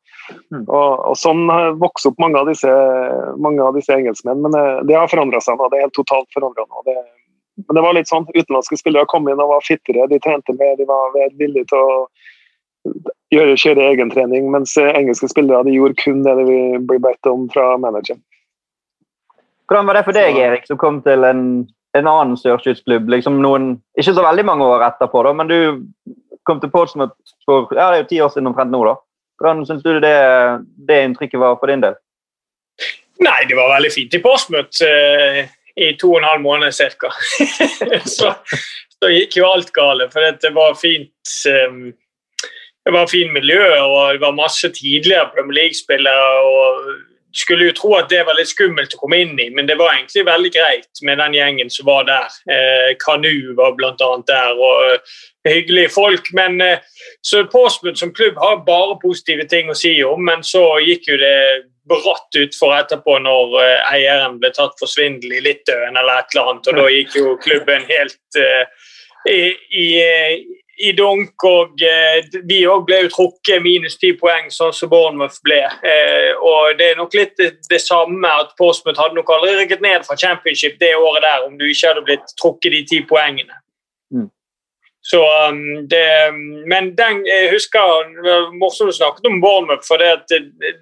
Mm. 0.53 0.65
Og, 0.65 0.89
og, 1.09 1.15
Sånn 1.19 1.45
vokste 1.81 2.13
opp 2.13 2.21
mange 2.21 2.41
av 2.41 2.49
disse, 2.51 2.73
mange 3.41 3.65
av 3.65 3.77
disse 3.77 3.95
engelskmenn, 3.95 4.43
men 4.45 4.55
det, 4.55 4.65
det 4.91 4.99
har 4.99 5.11
forandra 5.11 5.41
seg 5.43 5.57
nå. 5.57 5.71
Det 5.71 5.79
er 5.79 5.87
helt 5.87 5.97
totalt 5.97 6.29
forandra 6.37 6.67
nå. 6.67 6.85
Det, 6.87 6.97
men 7.67 7.75
det 7.75 7.83
var 7.83 7.95
litt 7.97 8.11
sånn, 8.11 8.27
Utenlandske 8.31 8.77
spillere 8.79 9.09
kom 9.11 9.27
inn 9.27 9.41
og 9.41 9.51
var 9.51 9.65
fittere, 9.65 10.07
de 10.07 10.19
trente 10.23 10.55
mer, 10.55 10.77
de 10.79 10.87
var 10.87 11.15
villige 11.39 11.67
til 11.71 11.81
å 11.81 12.03
gjøre, 13.33 13.57
kjøre 13.59 13.89
egentrening, 13.93 14.49
mens 14.53 14.75
engelske 14.81 15.29
spillere 15.31 15.65
de 15.67 15.75
gjorde 15.75 15.97
kun 16.01 16.23
det 16.25 16.35
de 16.39 16.59
ble 16.89 16.99
bedt 17.03 17.29
om 17.29 17.47
fra 17.53 17.73
manageren. 17.81 18.21
Hvordan 19.69 19.85
var 19.85 19.99
det 19.99 20.05
for 20.07 20.17
deg, 20.17 20.37
Erik, 20.41 20.65
som 20.65 20.79
kom 20.81 20.97
til 21.05 21.25
en, 21.27 21.43
en 21.97 22.09
annen 22.09 22.37
sørskytsklubb? 22.41 23.09
Liksom 23.13 23.37
noen, 23.43 23.75
ikke 23.99 24.15
så 24.17 24.25
veldig 24.25 24.45
mange 24.47 24.65
år 24.65 24.87
etterpå, 24.87 25.21
da, 25.27 25.35
men 25.37 25.51
du 25.51 25.59
kom 26.49 26.61
til 26.61 26.71
Portsmouth 26.73 27.13
for 27.45 27.69
ja, 27.77 27.91
det 27.91 27.99
er 27.99 28.03
jo 28.03 28.09
ti 28.09 28.21
år 28.25 28.33
siden 28.33 28.49
omtrent 28.49 28.73
nå. 28.73 28.81
da. 28.87 28.95
Hvordan 29.39 29.61
syns 29.67 29.85
du 29.85 29.99
det, 30.01 30.17
det 30.89 31.03
inntrykket 31.05 31.39
var 31.39 31.59
for 31.61 31.69
din 31.71 31.85
del? 31.85 31.95
Nei, 33.21 33.39
det 33.47 33.55
var 33.59 33.75
veldig 33.75 33.91
fint 33.93 34.15
i 34.15 34.21
Portsmouth 34.23 34.81
eh, 34.85 35.45
i 35.79 35.93
to 35.99 36.13
og 36.15 36.21
en 36.21 36.27
halv 36.31 36.43
måned 36.43 36.73
ca. 36.73 37.11
så, 38.17 38.33
så 38.97 39.11
gikk 39.13 39.37
jo 39.37 39.47
alt 39.47 39.71
gale, 39.75 40.09
for 40.11 40.25
det 40.41 40.53
var 40.55 40.77
fint 40.79 41.35
um, 41.69 41.91
det 42.89 42.97
var 42.97 43.11
fint 43.11 43.31
miljø, 43.35 43.61
og 43.85 44.17
det 44.17 44.23
var 44.25 44.35
masse 44.37 44.69
tidligere 44.73 45.29
Premier 45.35 45.61
League-spillere. 45.61 46.33
og 46.41 46.89
skulle 47.35 47.67
jo 47.69 47.73
tro 47.77 47.93
at 47.97 48.09
det 48.09 48.21
var 48.25 48.37
litt 48.37 48.49
skummelt 48.49 48.93
å 48.95 48.99
komme 49.03 49.19
inn 49.21 49.35
i, 49.39 49.49
men 49.53 49.67
det 49.69 49.77
var 49.79 49.93
egentlig 49.93 50.25
veldig 50.25 50.51
greit 50.53 51.01
med 51.05 51.19
den 51.21 51.35
gjengen 51.37 51.69
som 51.73 51.85
var 51.89 52.07
der. 52.07 52.37
Eh, 52.49 52.93
Kanu 53.01 53.53
var 53.57 53.75
bl.a. 53.77 54.09
der, 54.27 54.57
og 54.57 54.95
uh, 54.95 55.17
hyggelige 55.47 55.93
folk. 55.93 56.31
Men 56.33 56.59
eh, 56.65 56.81
så 57.21 57.43
Portsmouth 57.51 57.99
som 58.01 58.13
klubb 58.15 58.39
har 58.41 58.63
bare 58.65 58.97
positive 59.03 59.45
ting 59.51 59.69
å 59.69 59.77
si 59.77 59.93
om, 60.05 60.23
men 60.25 60.45
så 60.45 60.63
gikk 60.83 61.11
jo 61.11 61.19
det 61.21 61.35
bratt 61.89 62.37
utfor 62.37 62.75
etterpå 62.79 63.19
når 63.21 63.57
uh, 63.59 63.91
eieren 63.93 64.39
ble 64.41 64.51
tatt 64.55 64.77
for 64.81 64.89
svindel 64.89 65.37
i 65.37 65.43
Litauen 65.45 65.97
eller 65.97 66.23
et 66.23 66.33
eller 66.33 66.53
annet, 66.53 66.71
og 66.71 66.81
da 66.81 66.89
gikk 66.95 67.19
jo 67.19 67.37
klubben 67.45 67.85
helt 67.89 68.41
uh, 68.41 68.89
i, 69.29 69.53
i 69.77 69.87
i 70.79 70.91
dunk, 70.95 71.43
og 71.43 71.81
eh, 71.83 72.25
vi 72.47 72.61
òg 72.69 72.85
ble 72.87 73.01
jo 73.03 73.11
trukket 73.11 73.59
minus 73.63 73.97
ti 73.99 74.13
poeng, 74.17 74.47
sånn 74.53 74.71
som 74.75 74.91
Bournemouth 74.91 75.41
ble. 75.43 75.59
Eh, 75.59 76.31
og 76.39 76.77
Det 76.79 76.91
er 76.91 76.99
nok 76.99 77.15
litt 77.17 77.35
det, 77.39 77.49
det 77.67 77.81
samme 77.83 78.31
at 78.43 78.53
Portsmouth 78.59 78.99
hadde 79.01 79.17
nok 79.17 79.31
aldri 79.35 79.57
rykket 79.57 79.83
ned 79.83 80.07
fra 80.07 80.15
championship 80.19 80.79
det 80.79 80.93
året 80.95 81.25
der 81.25 81.47
om 81.47 81.57
du 81.59 81.65
ikke 81.67 81.91
hadde 81.91 82.05
blitt 82.07 82.35
trukket 82.39 82.77
de 82.77 82.83
ti 82.87 83.01
poengene. 83.09 83.59
Mm. 84.15 84.29
Så 85.09 85.19
um, 85.49 85.59
det, 85.91 86.05
Men 86.71 86.93
den, 86.95 87.25
jeg 87.27 87.51
husker 87.51 88.07
morsomt 88.55 88.93
du 88.93 88.95
snakket 88.95 89.27
om 89.27 89.41
Bournemouth, 89.43 89.83
for 89.87 89.99
det 89.99 90.13
at 90.15 90.31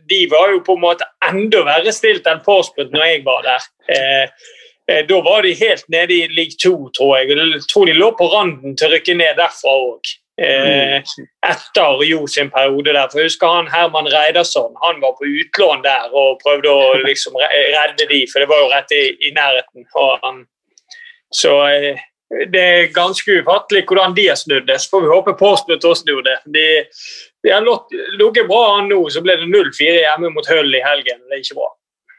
de 0.09 0.21
var 0.29 0.53
jo 0.53 0.61
på 0.65 0.77
en 0.77 0.85
måte 0.85 1.09
enda 1.25 1.63
verre 1.65 1.93
stilt 1.95 2.29
enn 2.29 2.45
Portsmouth 2.45 2.93
når 2.93 3.09
jeg 3.09 3.25
var 3.25 3.45
der. 3.49 3.67
Eh, 3.89 4.53
da 4.87 5.17
var 5.21 5.43
de 5.43 5.51
helt 5.59 5.83
nede 5.91 6.15
i 6.15 6.27
league 6.31 6.55
2, 6.63 6.71
tror 6.95 7.17
jeg. 7.17 7.35
Jeg 7.35 7.65
tror 7.71 7.89
de 7.89 7.95
lå 7.97 8.11
på 8.15 8.29
randen 8.31 8.77
til 8.77 8.87
å 8.87 8.93
rykke 8.93 9.17
ned 9.19 9.35
derfra 9.39 9.73
òg. 9.75 10.13
Eh, 10.41 11.01
etter 11.49 12.03
Jo 12.05 12.27
sin 12.27 12.51
periode 12.53 12.93
der. 12.93 13.07
For 13.09 13.19
jeg 13.19 13.31
husker 13.31 13.53
han 13.55 13.71
Herman 13.73 14.09
Reidarsson 14.13 14.75
han 14.83 15.01
var 15.01 15.15
på 15.17 15.25
utlån 15.25 15.81
der 15.81 16.13
og 16.13 16.37
prøvde 16.43 16.69
å 16.69 16.91
liksom 17.09 17.39
redde 17.39 18.05
de, 18.05 18.21
for 18.31 18.43
det 18.43 18.51
var 18.51 18.61
jo 18.61 18.69
rett 18.73 18.93
i, 18.93 19.05
i 19.27 19.33
nærheten. 19.33 19.87
Så 21.33 21.55
eh, 21.67 22.05
det 22.53 22.61
er 22.61 22.93
ganske 22.93 23.39
ufattelig 23.41 23.85
hvordan 23.87 24.13
de 24.17 24.27
har 24.29 24.37
snudd 24.37 24.67
det. 24.69 24.77
Så 24.83 24.93
får 24.93 25.07
vi 25.07 25.13
håpe 25.15 25.37
Portsmouth 25.39 25.89
også 25.89 26.03
snur 26.03 26.21
det. 26.27 26.37
De, 26.53 26.67
de 27.43 27.55
har 27.55 27.65
ligget 28.19 28.49
bra 28.51 28.63
an 28.77 28.91
nå, 28.91 29.01
så 29.09 29.23
ble 29.25 29.39
det 29.41 29.49
0-4 29.49 30.03
hjemme 30.03 30.31
mot 30.35 30.53
Hull 30.53 30.69
i 30.69 30.85
helgen. 30.85 31.23
Det 31.25 31.39
er 31.39 31.45
ikke 31.45 31.57
bra. 31.63 31.71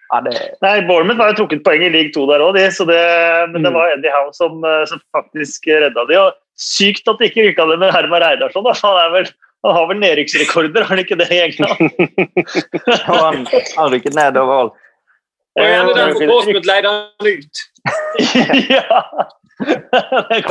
Ja, 0.09 0.21
det... 0.25 0.35
Nei, 0.65 0.81
Bournemouth 0.89 1.21
var 1.21 1.33
jo 1.33 1.43
trukket 1.43 1.65
poeng 1.67 1.83
i 1.85 1.91
league 1.93 2.15
2 2.15 2.25
der 2.31 2.45
òg, 2.45 2.57
men 2.57 3.61
det 3.61 3.69
mm. 3.69 3.77
var 3.77 3.93
Eddie 3.93 4.13
Howe 4.15 4.33
som, 4.37 4.63
eh, 4.65 4.85
som, 4.89 5.03
faktisk 5.17 5.69
redda 5.69 6.05
de. 6.09 6.17
Og 6.23 6.37
sykt 6.57 7.11
at 7.11 7.21
det 7.21 7.31
ikke 7.31 7.51
rykka 7.51 7.69
det 7.69 7.79
med 7.83 7.93
Herman 7.93 8.25
Reidarsson. 8.25 8.65
Da. 8.65 8.73
Han, 8.81 9.13
vel, 9.13 9.29
han 9.67 9.77
har 9.77 9.89
vel 9.91 10.01
nedrykksrekorder, 10.01 10.87
har 10.87 10.95
han 10.95 11.03
ikke 11.05 11.19
det 11.21 11.29
i 11.29 11.43
England? 11.45 11.99
han, 13.11 13.45
han 13.77 13.93
rykket 13.93 14.17
ned 14.17 14.41
overalt. 14.41 14.79
Og 15.59 15.67
gjerne 15.67 15.99
derfor 15.99 16.33
Portsmouth 16.33 16.71
leide 16.71 16.95
han 16.95 17.29
ut. 17.29 17.67
ja. 18.79 19.03
jeg, 20.31 20.45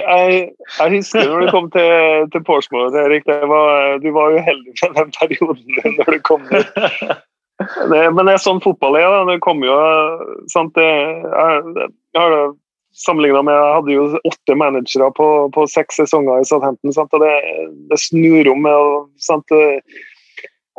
jeg, 0.00 0.48
jeg, 0.78 0.90
husker 0.96 1.28
når 1.28 1.44
du 1.44 1.50
kom 1.52 1.68
til, 1.74 2.26
til 2.32 2.44
Porsgrunn, 2.48 2.96
Erik. 2.98 3.28
Var, 3.28 3.98
du 4.02 4.10
var 4.16 4.34
jo 4.34 4.42
heldig 4.48 4.74
med 4.80 4.98
den 4.98 5.14
perioden 5.18 5.96
når 6.00 6.16
du 6.16 6.18
kom 6.26 6.50
dit. 6.50 6.82
Det, 7.62 8.00
men 8.10 8.26
det 8.26 8.34
er 8.34 8.42
sånn 8.42 8.62
fotball 8.64 8.98
er. 8.98 9.20
Det 9.28 9.40
kommer 9.44 9.68
jo 9.70 9.78
sant, 10.50 10.74
det, 10.74 10.86
jeg, 10.86 11.88
jeg 12.16 12.54
sammenligna 12.94 13.42
med 13.42 13.54
Jeg 13.54 13.76
hadde 13.76 13.94
jo 13.94 14.06
åtte 14.30 14.56
managere 14.58 15.10
på, 15.18 15.28
på 15.54 15.66
seks 15.70 16.00
sesonger 16.02 16.42
i 16.42 16.48
Southampton. 16.48 16.94
Sant, 16.94 17.14
og 17.14 17.22
det, 17.22 17.32
det 17.90 18.00
snur 18.02 18.50
om. 18.52 18.68
sant, 19.22 19.54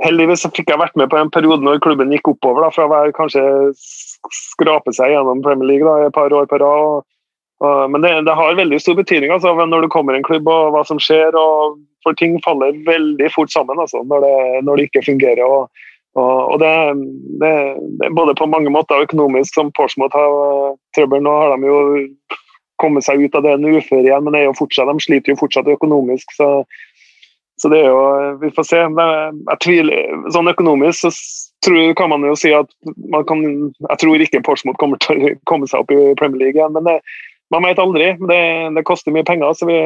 Heldigvis 0.03 0.43
fikk 0.51 0.71
jeg 0.71 0.79
vært 0.81 0.95
med 0.99 1.07
på 1.11 1.19
en 1.19 1.31
periode 1.31 1.63
når 1.63 1.79
klubben 1.83 2.11
gikk 2.11 2.33
oppover, 2.33 2.65
da, 2.65 2.71
fra 2.75 2.87
å 2.91 3.15
kanskje 3.15 3.43
skrape 4.35 4.91
seg 4.95 5.13
gjennom 5.13 5.43
Premier 5.45 5.69
League 5.69 5.87
da, 5.87 6.09
et 6.09 6.15
par 6.15 6.33
år 6.35 6.49
på 6.51 6.59
rad. 6.59 7.05
men 7.89 8.03
det, 8.03 8.11
det, 8.27 8.35
har 8.35 8.59
veldig 8.59 8.79
stor 8.83 8.97
betydning 8.99 9.31
altså, 9.31 9.53
når 9.55 9.85
du 9.85 9.89
kommer 9.93 10.13
i 10.13 10.19
en 10.19 10.27
klubb 10.27 10.47
og 10.51 10.75
hva 10.75 10.83
som 10.83 10.99
skjer. 10.99 11.35
Og, 11.39 11.79
for 12.03 12.17
ting 12.19 12.35
faller 12.43 12.75
veldig 12.85 13.31
fort 13.33 13.51
sammen 13.55 13.79
altså, 13.79 14.03
når, 14.03 14.27
det, 14.27 14.65
når 14.67 14.75
det 14.75 14.89
ikke 14.89 15.05
fungerer. 15.07 15.43
og 15.47 15.71
og, 16.15 16.59
det, 16.59 16.71
det, 17.41 17.53
det, 17.99 18.09
både 18.15 18.35
på 18.39 18.47
mange 18.47 18.71
måter 18.71 19.03
økonomisk, 19.03 19.53
som 19.53 19.71
Portsmouth 19.75 20.15
har 20.15 20.31
uh, 20.31 20.75
trøbbel. 20.95 21.23
Nå 21.25 21.33
har 21.41 21.55
de 21.55 21.67
jo 21.67 21.79
kommet 22.79 23.03
seg 23.07 23.23
ut 23.23 23.35
av 23.35 23.43
det 23.43 23.55
uføre 23.59 24.03
igjen, 24.03 24.23
men 24.23 24.55
fortsatt, 24.55 24.87
de 24.87 25.03
sliter 25.03 25.33
jo 25.33 25.41
fortsatt 25.41 25.67
økonomisk. 25.71 26.31
Så, 26.37 26.49
så 27.59 27.71
det 27.71 27.83
er 27.83 27.91
jo 27.91 27.99
Vi 28.41 28.51
får 28.55 28.69
se. 28.69 28.79
Jeg 28.79 29.59
tviler, 29.63 30.15
sånn 30.35 30.51
økonomisk 30.51 31.03
så 31.03 31.13
tror, 31.65 31.93
kan 31.99 32.11
man 32.11 32.27
jo 32.27 32.35
si 32.39 32.51
at 32.55 32.71
man 33.11 33.27
kan, 33.27 33.43
jeg 33.89 34.01
tror 34.01 34.23
ikke 34.23 34.43
Portsmouth 34.47 34.79
kommer 34.79 34.99
til 35.03 35.19
å 35.19 35.37
komme 35.49 35.67
seg 35.67 35.83
opp 35.83 35.91
i 35.91 36.15
Premier 36.19 36.45
League 36.45 36.59
igjen. 36.59 36.75
men 36.75 36.87
det, 36.87 36.99
man 37.53 37.63
vet 37.67 37.79
aldri. 37.79 38.07
Det, 38.29 38.39
det, 38.75 38.85
koster 38.87 39.13
mye 39.13 39.25
penger, 39.27 39.53
så 39.53 39.67
vi, 39.69 39.77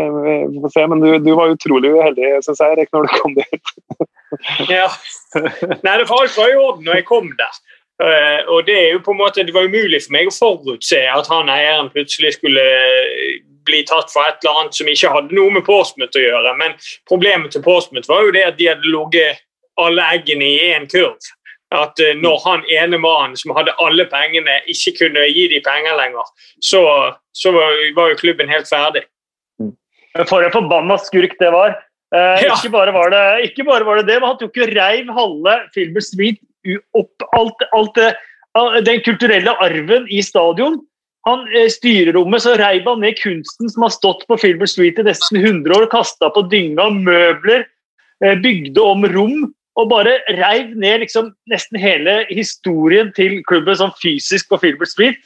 vi 0.54 0.62
får 0.64 0.74
se. 0.76 0.86
Men 0.92 1.04
du, 1.04 1.10
du 1.24 1.34
var 1.38 1.52
utrolig 1.56 1.92
uheldig, 1.96 2.38
syns 2.46 2.62
jeg, 2.62 2.78
Erik, 2.78 2.92
når 2.96 3.08
du 3.08 3.18
kom 3.20 3.36
dit. 3.38 3.74
ja. 4.78 4.88
Nei, 5.84 5.98
det 6.00 6.08
var 6.08 6.24
alt 6.24 6.38
var 6.38 6.54
i 6.54 6.58
orden 6.60 6.88
når 6.88 7.02
jeg 7.02 7.10
kom 7.10 7.30
der. 7.40 7.60
Uh, 8.00 8.42
og 8.56 8.64
Det 8.68 8.78
er 8.80 8.94
jo 8.94 9.04
på 9.04 9.12
en 9.12 9.20
måte, 9.20 9.44
det 9.44 9.54
var 9.54 9.68
umulig 9.68 10.00
for 10.06 10.16
meg 10.16 10.30
å 10.30 10.32
forutse 10.32 11.02
at 11.12 11.28
han 11.28 11.52
eieren 11.52 11.92
plutselig 11.92 12.38
skulle 12.38 12.64
bli 13.68 13.82
tatt 13.90 14.08
for 14.14 14.24
et 14.24 14.40
eller 14.40 14.62
annet 14.62 14.78
som 14.78 14.88
ikke 14.88 15.12
hadde 15.12 15.36
noe 15.36 15.52
med 15.54 15.66
Portsmouth 15.68 16.16
å 16.16 16.24
gjøre. 16.24 16.56
Men 16.62 16.78
problemet 17.10 17.52
til 17.54 17.66
Portsmouth 17.66 18.08
var 18.10 18.24
jo 18.24 18.34
det 18.36 18.46
at 18.48 18.58
de 18.60 18.70
hadde 18.72 18.88
ligget 18.88 19.44
alle 19.80 20.06
eggene 20.16 20.48
i 20.48 20.72
én 20.74 20.88
kurv. 20.92 21.20
At 21.76 22.02
uh, 22.02 22.16
når 22.18 22.40
han 22.48 22.64
ene 22.74 22.98
mannen 23.02 23.38
som 23.38 23.54
hadde 23.58 23.76
alle 23.84 24.08
pengene, 24.10 24.62
ikke 24.72 24.96
kunne 25.04 25.28
gi 25.30 25.46
de 25.52 25.62
penger 25.66 25.98
lenger, 26.00 26.26
så, 26.66 26.82
så 27.38 27.54
var, 27.54 27.78
var, 27.98 28.14
jo 28.14 28.22
klubben 28.24 28.50
helt 28.50 28.70
ferdig. 28.70 29.06
For 30.28 30.42
en 30.42 30.56
forbanna 30.56 30.98
skurk 31.02 31.38
det 31.40 31.52
var. 31.54 31.78
Eh, 32.10 32.42
ja. 32.42 32.56
ikke, 32.56 32.72
bare 32.74 32.94
var 32.94 33.12
det, 33.14 33.26
ikke 33.52 33.68
bare 33.68 33.86
var 33.86 34.00
det 34.00 34.08
det, 34.08 34.16
men 34.18 34.32
han 34.32 34.38
tok 34.40 34.56
jo 34.58 34.66
reiv 34.72 35.12
halve 35.14 35.52
Filmer 35.76 36.02
Street 36.02 36.40
opp 36.98 37.26
alt, 37.38 37.62
alt 37.78 38.00
det, 38.00 38.08
den 38.88 39.04
kulturelle 39.06 39.54
arven 39.62 40.08
i 40.10 40.24
stadion. 40.26 40.80
Han 41.28 41.46
eh, 41.54 41.70
Styrerommet 41.72 42.44
så 42.46 42.56
reiv 42.60 42.88
han 42.90 43.04
ned 43.04 43.20
kunsten 43.20 43.70
som 43.70 43.86
har 43.86 43.94
stått 43.94 44.26
på 44.30 44.40
Filmer 44.42 44.70
Street 44.70 44.98
i 44.98 45.06
nesten 45.06 45.38
100 45.42 45.76
år. 45.78 45.86
Kasta 45.92 46.32
på 46.34 46.46
dynga 46.50 46.90
møbler, 46.96 47.68
eh, 48.24 48.36
bygde 48.42 48.82
om 48.82 49.06
rom. 49.14 49.38
Og 49.80 49.88
bare 49.92 50.18
reiv 50.36 50.74
ned 50.76 51.06
liksom 51.06 51.32
nesten 51.50 51.80
hele 51.80 52.22
historien 52.30 53.14
til 53.16 53.40
klubben 53.48 53.78
sånn 53.80 53.96
fysisk 54.02 54.50
på 54.52 54.60
Filbert 54.60 54.92
Street. 54.92 55.22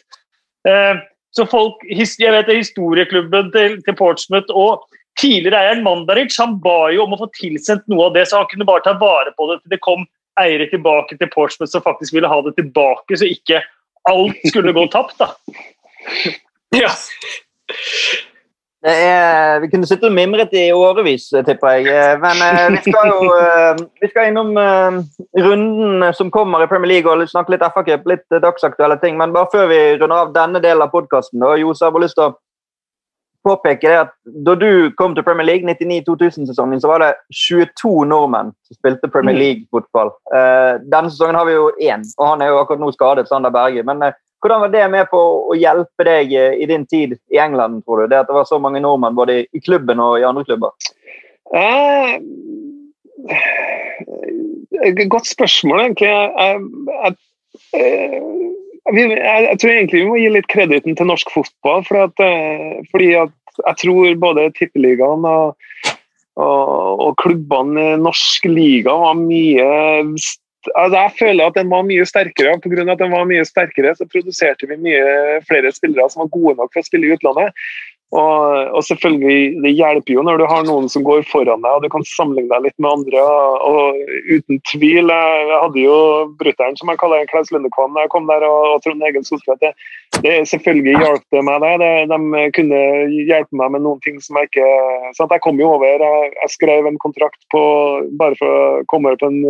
Eh, 0.69 0.99
så 1.33 1.47
folk, 1.49 1.81
jeg 1.89 2.33
vet 2.35 2.49
det, 2.49 2.59
Historieklubben 2.59 3.49
til, 3.55 3.79
til 3.81 3.97
Portsmouth 3.97 4.53
og 4.53 4.83
Tidligere 5.19 5.59
eieren 5.61 5.83
Mandaric 5.85 6.33
han 6.41 6.55
ba 6.63 6.89
jo 6.93 7.03
om 7.03 7.13
å 7.13 7.19
få 7.21 7.27
tilsendt 7.37 7.85
noe 7.91 8.07
av 8.07 8.15
det, 8.15 8.25
så 8.29 8.39
han 8.41 8.49
kunne 8.49 8.65
bare 8.65 8.81
ta 8.85 8.95
vare 8.97 9.33
på 9.37 9.45
det 9.51 9.59
til 9.61 9.75
det 9.75 9.81
kom 9.85 10.07
eiere 10.41 10.65
tilbake 10.71 11.19
til 11.19 11.29
Portsmouth 11.33 11.69
som 11.69 11.83
faktisk 11.85 12.15
ville 12.15 12.29
ha 12.29 12.39
det 12.41 12.55
tilbake, 12.57 13.17
så 13.19 13.29
ikke 13.29 13.61
alt 14.09 14.47
skulle 14.49 14.73
gå 14.73 14.87
tapt. 14.93 15.19
da. 15.21 15.33
Ja. 16.73 16.89
Er, 18.83 19.59
vi 19.63 19.69
kunne 19.71 19.87
sittet 19.87 20.09
og 20.09 20.15
mimret 20.15 20.51
i 20.59 20.65
årevis, 20.75 21.29
tipper 21.47 21.77
jeg. 21.77 21.85
Eh, 21.87 22.17
men 22.19 22.41
eh, 22.43 22.65
vi 22.73 22.81
skal 22.83 23.11
jo 23.13 23.29
eh, 23.31 23.83
vi 24.03 24.09
skal 24.11 24.27
innom 24.27 24.49
runden 25.39 26.03
som 26.13 26.31
kommer 26.31 26.65
i 26.65 26.67
Premier 26.67 26.91
League 26.91 27.11
og 27.11 27.23
snakke 27.31 27.53
litt 27.53 27.63
FA-cup, 27.63 28.03
litt 28.11 28.25
dagsaktuelle 28.43 28.97
ting. 28.99 29.15
Men 29.17 29.31
bare 29.31 29.47
før 29.53 29.69
vi 29.71 29.79
runder 30.01 30.25
av 30.25 30.33
denne 30.35 30.59
delen 30.59 30.83
av 30.83 30.91
podkasten, 30.91 31.45
Jose, 31.61 31.85
har 31.87 32.03
lyst 32.03 32.19
til 32.19 32.27
å 32.27 32.35
påpeke 33.47 33.87
det 33.87 34.01
at 34.01 34.11
da 34.43 34.57
du 34.59 34.91
kom 34.99 35.15
til 35.15 35.23
Premier 35.23 35.47
League, 35.47 35.67
99-2000-sesongen, 35.79 36.83
så 36.83 36.91
var 36.91 37.03
det 37.03 37.13
22 37.31 38.03
nordmenn 38.11 38.51
som 38.67 38.79
spilte 38.81 39.11
Premier 39.11 39.35
mm. 39.35 39.41
League-fotball. 39.45 40.11
Denne 40.91 41.11
sesongen 41.11 41.39
har 41.39 41.47
vi 41.47 41.55
jo 41.55 41.71
én, 41.79 42.03
og 42.19 42.33
han 42.33 42.43
er 42.43 42.51
jo 42.51 42.59
akkurat 42.59 42.83
nå 42.83 42.91
skadet, 42.95 43.31
Sander 43.31 43.51
Berge. 43.51 43.83
Men 43.87 44.03
hvordan 44.43 44.65
var 44.65 44.73
det 44.73 44.83
med 44.91 45.07
på 45.11 45.19
å 45.49 45.55
hjelpe 45.57 46.05
deg 46.07 46.33
uh, 46.35 46.53
i 46.59 46.67
din 46.69 46.85
tid 46.89 47.15
i 47.33 47.39
England, 47.41 47.81
tror 47.85 48.03
du? 48.03 48.11
Det 48.11 48.19
at 48.21 48.29
det 48.29 48.35
var 48.35 48.47
så 48.49 48.59
mange 48.61 48.81
nordmenn 48.83 49.15
både 49.17 49.43
i 49.47 49.63
klubben 49.63 50.01
og 50.03 50.19
i 50.19 50.27
andre 50.27 50.45
klubber? 50.47 50.75
godt 55.07 55.27
spørsmål, 55.29 55.79
egentlig. 55.79 56.09
Jeg, 56.09 56.31
jeg, 56.35 57.15
jeg 57.77 58.43
jeg, 58.91 59.19
jeg, 59.21 59.59
tror 59.59 59.71
egentlig 59.71 60.01
vi 60.01 60.09
må 60.09 60.19
gi 60.19 60.29
litt 60.33 60.49
krediten 60.51 60.97
til 60.97 61.09
norsk 61.09 61.31
fotball. 61.33 61.83
For 61.87 62.03
at, 62.07 62.23
eh, 62.23 62.81
fordi 62.91 63.13
at 63.21 63.59
jeg 63.63 63.79
tror 63.83 64.15
både 64.21 64.49
Tippeligaen 64.57 65.27
og, 65.29 65.59
og, 66.41 67.03
og 67.07 67.11
klubbene 67.21 67.93
i 67.93 67.99
norsk 68.01 68.47
liga 68.49 68.95
var 69.05 69.19
mye 69.19 69.67
altså 70.71 70.97
Jeg 70.97 71.15
føler 71.19 71.47
at 71.47 71.57
den 71.59 71.71
var 71.71 71.87
mye 71.87 72.05
sterkere. 72.07 72.57
På 72.63 72.71
grunn 72.71 72.89
av 72.89 72.95
at 72.95 73.03
den 73.03 73.13
var 73.13 73.25
mye 73.29 73.45
sterkere, 73.47 73.95
så 73.97 74.07
produserte 74.09 74.69
vi 74.69 74.79
mye 74.89 75.41
flere 75.47 75.71
spillere 75.75 76.09
som 76.11 76.25
var 76.25 76.33
gode 76.35 76.57
nok 76.59 76.73
for 76.73 76.83
å 76.83 76.87
spille 76.87 77.09
i 77.09 77.17
utlandet. 77.17 77.51
Og, 78.13 78.69
og, 78.75 78.83
selvfølgelig, 78.85 79.61
Det 79.63 79.71
hjelper 79.73 80.13
jo 80.13 80.23
når 80.25 80.37
du 80.37 80.45
har 80.45 80.65
noen 80.67 80.89
som 80.91 81.05
går 81.05 81.23
foran 81.25 81.63
deg 81.63 81.77
og 81.77 81.81
du 81.81 81.89
kan 81.89 82.03
sammenligne 82.05 82.51
deg 82.51 82.67
litt 82.67 82.83
med 82.83 82.91
andre. 82.91 83.23
Og, 83.23 83.63
og 83.69 84.11
Uten 84.29 84.59
tvil. 84.69 85.09
Jeg, 85.09 85.47
jeg 85.49 85.61
hadde 85.63 85.81
jo 85.81 85.97
brutter'n, 86.41 86.77
som 86.77 86.91
jeg 86.91 87.01
kaller 87.01 87.25
Klaus 87.31 87.49
Lundekvam, 87.53 87.95
da 87.97 88.05
jeg 88.05 88.13
kom 88.13 88.29
der, 88.29 88.45
og, 88.45 88.75
og 88.75 88.83
Trond 88.85 89.05
Egil 89.07 89.25
Soltvedt. 89.25 89.63
Det, 89.65 89.71
det, 90.25 90.35
selvfølgelig 90.51 90.93
hjalp 90.99 91.25
det 91.33 91.45
meg 91.47 91.65
det. 91.81 91.93
De 92.11 92.43
kunne 92.59 92.83
hjelpe 93.31 93.61
meg 93.63 93.73
med 93.73 93.85
noen 93.87 94.03
ting 94.05 94.21
som 94.21 94.37
jeg 94.37 94.51
ikke 94.51 94.69
sant? 95.17 95.33
Jeg 95.33 95.45
kom 95.45 95.61
jo 95.61 95.73
over, 95.73 96.05
jeg, 96.05 96.35
jeg 96.37 96.53
skrev 96.53 96.89
en 96.89 97.01
kontrakt 97.01 97.41
på, 97.53 97.63
bare 98.19 98.37
for 98.37 98.59
å 98.59 98.85
komme 98.93 99.09
over 99.09 99.23
på 99.23 99.33
en 99.33 99.41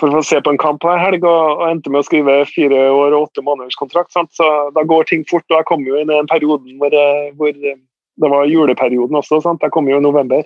for 0.00 0.14
å 0.16 0.22
se 0.24 0.38
på 0.42 0.52
en 0.52 0.60
kamp 0.60 0.84
hver 0.84 1.00
helg, 1.00 1.24
og, 1.24 1.58
og, 1.58 1.66
endte 1.70 1.92
med 1.92 2.02
å 2.02 2.06
skrive 2.06 2.38
fire 2.50 2.86
år 2.92 3.14
og 3.16 3.28
åtte 3.28 3.44
måneders 3.44 3.78
kontrakt. 3.80 4.12
Sant? 4.14 4.32
Så 4.36 4.46
da 4.76 4.84
går 4.86 5.08
ting 5.08 5.24
fort. 5.30 5.46
og 5.50 5.58
Jeg 5.58 5.68
kom 5.70 5.86
jo 5.86 5.98
inn 5.98 6.10
i 6.10 6.16
den 6.16 6.30
perioden 6.30 6.76
hvor, 6.80 6.92
eh, 6.94 7.30
hvor 7.38 7.54
det 7.56 8.32
var 8.32 8.50
juleperioden 8.50 9.20
også. 9.20 9.40
Sant? 9.44 9.64
Jeg 9.64 9.74
kom 9.74 9.88
jo 9.90 10.00
i 10.00 10.04
november. 10.04 10.44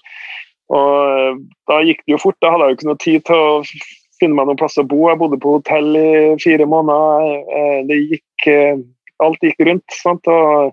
Og 0.70 0.92
eh, 1.08 1.40
da 1.70 1.80
gikk 1.86 2.04
det 2.04 2.16
jo 2.16 2.22
fort. 2.22 2.38
Da 2.42 2.54
hadde 2.54 2.68
jeg 2.68 2.76
jo 2.76 2.78
ikke 2.78 2.90
noe 2.92 3.02
tid 3.06 3.26
til 3.28 3.42
å 3.42 3.50
finne 4.20 4.36
meg 4.36 4.50
noen 4.50 4.60
plass 4.60 4.78
å 4.80 4.86
bo. 4.86 5.02
Jeg 5.08 5.20
bodde 5.20 5.40
på 5.42 5.58
hotell 5.58 5.90
i 5.98 6.08
fire 6.42 6.68
måneder. 6.70 7.36
Eh, 7.58 7.76
det 7.90 8.00
gikk 8.06 8.50
Alt 9.20 9.42
gikk 9.44 9.58
rundt. 9.68 9.84
Sant? 9.92 10.24
Og, 10.32 10.70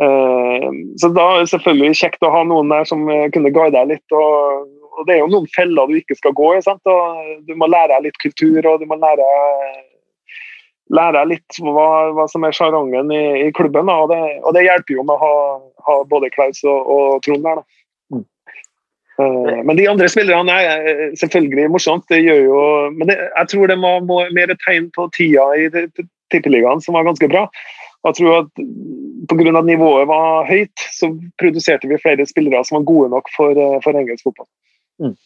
så 0.00 1.08
da 1.12 1.24
er 1.34 1.42
det 1.42 1.50
selvfølgelig 1.50 1.98
kjekt 1.98 2.24
å 2.24 2.30
ha 2.32 2.40
noen 2.48 2.70
der 2.72 2.86
som 2.88 3.02
kunne 3.34 3.50
guide 3.52 3.74
deg 3.74 3.90
litt. 3.90 4.14
og 4.16 4.64
og 4.96 5.06
Det 5.06 5.16
er 5.16 5.20
jo 5.22 5.30
noen 5.32 5.48
feller 5.54 5.88
du 5.88 5.98
ikke 5.98 6.16
skal 6.18 6.34
gå 6.36 6.54
i. 6.56 6.62
Sant? 6.64 6.80
Og 6.88 7.44
du 7.46 7.54
må 7.58 7.68
lære 7.70 7.92
deg 7.94 8.08
litt 8.08 8.18
kultur, 8.22 8.58
og 8.64 8.80
du 8.80 8.86
må 8.88 8.98
lære, 9.00 9.26
lære 10.96 11.16
deg 11.18 11.32
litt 11.34 11.60
hva, 11.60 11.88
hva 12.16 12.26
som 12.32 12.46
er 12.48 12.56
sjargongen 12.56 13.12
i, 13.12 13.24
i, 13.44 13.50
klubben. 13.56 13.92
Og 13.92 14.08
det, 14.12 14.20
og 14.42 14.56
det, 14.56 14.66
hjelper 14.68 14.98
jo 14.98 15.06
med 15.06 15.16
å 15.18 15.20
ha, 15.22 15.36
ha 15.88 15.98
både 16.08 16.32
Klaus 16.34 16.64
og, 16.64 16.90
og 16.96 17.20
Trond 17.26 17.44
der. 17.44 17.62
Mm. 18.14 18.24
Uh, 19.20 19.62
men 19.68 19.76
de 19.78 19.88
andre 19.88 20.10
spillerne 20.12 20.58
er 20.60 20.90
eh, 20.90 21.06
selvfølgelig 21.20 21.70
morsomt. 21.72 22.08
det 22.12 22.22
gjør 22.24 22.42
jo, 22.48 22.60
Men 22.98 23.12
det, 23.12 23.20
jeg 23.20 23.52
tror 23.52 23.72
det 23.72 23.80
må, 23.80 23.96
må 24.04 24.22
mer 24.36 24.52
tegn 24.64 24.90
på 24.96 25.08
tida 25.16 25.48
i 25.56 25.68
Tippeligaen, 26.32 26.82
som 26.82 26.96
var 26.96 27.06
ganske 27.06 27.28
bra. 27.30 27.46
Jeg 28.06 28.18
tror 28.20 28.36
at 28.44 28.66
Pga. 29.26 29.62
nivået 29.66 30.06
var 30.08 30.46
høyt, 30.46 30.84
så 30.94 31.10
produserte 31.40 31.88
vi 31.90 31.98
flere 31.98 32.26
spillere 32.28 32.62
som 32.64 32.78
var 32.78 32.86
gode 32.86 33.10
nok 33.10 33.28
for, 33.36 33.50
eh, 33.50 33.80
for 33.82 33.98
engelsk 33.98 34.24
fotball. 34.28 34.46
Mm. 35.02 35.16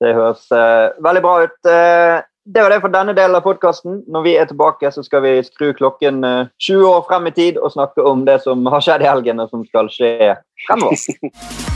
Det 0.00 0.14
høres 0.16 0.42
uh, 0.52 0.92
veldig 1.04 1.22
bra 1.24 1.36
ut. 1.46 1.56
Uh, 1.64 2.16
det 2.46 2.62
var 2.62 2.70
det 2.70 2.82
for 2.84 2.94
denne 2.94 3.14
delen 3.16 3.38
av 3.38 3.46
podkasten. 3.46 4.02
Når 4.12 4.26
vi 4.26 4.34
er 4.38 4.50
tilbake, 4.50 4.90
så 4.92 5.02
skal 5.02 5.24
vi 5.24 5.38
skru 5.46 5.72
klokken 5.78 6.20
uh, 6.24 6.52
20 6.62 6.90
år 6.90 7.06
frem 7.08 7.30
i 7.30 7.34
tid 7.34 7.58
og 7.58 7.72
snakke 7.74 8.04
om 8.06 8.26
det 8.28 8.42
som 8.44 8.66
har 8.70 8.84
skjedd 8.84 9.06
i 9.06 9.10
helgen, 9.10 9.42
og 9.42 9.50
som 9.50 9.64
skal 9.66 9.90
skje 9.90 10.36
fremover. 10.66 11.74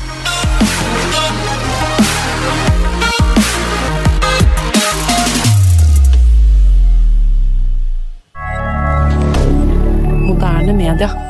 moderne 10.30 10.72
media. 10.72 11.29